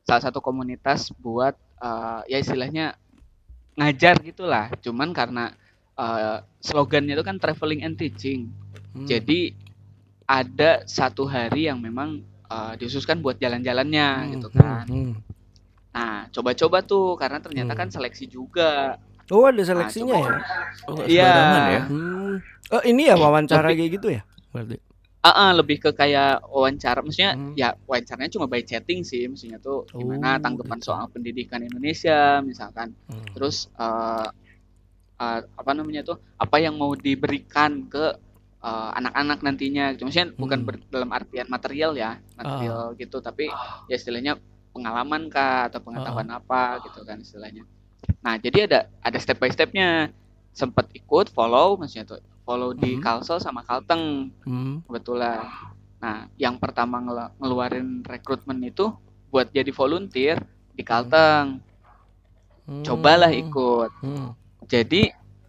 Salah 0.02 0.22
satu 0.24 0.40
komunitas 0.40 1.12
buat 1.14 1.52
eh, 1.76 2.20
ya 2.33 2.38
istilahnya 2.40 2.96
ngajar 3.76 4.16
gitulah. 4.18 4.72
Cuman 4.80 5.12
karena 5.12 5.52
eh, 5.94 6.38
slogannya 6.61 7.14
itu 7.14 7.22
kan 7.22 7.37
traveling 7.37 7.83
and 7.83 7.94
teaching. 7.94 8.50
Hmm. 8.92 9.07
Jadi 9.07 9.54
ada 10.24 10.83
satu 10.85 11.24
hari 11.24 11.68
yang 11.68 11.76
memang 11.78 12.24
uh, 12.46 12.72
dikhususkan 12.74 13.20
buat 13.20 13.37
jalan-jalannya 13.37 14.09
Hmm, 14.09 14.30
gitu 14.33 14.48
hmm, 14.48 14.57
kan. 14.57 14.85
hmm. 14.88 15.12
Nah, 15.92 16.26
coba-coba 16.28 16.80
tuh 16.80 17.14
karena 17.14 17.38
ternyata 17.38 17.72
Hmm. 17.72 17.80
kan 17.85 17.88
seleksi 17.90 18.24
juga. 18.26 18.96
oh 19.26 19.48
ada 19.48 19.61
seleksinya 19.61 20.12
coba. 20.14 20.20
ya 20.20 20.37
Oh, 20.85 20.96
Iya. 21.04 21.33
ya. 21.70 21.83
Hmm. 21.88 22.35
Oh, 22.68 22.83
ini 22.83 23.09
ya 23.09 23.16
wawancara 23.16 23.68
kayak 23.68 23.96
gitu 23.96 24.09
ya 24.11 24.22
berarti 24.50 24.76
Ah, 25.20 25.48
ah, 25.48 25.50
lebih 25.57 25.80
ke 25.80 25.88
kayak 25.90 26.44
wawancara, 26.44 27.00
maksudnya 27.00 27.33
Hmm. 27.33 27.57
ya 27.57 27.72
wawancaranya 27.88 28.28
cuma 28.28 28.44
by 28.44 28.61
chatting 28.61 29.00
sih, 29.00 29.24
maksudnya 29.24 29.57
tuh 29.57 29.88
gimana 29.88 30.36
Oh, 30.36 30.40
tanggapan 30.40 30.76
gitu. 30.76 30.92
soal 30.92 31.09
pendidikan 31.09 31.64
Indonesia 31.64 32.45
misalkan. 32.45 32.92
Hmm. 33.09 33.24
Terus 33.32 33.72
uh, 33.76 34.28
uh, 35.19 35.41
apa 35.45 35.71
namanya 35.73 36.03
tuh 36.03 36.17
apa 36.37 36.57
yang 36.59 36.75
mau 36.75 36.93
diberikan 36.95 37.87
ke 37.87 38.15
uh, 38.61 38.91
anak-anak 38.97 39.39
nantinya 39.41 39.93
gitu. 39.93 40.07
Maksudnya 40.09 40.29
bukan 40.35 40.59
Hmm. 40.62 40.67
ber- 40.67 40.87
dalam 40.91 41.11
artian 41.12 41.47
material 41.49 41.93
ya, 41.95 42.19
material 42.35 42.95
gitu, 42.97 43.21
tapi 43.21 43.51
ya 43.87 43.95
istilahnya 43.95 44.39
pengalaman 44.75 45.31
kah 45.31 45.71
atau 45.71 45.79
pengetahuan 45.79 46.27
apa 46.29 46.83
gitu 46.83 47.07
kan 47.07 47.21
istilahnya. 47.21 47.62
Nah, 48.21 48.37
jadi 48.37 48.67
ada 48.67 48.81
ada 49.01 49.19
step 49.19 49.39
by 49.39 49.49
stepnya. 49.49 50.11
Sempat 50.55 50.87
ikut 50.95 51.35
follow 51.35 51.75
maksudnya 51.75 52.07
tuh 52.07 52.23
follow 52.47 52.71
di 52.71 52.95
Hmm. 52.95 53.03
Kalsel 53.03 53.43
sama 53.43 53.67
Kalteng 53.67 54.31
Hmm. 54.47 54.87
kebetulan. 54.87 55.43
Nah, 55.99 56.31
yang 56.37 56.61
pertama 56.62 57.03
ngel- 57.03 57.33
ngeluarin 57.41 58.07
rekrutmen 58.07 58.62
itu 58.62 58.93
buat 59.35 59.51
jadi 59.51 59.73
volunteer 59.75 60.39
di 60.71 60.87
Kalteng. 60.87 61.59
Cobalah 62.65 63.29
Hmm. 63.29 63.43
ikut. 63.43 63.91
Hmm. 64.01 64.29
Jadi 64.69 65.03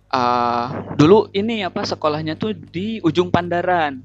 eh 0.05 0.65
dulu 0.95 1.27
ini 1.33 1.65
apa 1.65 1.83
sekolahnya 1.83 2.37
tuh 2.37 2.53
di 2.55 3.01
ujung 3.01 3.31
Pandaran. 3.33 3.99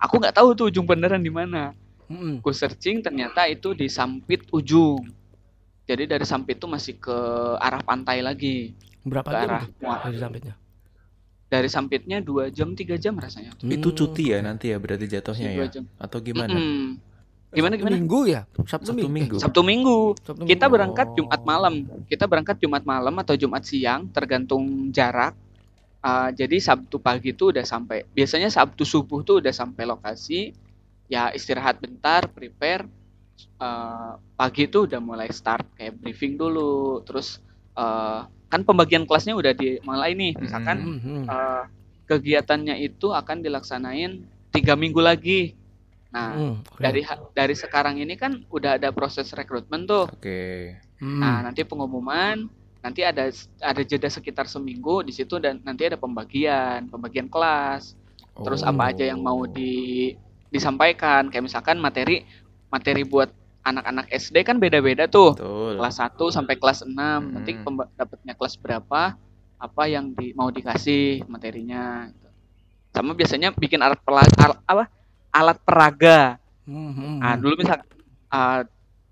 Aku 0.00 0.16
nggak 0.16 0.36
tahu 0.36 0.56
tuh 0.56 0.66
ujung 0.72 0.88
Pandaran 0.88 1.20
di 1.20 1.32
mana. 1.32 1.76
Hmm. 2.10 2.42
Ku 2.42 2.50
searching 2.50 3.04
ternyata 3.04 3.46
itu 3.46 3.70
di 3.70 3.86
Sampit 3.86 4.50
Ujung. 4.50 5.06
Jadi 5.86 6.10
dari 6.10 6.26
Sampit 6.26 6.58
itu 6.58 6.66
masih 6.66 6.98
ke 6.98 7.16
arah 7.62 7.78
pantai 7.86 8.18
lagi. 8.18 8.74
Berapa 9.06 9.30
Ke 9.30 9.36
jam 9.38 9.48
arah 9.50 9.64
dari 10.10 10.18
sampitnya? 10.18 10.54
Dari 11.50 11.68
Sampitnya 11.70 12.18
dua 12.22 12.50
jam 12.50 12.74
tiga 12.74 12.98
jam 12.98 13.14
rasanya. 13.14 13.54
Itu 13.62 13.90
Hmm. 13.90 13.96
cuti 13.96 14.34
ya 14.34 14.38
nanti 14.42 14.74
ya 14.74 14.78
berarti 14.82 15.06
jatuhnya 15.06 15.50
ya? 15.54 15.66
jam. 15.70 15.84
Atau 15.98 16.18
gimana? 16.22 16.50
Mm-mm. 16.50 16.98
Gimana 17.50 17.74
gimana? 17.74 17.98
Minggu 17.98 18.30
ya? 18.30 18.46
Sabtu, 18.62 18.94
Sabtu 18.94 19.08
Minggu. 19.10 19.36
Sabtu 19.42 19.60
Minggu. 19.66 20.14
Sabtu 20.22 20.46
Kita 20.46 20.66
Minggu. 20.66 20.74
berangkat 20.78 21.06
Oh. 21.10 21.14
Jumat 21.18 21.40
malam. 21.42 21.74
Kita 22.06 22.24
berangkat 22.30 22.56
Jumat 22.62 22.82
malam 22.86 23.14
atau 23.18 23.34
Jumat 23.34 23.66
siang, 23.66 24.06
tergantung 24.14 24.94
jarak. 24.94 25.34
Uh, 26.00 26.30
jadi 26.32 26.56
Sabtu 26.62 27.02
pagi 27.02 27.34
itu 27.34 27.50
udah 27.50 27.66
sampai. 27.66 28.06
Biasanya 28.14 28.48
Sabtu 28.48 28.86
subuh 28.86 29.26
tuh 29.26 29.42
udah 29.42 29.50
sampai 29.50 29.82
lokasi. 29.84 30.54
Ya 31.10 31.34
istirahat 31.34 31.82
bentar, 31.82 32.30
prepare. 32.30 32.86
Uh, 33.58 34.14
pagi 34.38 34.70
itu 34.70 34.86
udah 34.86 35.02
mulai 35.02 35.28
start 35.34 35.66
kayak 35.74 35.98
briefing 35.98 36.38
dulu. 36.38 37.02
Terus 37.02 37.42
uh, 37.74 38.30
kan 38.46 38.62
pembagian 38.62 39.04
kelasnya 39.04 39.34
udah 39.34 39.50
dimulai 39.52 40.14
nih. 40.14 40.38
Misalkan 40.38 40.78
Mhm. 41.02 41.26
uh, 41.26 41.66
kegiatannya 42.06 42.78
itu 42.78 43.10
akan 43.10 43.42
dilaksanain 43.42 44.22
tiga 44.54 44.78
minggu 44.78 45.02
lagi. 45.02 45.58
Nah, 46.10 46.34
Hmm, 46.34 46.54
oke. 46.66 46.82
dari 46.82 47.06
dari 47.32 47.54
sekarang 47.54 48.02
ini 48.02 48.18
kan 48.18 48.42
udah 48.50 48.82
ada 48.82 48.90
proses 48.90 49.30
rekrutmen 49.30 49.86
tuh. 49.86 50.10
Oke. 50.10 50.74
Hmm. 50.98 51.22
Nah, 51.22 51.38
nanti 51.40 51.62
pengumuman, 51.62 52.50
nanti 52.82 53.06
ada 53.06 53.30
ada 53.62 53.82
jeda 53.82 54.10
sekitar 54.10 54.50
seminggu 54.50 55.06
di 55.06 55.14
situ 55.14 55.38
dan 55.38 55.62
nanti 55.62 55.86
ada 55.86 55.94
pembagian, 55.94 56.90
pembagian 56.90 57.30
kelas. 57.30 57.94
Terus 58.34 58.66
Oh. 58.66 58.70
apa 58.70 58.90
aja 58.90 59.06
yang 59.06 59.22
mau 59.22 59.46
di 59.46 60.10
disampaikan, 60.50 61.30
kayak 61.30 61.46
misalkan 61.46 61.78
materi 61.78 62.26
materi 62.68 63.06
buat 63.06 63.30
anak-anak 63.62 64.10
SD 64.10 64.42
kan 64.42 64.58
beda-beda 64.58 65.06
tuh. 65.06 65.36
Betul. 65.38 65.78
Kelas 65.78 65.94
1 65.94 66.24
sampai 66.26 66.54
kelas 66.56 66.82
6. 66.82 67.30
Nanti 67.30 67.54
Hmm. 67.54 67.62
pemba- 67.62 67.90
dapatnya 67.94 68.34
kelas 68.34 68.56
berapa, 68.56 69.14
apa 69.60 69.82
yang 69.86 70.10
di, 70.10 70.32
mau 70.32 70.48
dikasih 70.48 71.22
materinya 71.28 72.08
gitu. 72.08 72.28
Sama 72.90 73.14
biasanya 73.14 73.52
bikin 73.52 73.78
alat 73.78 74.00
pela- 74.00 74.26
al- 74.40 74.58
apa? 74.64 74.84
Alat 75.30 75.58
peraga. 75.62 76.36
Hmm, 76.66 77.18
Nah, 77.18 77.34
dulu 77.34 77.54
misal 77.58 77.82
ah, 78.30 78.62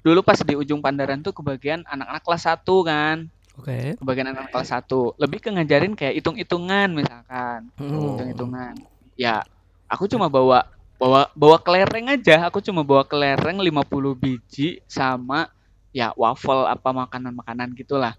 dulu 0.02 0.22
pas 0.22 0.38
di 0.38 0.54
ujung 0.54 0.78
Pandaran 0.78 1.18
tuh 1.22 1.34
kebagian 1.34 1.82
anak-anak 1.86 2.22
kelas 2.22 2.44
1 2.46 2.62
kan. 2.86 3.16
Oke. 3.58 3.98
Kebagian 3.98 4.30
anak 4.30 4.54
kelas 4.54 4.70
1. 4.70 5.18
Lebih 5.18 5.38
ke 5.42 5.48
ngajarin 5.50 5.92
kayak 5.98 6.14
hitung-hitungan 6.22 6.88
misalkan. 6.94 7.66
Hmm. 7.74 8.14
Hitung-hitungan. 8.14 8.74
Ya, 9.18 9.42
aku 9.90 10.06
cuma 10.06 10.30
bawa 10.30 10.70
bawa 10.98 11.26
bawa 11.34 11.58
kelereng 11.58 12.14
aja. 12.14 12.46
Aku 12.46 12.62
cuma 12.62 12.86
bawa 12.86 13.02
kelereng 13.02 13.58
50 13.58 14.14
biji 14.14 14.78
sama 14.86 15.50
ya 15.90 16.14
waffle 16.14 16.70
apa 16.70 16.94
makanan-makanan 16.94 17.74
gitulah. 17.74 18.14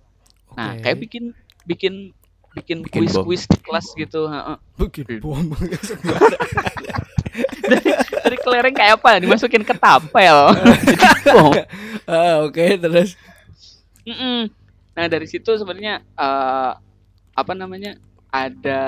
Nah, 0.58 0.76
Oke. 0.76 0.84
kayak 0.84 0.98
bikin 1.08 1.24
bikin 1.64 1.94
bikin 2.52 2.78
kuis-kuis 2.90 3.46
di 3.48 3.58
kelas 3.62 3.88
gitu. 3.96 4.28
heeh. 4.28 4.58
Bikin 4.76 5.24
bom. 5.24 5.48
dari, 7.70 7.90
dari 7.96 8.38
kelereng 8.38 8.76
kayak 8.76 8.94
apa? 8.98 9.22
Dimasukin 9.22 9.64
ke 9.64 9.74
tapel. 9.74 10.38
Bom. 11.26 11.54
Ah, 12.10 12.42
Oke, 12.42 12.74
terus. 12.76 13.14
Mm-mm. 14.02 14.50
Nah 14.98 15.06
dari 15.06 15.30
situ 15.30 15.54
sebenarnya 15.54 16.02
eh, 16.02 16.72
apa 17.32 17.54
namanya 17.54 17.94
ada 18.30 18.82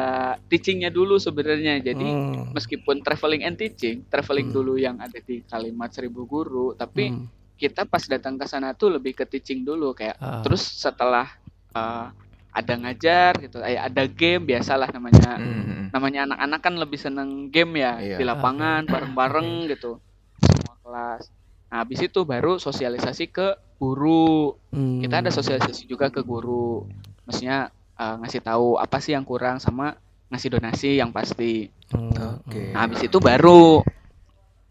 teachingnya 0.46 0.90
dulu 0.90 1.18
sebenarnya. 1.18 1.78
Jadi 1.80 2.06
Hmm. 2.06 2.50
meskipun 2.52 3.02
traveling 3.02 3.42
and 3.42 3.58
teaching, 3.58 4.06
traveling 4.06 4.50
Hmm. 4.50 4.56
dulu 4.56 4.74
yang 4.76 4.98
ada 4.98 5.18
di 5.18 5.42
kalimat 5.44 5.90
seribu 5.90 6.26
guru, 6.26 6.74
tapi 6.74 7.10
Hmm. 7.10 7.26
kita 7.56 7.86
pas 7.86 8.02
datang 8.04 8.38
ke 8.38 8.46
sana 8.46 8.74
tuh 8.74 8.98
lebih 8.98 9.14
ke 9.14 9.26
teaching 9.26 9.62
dulu 9.62 9.94
kayak. 9.94 10.18
Ah. 10.18 10.42
Terus 10.42 10.62
setelah 10.62 11.30
eh, 11.72 12.08
ada 12.52 12.74
ngajar 12.76 13.32
gitu, 13.40 13.64
eh, 13.64 13.80
ada 13.80 14.04
game 14.06 14.44
biasalah 14.46 14.92
namanya. 14.92 15.40
Hmm. 15.40 15.88
Namanya 15.92 16.28
anak-anak 16.28 16.60
kan 16.60 16.74
lebih 16.76 17.00
seneng 17.00 17.48
game 17.48 17.80
ya 17.80 17.96
Iya. 17.98 18.18
di 18.20 18.24
lapangan 18.28 18.84
bareng-bareng 18.86 19.72
gitu 19.72 20.00
semua 20.40 20.76
kelas. 20.84 21.32
Nah 21.72 21.78
habis 21.82 22.00
itu 22.04 22.20
baru 22.24 22.60
sosialisasi 22.60 23.32
ke 23.32 23.48
guru 23.80 24.56
Hmm. 24.70 25.00
kita 25.02 25.24
ada 25.24 25.32
sosialisasi 25.32 25.88
juga 25.88 26.12
ke 26.12 26.22
guru 26.22 26.86
maksudnya 27.26 27.72
eh, 27.96 28.16
ngasih 28.20 28.42
tahu 28.42 28.76
apa 28.78 28.98
sih 29.00 29.16
yang 29.16 29.24
kurang 29.24 29.58
sama 29.58 29.96
ngasih 30.30 30.50
donasi 30.54 31.00
yang 31.00 31.10
pasti 31.12 31.72
Hmm, 31.92 32.40
Oke. 32.40 32.72
nah 32.72 32.88
habis 32.88 33.04
itu 33.04 33.20
baru 33.20 33.84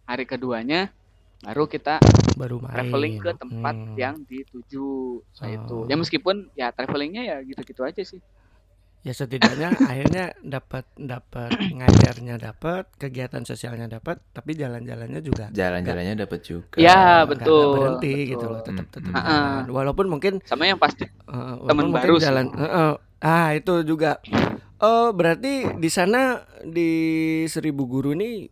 hari 0.05 0.25
keduanya 0.25 0.89
baru 1.41 1.65
kita 1.65 1.99
baru 2.37 2.61
main. 2.61 2.75
traveling 2.75 3.17
ke 3.17 3.31
tempat 3.33 3.75
Hmm. 3.75 3.97
yang 3.97 4.15
dituju 4.25 4.89
itu 5.25 5.77
Oh. 5.77 5.89
ya 5.89 5.97
meskipun 5.97 6.37
ya 6.53 6.69
travelingnya 6.69 7.23
ya 7.25 7.37
gitu-gitu 7.41 7.81
aja 7.81 8.03
sih 8.05 8.21
ya 9.01 9.17
setidaknya 9.17 9.73
akhirnya 9.91 10.37
dapat 10.45 10.85
dapat 11.01 11.49
ngajarnya 11.81 12.37
dapat 12.37 12.85
kegiatan 13.01 13.41
sosialnya 13.49 13.89
dapat 13.89 14.21
tapi 14.37 14.53
jalan-jalannya 14.53 15.21
juga 15.25 15.49
Jalan-jalannya 15.49 16.21
dapat 16.21 16.41
juga. 16.45 16.77
Ya, 16.77 17.25
betul, 17.25 17.49
nggak 17.57 17.73
berhenti 17.73 18.13
betul. 18.13 18.31
gitu 18.37 18.45
loh 18.45 18.61
tetap 18.61 18.87
tetap 18.93 19.09
Hmm. 19.09 19.25
jalan. 19.25 19.63
walaupun 19.73 20.07
mungkin 20.13 20.33
sama 20.45 20.69
yang 20.69 20.77
pasti 20.77 21.09
Temen 21.09 21.89
mungkin 21.89 21.97
baru 21.97 22.15
sih. 22.21 22.25
jalan 22.29 22.47
eh, 22.53 22.65
eh, 22.69 22.93
ah 23.25 23.49
itu 23.57 23.75
juga 23.89 24.21
oh 24.79 25.09
berarti 25.17 25.73
di 25.81 25.89
sana 25.89 26.37
di 26.61 26.91
seribu 27.49 27.89
guru 27.89 28.13
ini 28.13 28.45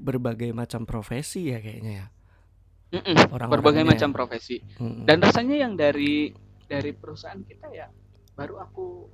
berbagai 0.00 0.50
macam 0.50 0.82
profesi 0.82 1.48
ya 1.48 1.60
kayaknya 1.60 1.92
ya 1.94 2.06
mm-mm, 2.90 3.14
Orang-orangnya 3.28 3.52
berbagai 3.52 3.82
ya. 3.82 3.88
macam 3.88 4.10
profesi 4.10 4.56
Mm-mm. 4.74 5.04
dan 5.04 5.20
rasanya 5.20 5.56
yang 5.58 5.72
dari 5.74 6.32
dari 6.64 6.90
perusahaan 6.90 7.38
kita 7.38 7.68
ya 7.70 7.86
baru 8.32 8.58
aku 8.58 9.06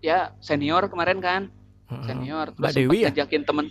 ya 0.00 0.32
senior 0.38 0.88
kemarin 0.88 1.18
kan 1.18 1.42
Mm-mm. 1.86 2.04
senior 2.04 2.46
terus 2.50 2.62
Mbak 2.62 2.72
Dewi 2.74 2.98
ya? 2.98 3.08
ngajakin 3.08 3.42
temen 3.44 3.66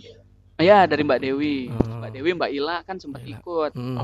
ya 0.56 0.86
dari 0.86 1.02
Mbak 1.02 1.20
Dewi 1.20 1.56
Oh. 1.68 1.98
Mbak 1.98 2.10
Dewi 2.12 2.30
Mbak 2.32 2.50
Ila 2.52 2.76
kan 2.82 2.96
sempat 2.96 3.22
ikut 3.24 3.72
Mm. 3.74 3.98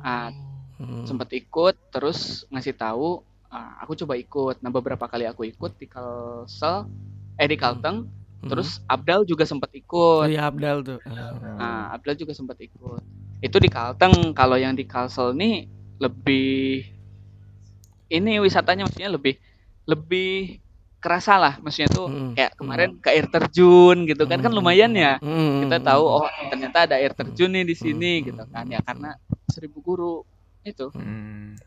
Ah, 0.00 0.30
Mm. 0.74 1.04
sempat 1.04 1.30
ikut 1.30 1.74
terus 1.88 2.18
ngasih 2.48 2.74
tahu 2.74 3.22
ah, 3.46 3.78
aku 3.78 3.94
coba 3.96 4.14
ikut 4.14 4.58
nah 4.58 4.68
beberapa 4.68 5.04
kali 5.04 5.22
aku 5.22 5.42
ikut 5.44 5.74
di 5.74 5.86
Kalsel 5.86 6.86
eh 7.34 7.46
di 7.46 7.54
Kalteng 7.54 8.04
Mm. 8.04 8.23
Terus 8.46 8.80
Abdal 8.86 9.24
juga 9.24 9.44
sempat 9.44 9.70
oh 9.70 9.78
ikut 9.78 10.26
ya 10.28 10.48
Abdal 10.48 10.78
tuh 10.82 10.98
Ah. 11.04 11.32
nah 11.56 11.82
Abdal 11.92 12.14
juga 12.14 12.32
sempat 12.32 12.56
ikut 12.60 13.00
itu 13.40 13.56
di 13.58 13.68
Kalteng 13.68 14.32
kalau 14.32 14.56
yang 14.56 14.72
di 14.72 14.84
Kalsel 14.84 15.32
nih 15.32 15.68
lebih 16.00 16.84
ini 18.08 18.38
wisatanya 18.38 18.84
maksudnya 18.86 19.10
lebih 19.10 19.34
lebih 19.84 20.60
kerasa 20.98 21.36
lah 21.36 21.60
maksudnya 21.60 21.92
tuh 21.92 22.08
Mm. 22.08 22.32
kayak 22.32 22.52
kemarin 22.56 22.90
ke 22.96 23.08
air 23.12 23.26
terjun 23.28 24.08
gitu 24.08 24.24
kan 24.24 24.40
kan 24.40 24.48
Mm. 24.48 24.56
lumayan 24.56 24.92
ya 24.96 25.20
Mm. 25.20 25.68
kita 25.68 25.76
tahu 25.84 26.04
oh 26.08 26.26
ternyata 26.48 26.88
ada 26.88 26.96
air 26.96 27.12
terjun 27.12 27.52
nih 27.52 27.64
di 27.68 27.76
Hmm. 27.76 27.82
sini 27.84 28.12
gitu 28.24 28.42
kan 28.48 28.64
ya 28.64 28.80
karena 28.80 29.12
seribu 29.52 29.84
guru 29.84 30.24
itu 30.64 30.88
Hmm. 30.96 31.60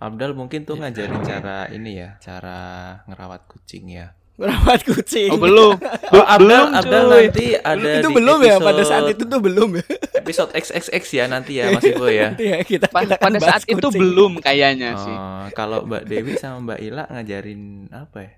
Abdal 0.00 0.32
mungkin 0.32 0.64
tuh 0.64 0.80
ngajarin 0.80 1.20
cara 1.20 1.68
ini 1.68 2.00
ya, 2.00 2.16
cara 2.24 2.58
ngerawat 3.04 3.44
kucing 3.52 3.92
ya. 3.92 4.16
Merawat 4.40 4.80
kucing 4.82 5.28
oh 5.28 5.36
belum 5.36 5.76
Oh, 6.10 6.24
Abdal, 6.24 6.40
belum, 6.40 6.66
cuy. 6.74 7.22
nanti 7.22 7.46
ada 7.54 7.88
itu 7.94 8.08
di 8.08 8.14
belum 8.14 8.38
ya 8.40 8.56
pada 8.56 8.72
episode- 8.74 8.88
saat 8.88 9.04
itu 9.06 9.22
tuh 9.22 9.38
belum 9.38 9.68
ya 9.74 9.84
episode 10.16 10.50
XXX 10.50 11.04
ya 11.12 11.24
nanti 11.26 11.52
ya 11.54 11.70
Mas 11.70 11.84
Ivo 11.84 12.08
ya. 12.08 12.32
Nanti 12.32 12.44
ya 12.46 12.58
kita 12.62 12.86
Pa- 12.86 13.04
kita 13.04 13.16
pada 13.16 13.36
saat 13.36 13.46
bahas 13.60 13.64
itu 13.64 13.78
kucing. 13.78 14.00
belum 14.00 14.32
kayaknya 14.38 14.90
sih 14.96 15.12
Oh, 15.12 15.46
kalau 15.52 15.84
Mbak 15.84 16.02
Dewi 16.04 16.32
sama 16.34 16.58
Mbak 16.66 16.78
Ila 16.82 17.04
ngajarin 17.06 17.62
apa 17.90 18.18
ya? 18.20 18.32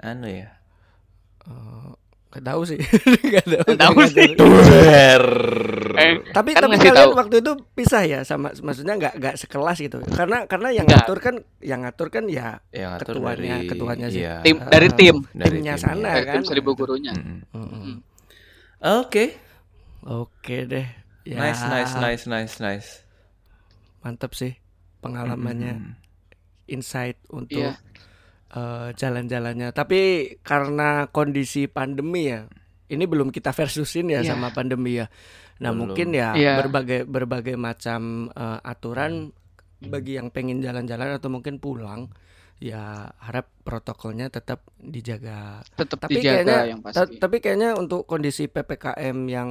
Anu 0.00 0.28
ya. 0.28 0.48
Eh, 1.44 1.90
nggak 2.28 2.44
tahu 2.44 2.60
sih 2.62 2.78
nggak 3.26 3.44
tahu, 3.44 3.68
tahu 3.74 3.98
sih. 4.06 4.28
tahu. 4.32 4.48
Eh, 5.98 6.14
tapi 6.30 6.50
Kan 6.52 6.62
tapi 6.64 6.76
kalian 6.78 6.94
tahu. 7.04 7.12
waktu 7.14 7.36
itu 7.38 7.52
pisah 7.72 8.02
ya 8.02 8.20
sama 8.22 8.54
maksudnya 8.54 8.94
nggak 8.94 9.14
nggak 9.16 9.34
sekelas 9.36 9.76
gitu 9.78 9.98
karena 10.08 10.44
karena 10.44 10.68
yang 10.70 10.84
Nggak. 10.84 11.02
ngatur 11.02 11.18
kan 11.18 11.34
yang 11.60 11.80
ngatur 11.82 12.08
kan 12.08 12.24
ya 12.24 12.62
Yang 12.70 12.90
ngatur 12.94 13.14
Ketuanya- 13.14 13.52
dari 13.52 13.66
ketuanya 13.66 14.06
sih. 14.08 14.20
iya, 14.20 14.34
tim 14.40 14.56
dari 14.60 14.88
tim 14.90 15.16
dari 15.30 15.56
timnya 15.56 15.74
timnya. 15.74 15.74
sana 15.76 16.08
dari 16.12 16.24
kan 16.24 16.34
tim 16.34 16.44
seribu 16.46 16.70
gurunya. 16.74 17.12
Oke. 18.80 19.24
oke 20.00 20.56
deh 20.64 20.86
ya, 21.22 21.36
Nice, 21.36 21.62
nice, 21.62 21.94
nice, 21.94 22.24
nice, 22.24 22.54
nice. 22.58 22.90
mantep 23.98 24.32
sih 24.32 24.54
pengalamannya 25.00 25.74
Mm-mm. 25.74 25.94
insight 26.68 27.18
untuk 27.28 27.58
Iya. 27.60 27.74
eh, 28.50 28.88
jalan-jalannya 28.94 29.68
tapi 29.70 30.00
karena 30.40 31.06
kondisi 31.08 31.66
pandemi 31.66 32.30
ya 32.30 32.46
ini 32.88 33.04
belum 33.04 33.28
kita 33.28 33.52
versusin 33.52 34.08
ya 34.08 34.20
Iya. 34.20 34.34
sama 34.34 34.50
pandemi 34.50 34.98
ya 34.98 35.06
nah 35.58 35.70
Belum. 35.72 35.92
mungkin 35.92 36.08
ya 36.12 36.32
Iya. 36.34 36.54
berbagai 36.60 37.00
berbagai 37.04 37.56
macam 37.56 38.30
eh, 38.30 38.58
aturan 38.62 39.30
bagi 39.78 40.18
yang 40.18 40.34
pengen 40.34 40.58
jalan-jalan 40.58 41.14
atau 41.14 41.30
mungkin 41.30 41.62
pulang 41.62 42.10
ya 42.58 43.06
harap 43.22 43.46
protokolnya 43.62 44.26
tetap 44.26 44.66
dijaga 44.74 45.62
tetap 45.78 46.02
tapi 46.02 46.18
dijaga 46.18 46.34
kayaknya 46.42 46.58
yang 46.66 46.80
pasti 46.82 47.14
tapi 47.22 47.36
kayaknya 47.38 47.78
untuk 47.78 48.02
kondisi 48.02 48.50
ppkm 48.50 49.18
yang 49.30 49.50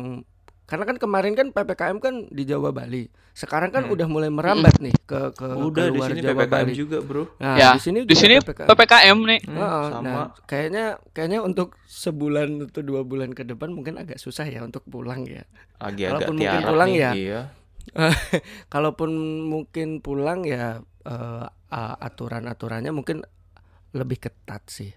Karena 0.68 0.84
kan 0.84 1.00
kemarin 1.00 1.32
kan 1.32 1.48
PPKM 1.50 1.98
kan 1.98 2.28
di 2.28 2.44
Jawa 2.44 2.76
Bali. 2.76 3.08
Sekarang 3.32 3.72
kan 3.72 3.88
udah 3.88 4.04
mulai 4.06 4.28
merambat 4.28 4.84
nih 4.84 4.92
ke 5.02 5.32
ke 5.32 5.48
Hmm. 5.48 5.64
Udah 5.64 5.88
di 5.88 5.96
keluar 5.96 6.10
sini 6.12 6.20
Jawa 6.20 6.34
PPKM 6.38 6.52
Bali. 6.52 6.74
juga, 6.76 6.98
Bro. 7.00 7.24
Nah, 7.40 7.56
ya, 7.56 7.70
di 7.72 7.80
sini 7.80 8.00
di 8.04 8.12
sini 8.14 8.36
PPKM. 8.38 8.68
PPKM 8.68 9.18
nih. 9.24 9.40
Hmm, 9.42 9.56
Heeh, 9.56 9.84
sama. 9.90 10.04
nah, 10.04 10.28
kayaknya 10.44 10.86
kayaknya 11.12 11.40
untuk 11.40 11.72
sebulan 11.82 12.68
atau 12.68 12.84
dua 12.84 13.02
bulan 13.02 13.32
ke 13.32 13.42
depan 13.42 13.72
mungkin 13.72 13.96
agak 13.96 14.20
susah 14.20 14.44
ya 14.44 14.60
untuk 14.60 14.84
pulang 14.84 15.24
ya. 15.24 15.48
Lagi 15.80 16.04
agak 16.04 16.28
Kalaupun 16.28 16.36
mungkin 16.36 16.62
pulang 16.62 16.90
nih, 16.92 17.00
ya. 17.00 17.12
Iya. 17.16 17.42
Kalaupun 18.68 19.10
mungkin 19.46 19.88
pulang 20.00 20.44
ya 20.44 20.84
eh, 21.04 21.46
a- 21.70 21.98
aturan-aturannya 21.98 22.92
mungkin 22.92 23.24
lebih 23.94 24.20
ketat 24.20 24.68
sih. 24.68 24.92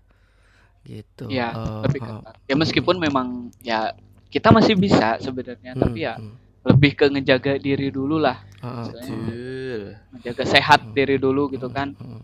Gitu. 0.82 1.30
Ya, 1.30 1.54
Eh, 1.54 1.80
lebih 1.86 2.00
eh, 2.00 2.06
ketat. 2.08 2.34
Ya 2.48 2.54
meskipun 2.58 2.96
memang 2.98 3.26
ya 3.60 3.94
kita 4.30 4.48
masih 4.48 4.78
bisa 4.78 5.18
sebenarnya, 5.18 5.74
hmm, 5.74 5.82
tapi 5.82 5.98
ya 6.06 6.14
hmm, 6.16 6.64
lebih 6.64 6.92
ke 6.94 7.06
ngejaga 7.10 7.58
diri 7.58 7.90
dulu 7.90 8.16
lah. 8.16 8.38
Istilahnya 8.60 9.16
Betul. 9.26 9.82
Menjaga 10.12 10.44
sehat 10.46 10.80
diri 10.94 11.16
dulu 11.18 11.50
gitu 11.50 11.68
kan. 11.68 11.92
hmm. 11.98 12.22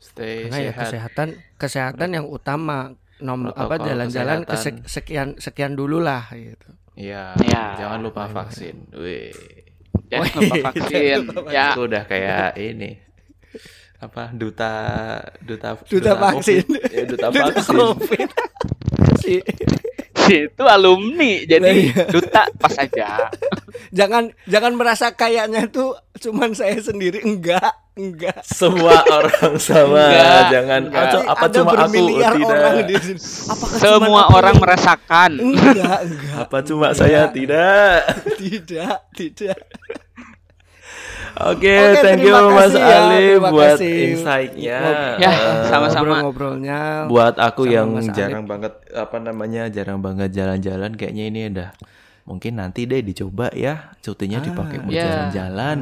Stay 0.00 0.48
Karena 0.48 0.56
ya 0.56 0.72
sehat. 0.72 0.80
kesehatan 0.80 1.28
kesehatan 1.60 2.08
yang 2.16 2.24
utama 2.24 2.96
nom 3.20 3.52
apa 3.52 3.76
jalan-jalan 3.76 4.48
ke 4.48 4.56
sekian 4.88 5.36
sekian 5.36 5.76
dulu 5.76 6.00
lah 6.00 6.24
gitu. 6.32 6.72
Iya. 6.96 7.36
Iya. 7.36 7.64
Jangan 7.84 8.00
lupa 8.00 8.24
vaksin. 8.24 8.88
Wih. 8.96 9.28
Jangan 10.08 10.32
lupa 10.40 10.56
vaksin. 10.72 11.20
ya, 11.52 11.76
Aku 11.76 11.84
udah 11.84 12.02
kayak 12.08 12.56
ini. 12.56 12.96
Apa 14.00 14.32
duta 14.32 14.72
duta 15.44 15.76
Duta 15.84 16.12
vaksin. 16.16 16.64
COVID. 16.64 16.88
Ya, 16.88 17.04
duta 17.04 17.26
Duta 17.28 17.44
vaksin. 17.52 17.76
COVID. 17.76 18.28
si 19.20 19.36
itu 20.46 20.64
alumni 20.64 21.32
Nah, 21.32 21.46
jadi 21.46 21.70
iya. 21.72 22.04
duta 22.06 22.42
pas 22.54 22.74
aja. 22.76 23.28
jangan 23.98 24.30
jangan 24.44 24.72
merasa 24.74 25.10
kayaknya 25.10 25.66
tuh 25.66 25.92
cuman 26.16 26.52
saya 26.52 26.78
sendiri 26.78 27.20
enggak 27.20 27.72
enggak 27.92 28.40
Semua 28.42 29.02
orang 29.04 29.58
sama. 29.58 30.04
Enggak, 30.06 30.42
Jangan 30.50 30.80
enggak. 30.86 31.04
apa, 31.04 31.18
apa 31.26 31.44
Ada 31.44 31.54
cuma 31.54 31.70
aku 31.72 31.92
tidak. 31.92 32.56
orang 32.56 32.76
di 32.82 32.96
sini. 32.98 33.20
Apakah 33.50 33.76
Semua 33.76 34.20
aku 34.20 34.32
orang 34.34 34.56
merasakan. 34.56 35.30
enggak 35.36 35.98
enggak 36.02 36.36
Apa 36.40 36.58
cuma 36.62 36.86
saya 36.92 37.20
tidak? 37.36 37.98
tidak 38.36 38.96
tidak 39.12 39.58
Oke, 41.32 41.70
Oke, 41.70 42.00
thank 42.00 42.20
you 42.20 42.28
terima 42.28 42.48
Mas 42.48 42.58
kasih 42.68 42.80
ya, 42.80 42.96
Ali 43.00 43.18
terima 43.30 43.48
buat 43.48 43.78
insight-nya. 43.78 44.78
Ya, 45.16 45.30
Eh, 45.30 45.62
sama-sama. 45.66 46.20
ngobrol-ngobrolnya 46.20 46.80
buat 47.06 47.34
aku 47.36 47.62
sama 47.64 47.72
yang 47.72 47.88
Mas 47.92 48.06
jarang 48.10 48.44
banget 48.44 48.72
apa 48.90 49.16
namanya 49.18 49.62
jarang 49.66 49.98
banget 49.98 50.30
jalan-jalan 50.30 50.90
kayaknya 50.92 51.24
ini 51.26 51.40
udah 51.48 51.70
mungkin 52.22 52.52
nanti 52.56 52.84
deh 52.84 53.00
dicoba 53.00 53.50
ya 53.50 53.90
cutinya 53.98 54.38
dipakai 54.38 54.78
buat 54.80 54.92
ya. 54.92 55.04
jalan-jalan 55.04 55.78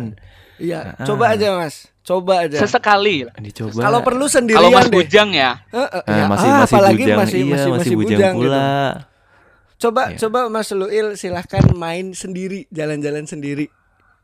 iya 0.56 0.94
Ah. 0.94 1.04
coba 1.04 1.24
aja 1.30 1.54
mas 1.54 1.86
coba 2.00 2.34
aja 2.42 2.58
Sesekali. 2.58 3.28
dicoba 3.36 3.80
kalau 3.80 4.00
perlu 4.00 4.24
sendirian 4.26 4.64
Kalau 4.64 4.70
Mas 4.72 4.86
deh 4.86 4.96
Bujang 4.96 5.30
ya, 5.30 5.60
Eh, 5.68 5.78
eh, 5.78 6.02
Eh, 6.02 6.14
ya, 6.14 6.24
masih 6.26 6.48
ah, 6.48 6.56
masih 6.58 6.74
apalagi 6.74 6.96
bujang 6.98 7.18
masih 7.18 7.38
iya 7.38 7.52
masih, 7.52 7.70
masih, 7.70 7.94
bujang, 7.94 8.16
bujang 8.16 8.32
gitu. 8.32 8.40
pula 8.42 8.70
Coba 9.78 10.02
Iya. 10.08 10.16
coba 10.18 10.40
Mas 10.48 10.68
Luil 10.72 11.14
silahkan 11.14 11.62
main 11.70 12.10
sendiri, 12.10 12.66
jalan-jalan 12.68 13.24
sendiri. 13.24 13.70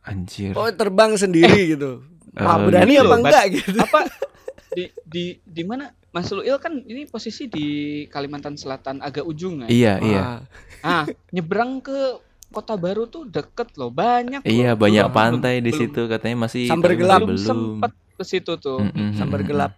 Anjir 0.04 0.52
Oh, 0.52 0.68
terbang 0.68 1.14
sendiri 1.14 1.48
gitu. 1.70 2.04
Ah, 2.32 2.54
Eh, 2.54 2.58
berani 2.62 2.94
gitu. 2.94 3.04
apa 3.04 3.14
enggak 3.16 3.44
gitu. 3.52 3.78
apa 3.78 4.00
di 4.76 4.84
di 5.04 5.24
di 5.40 5.62
mana 5.62 5.86
Mas 6.10 6.28
Luil 6.28 6.54
kan 6.56 6.78
ini 6.78 7.04
posisi 7.04 7.46
di 7.46 7.66
Kalimantan 8.06 8.54
Selatan 8.54 8.98
agak 8.98 9.22
ujung 9.22 9.62
ya. 9.62 9.68
iya 9.68 9.92
iya 10.00 10.22
Ah, 10.22 10.38
Ah, 10.82 11.04
nyebrang 11.30 11.80
ke 11.80 12.20
Kota 12.48 12.74
Baru 12.74 13.04
tuh 13.04 13.24
deket 13.24 13.74
loh, 13.74 13.88
banyak 13.88 14.38
loh. 14.38 14.46
iya 14.46 14.72
banyak 14.72 15.04
Belum- 15.04 15.16
pantai 15.16 15.58
di 15.58 15.68
belum- 15.68 15.80
situ 15.80 16.00
katanya 16.04 16.36
masih 16.40 16.64
Sambar 16.64 16.92
gelap. 16.92 17.18
masih 17.18 17.30
Belum 17.32 17.42
sempet 17.42 17.92
ke 18.12 18.22
situ 18.22 18.52
tuh. 18.56 18.78
Mm-mm, 18.80 19.10
sambar 19.12 19.40
mm-mm. 19.40 19.48
gelap. 19.48 19.72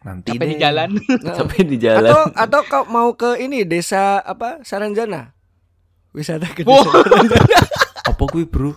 nanti 0.00 0.30
Sampai 0.30 0.46
di 0.46 0.56
jalan. 0.58 0.90
sampai 1.36 1.58
di 1.62 1.76
jalan 1.78 2.04
Atau 2.06 2.20
atau 2.34 2.60
kau 2.62 2.84
mau 2.86 3.12
ke 3.12 3.36
ini 3.38 3.64
desa 3.64 4.16
apa 4.18 4.60
Saranjana? 4.62 5.32
Wisata 6.10 6.46
ke 6.46 6.62
Wah. 6.62 6.76
desa 6.78 6.92
Saranjana. 6.94 7.58
apa 8.06 8.22
kuwi 8.22 8.44
bro 8.44 8.76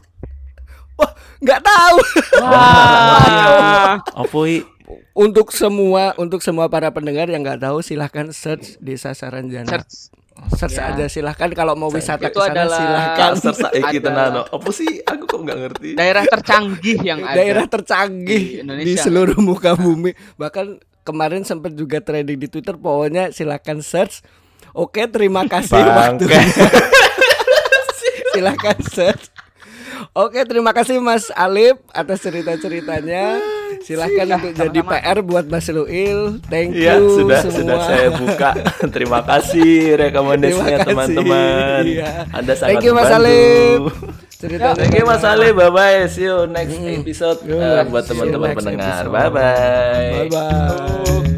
Wah, 0.98 1.12
enggak 1.38 1.62
tahu. 1.62 1.98
Wah. 2.42 3.94
apa 4.02 4.38
i 4.46 4.66
Untuk 5.12 5.52
semua 5.52 6.16
untuk 6.16 6.40
semua 6.40 6.66
para 6.68 6.88
pendengar 6.90 7.28
yang 7.28 7.42
nggak 7.42 7.60
tahu 7.60 7.82
silahkan 7.82 8.30
search 8.30 8.80
desa 8.80 9.12
Saranjana. 9.12 9.68
Search. 9.68 10.14
Search 10.54 10.78
Ya. 10.78 10.94
aja 10.94 11.06
silahkan 11.08 11.50
kalau 11.52 11.74
mau 11.74 11.90
wisata 11.90 12.30
Itu 12.30 12.38
ke 12.38 12.42
sana 12.44 12.54
adalah- 12.56 12.78
silahkan. 12.78 13.30
kasar 13.34 13.54
saiki 13.58 13.84
Ada- 13.92 14.06
tenan 14.06 14.32
apa 14.48 14.70
sih 14.72 15.02
aku 15.02 15.24
kok 15.26 15.40
nggak 15.42 15.58
ngerti 15.60 15.90
Daerah 15.94 16.24
tercanggih 16.24 16.98
yang 17.02 17.20
ada. 17.20 17.36
daerah 17.36 17.66
Di 17.66 17.72
tercanggih 17.72 18.44
di, 18.48 18.62
Indonesia. 18.62 19.02
seluruh 19.02 19.38
muka 19.40 19.74
bumi. 19.74 20.14
Bahkan 20.36 20.66
kemarin 21.04 21.42
sempat 21.42 21.74
juga 21.74 21.98
trending 22.00 22.38
di 22.38 22.48
Twitter. 22.48 22.76
Pokoknya 22.76 23.30
silakan 23.32 23.82
search. 23.82 24.22
Oke, 24.72 25.04
terima 25.08 25.42
kasih 25.44 25.74
waktunya. 25.76 26.38
silakan 28.32 28.78
search. 28.86 29.26
Oke, 30.18 30.42
terima 30.50 30.74
kasih 30.74 30.98
Mas 30.98 31.30
Alip 31.30 31.78
atas 31.94 32.26
cerita-ceritanya. 32.26 33.38
Silahkan 33.86 34.26
untuk 34.26 34.50
jadi. 34.58 34.80
PR 34.82 35.18
buat 35.22 35.46
Mas 35.46 35.70
Luil. 35.70 36.42
Thank 36.50 36.74
you 36.74 36.90
Iya 36.90 36.98
sudah 36.98 37.40
semua. 37.46 37.54
sudah 37.54 37.78
saya 37.86 38.10
buka. 38.10 38.50
Terima 38.96 39.22
kasih 39.22 39.94
rekomendasinya 39.94 40.78
teman-teman. 40.82 41.82
Iya. 41.86 42.26
Anda 42.34 42.58
sangat 42.58 42.82
Thank 42.82 42.86
you 42.90 42.94
Mas 42.98 43.06
membantu. 43.06 43.22
Alip. 43.22 43.82
Ceritanya. 44.38 44.74
Thank 44.74 44.96
you 44.98 45.06
Mas 45.06 45.24
Ali. 45.24 45.50
Bye 45.54 45.70
bye. 45.70 46.02
See 46.10 46.26
you 46.26 46.50
next 46.50 46.74
episode 46.82 47.40
Yo, 47.46 47.58
uh, 47.58 47.86
buat 47.86 48.06
you 48.06 48.10
teman-teman 48.10 48.50
pendengar. 48.58 49.06
episode. 49.06 49.14
Bye 49.14 49.30
bye. 49.30 50.10
Bye 50.10 50.30
bye. 50.34 51.37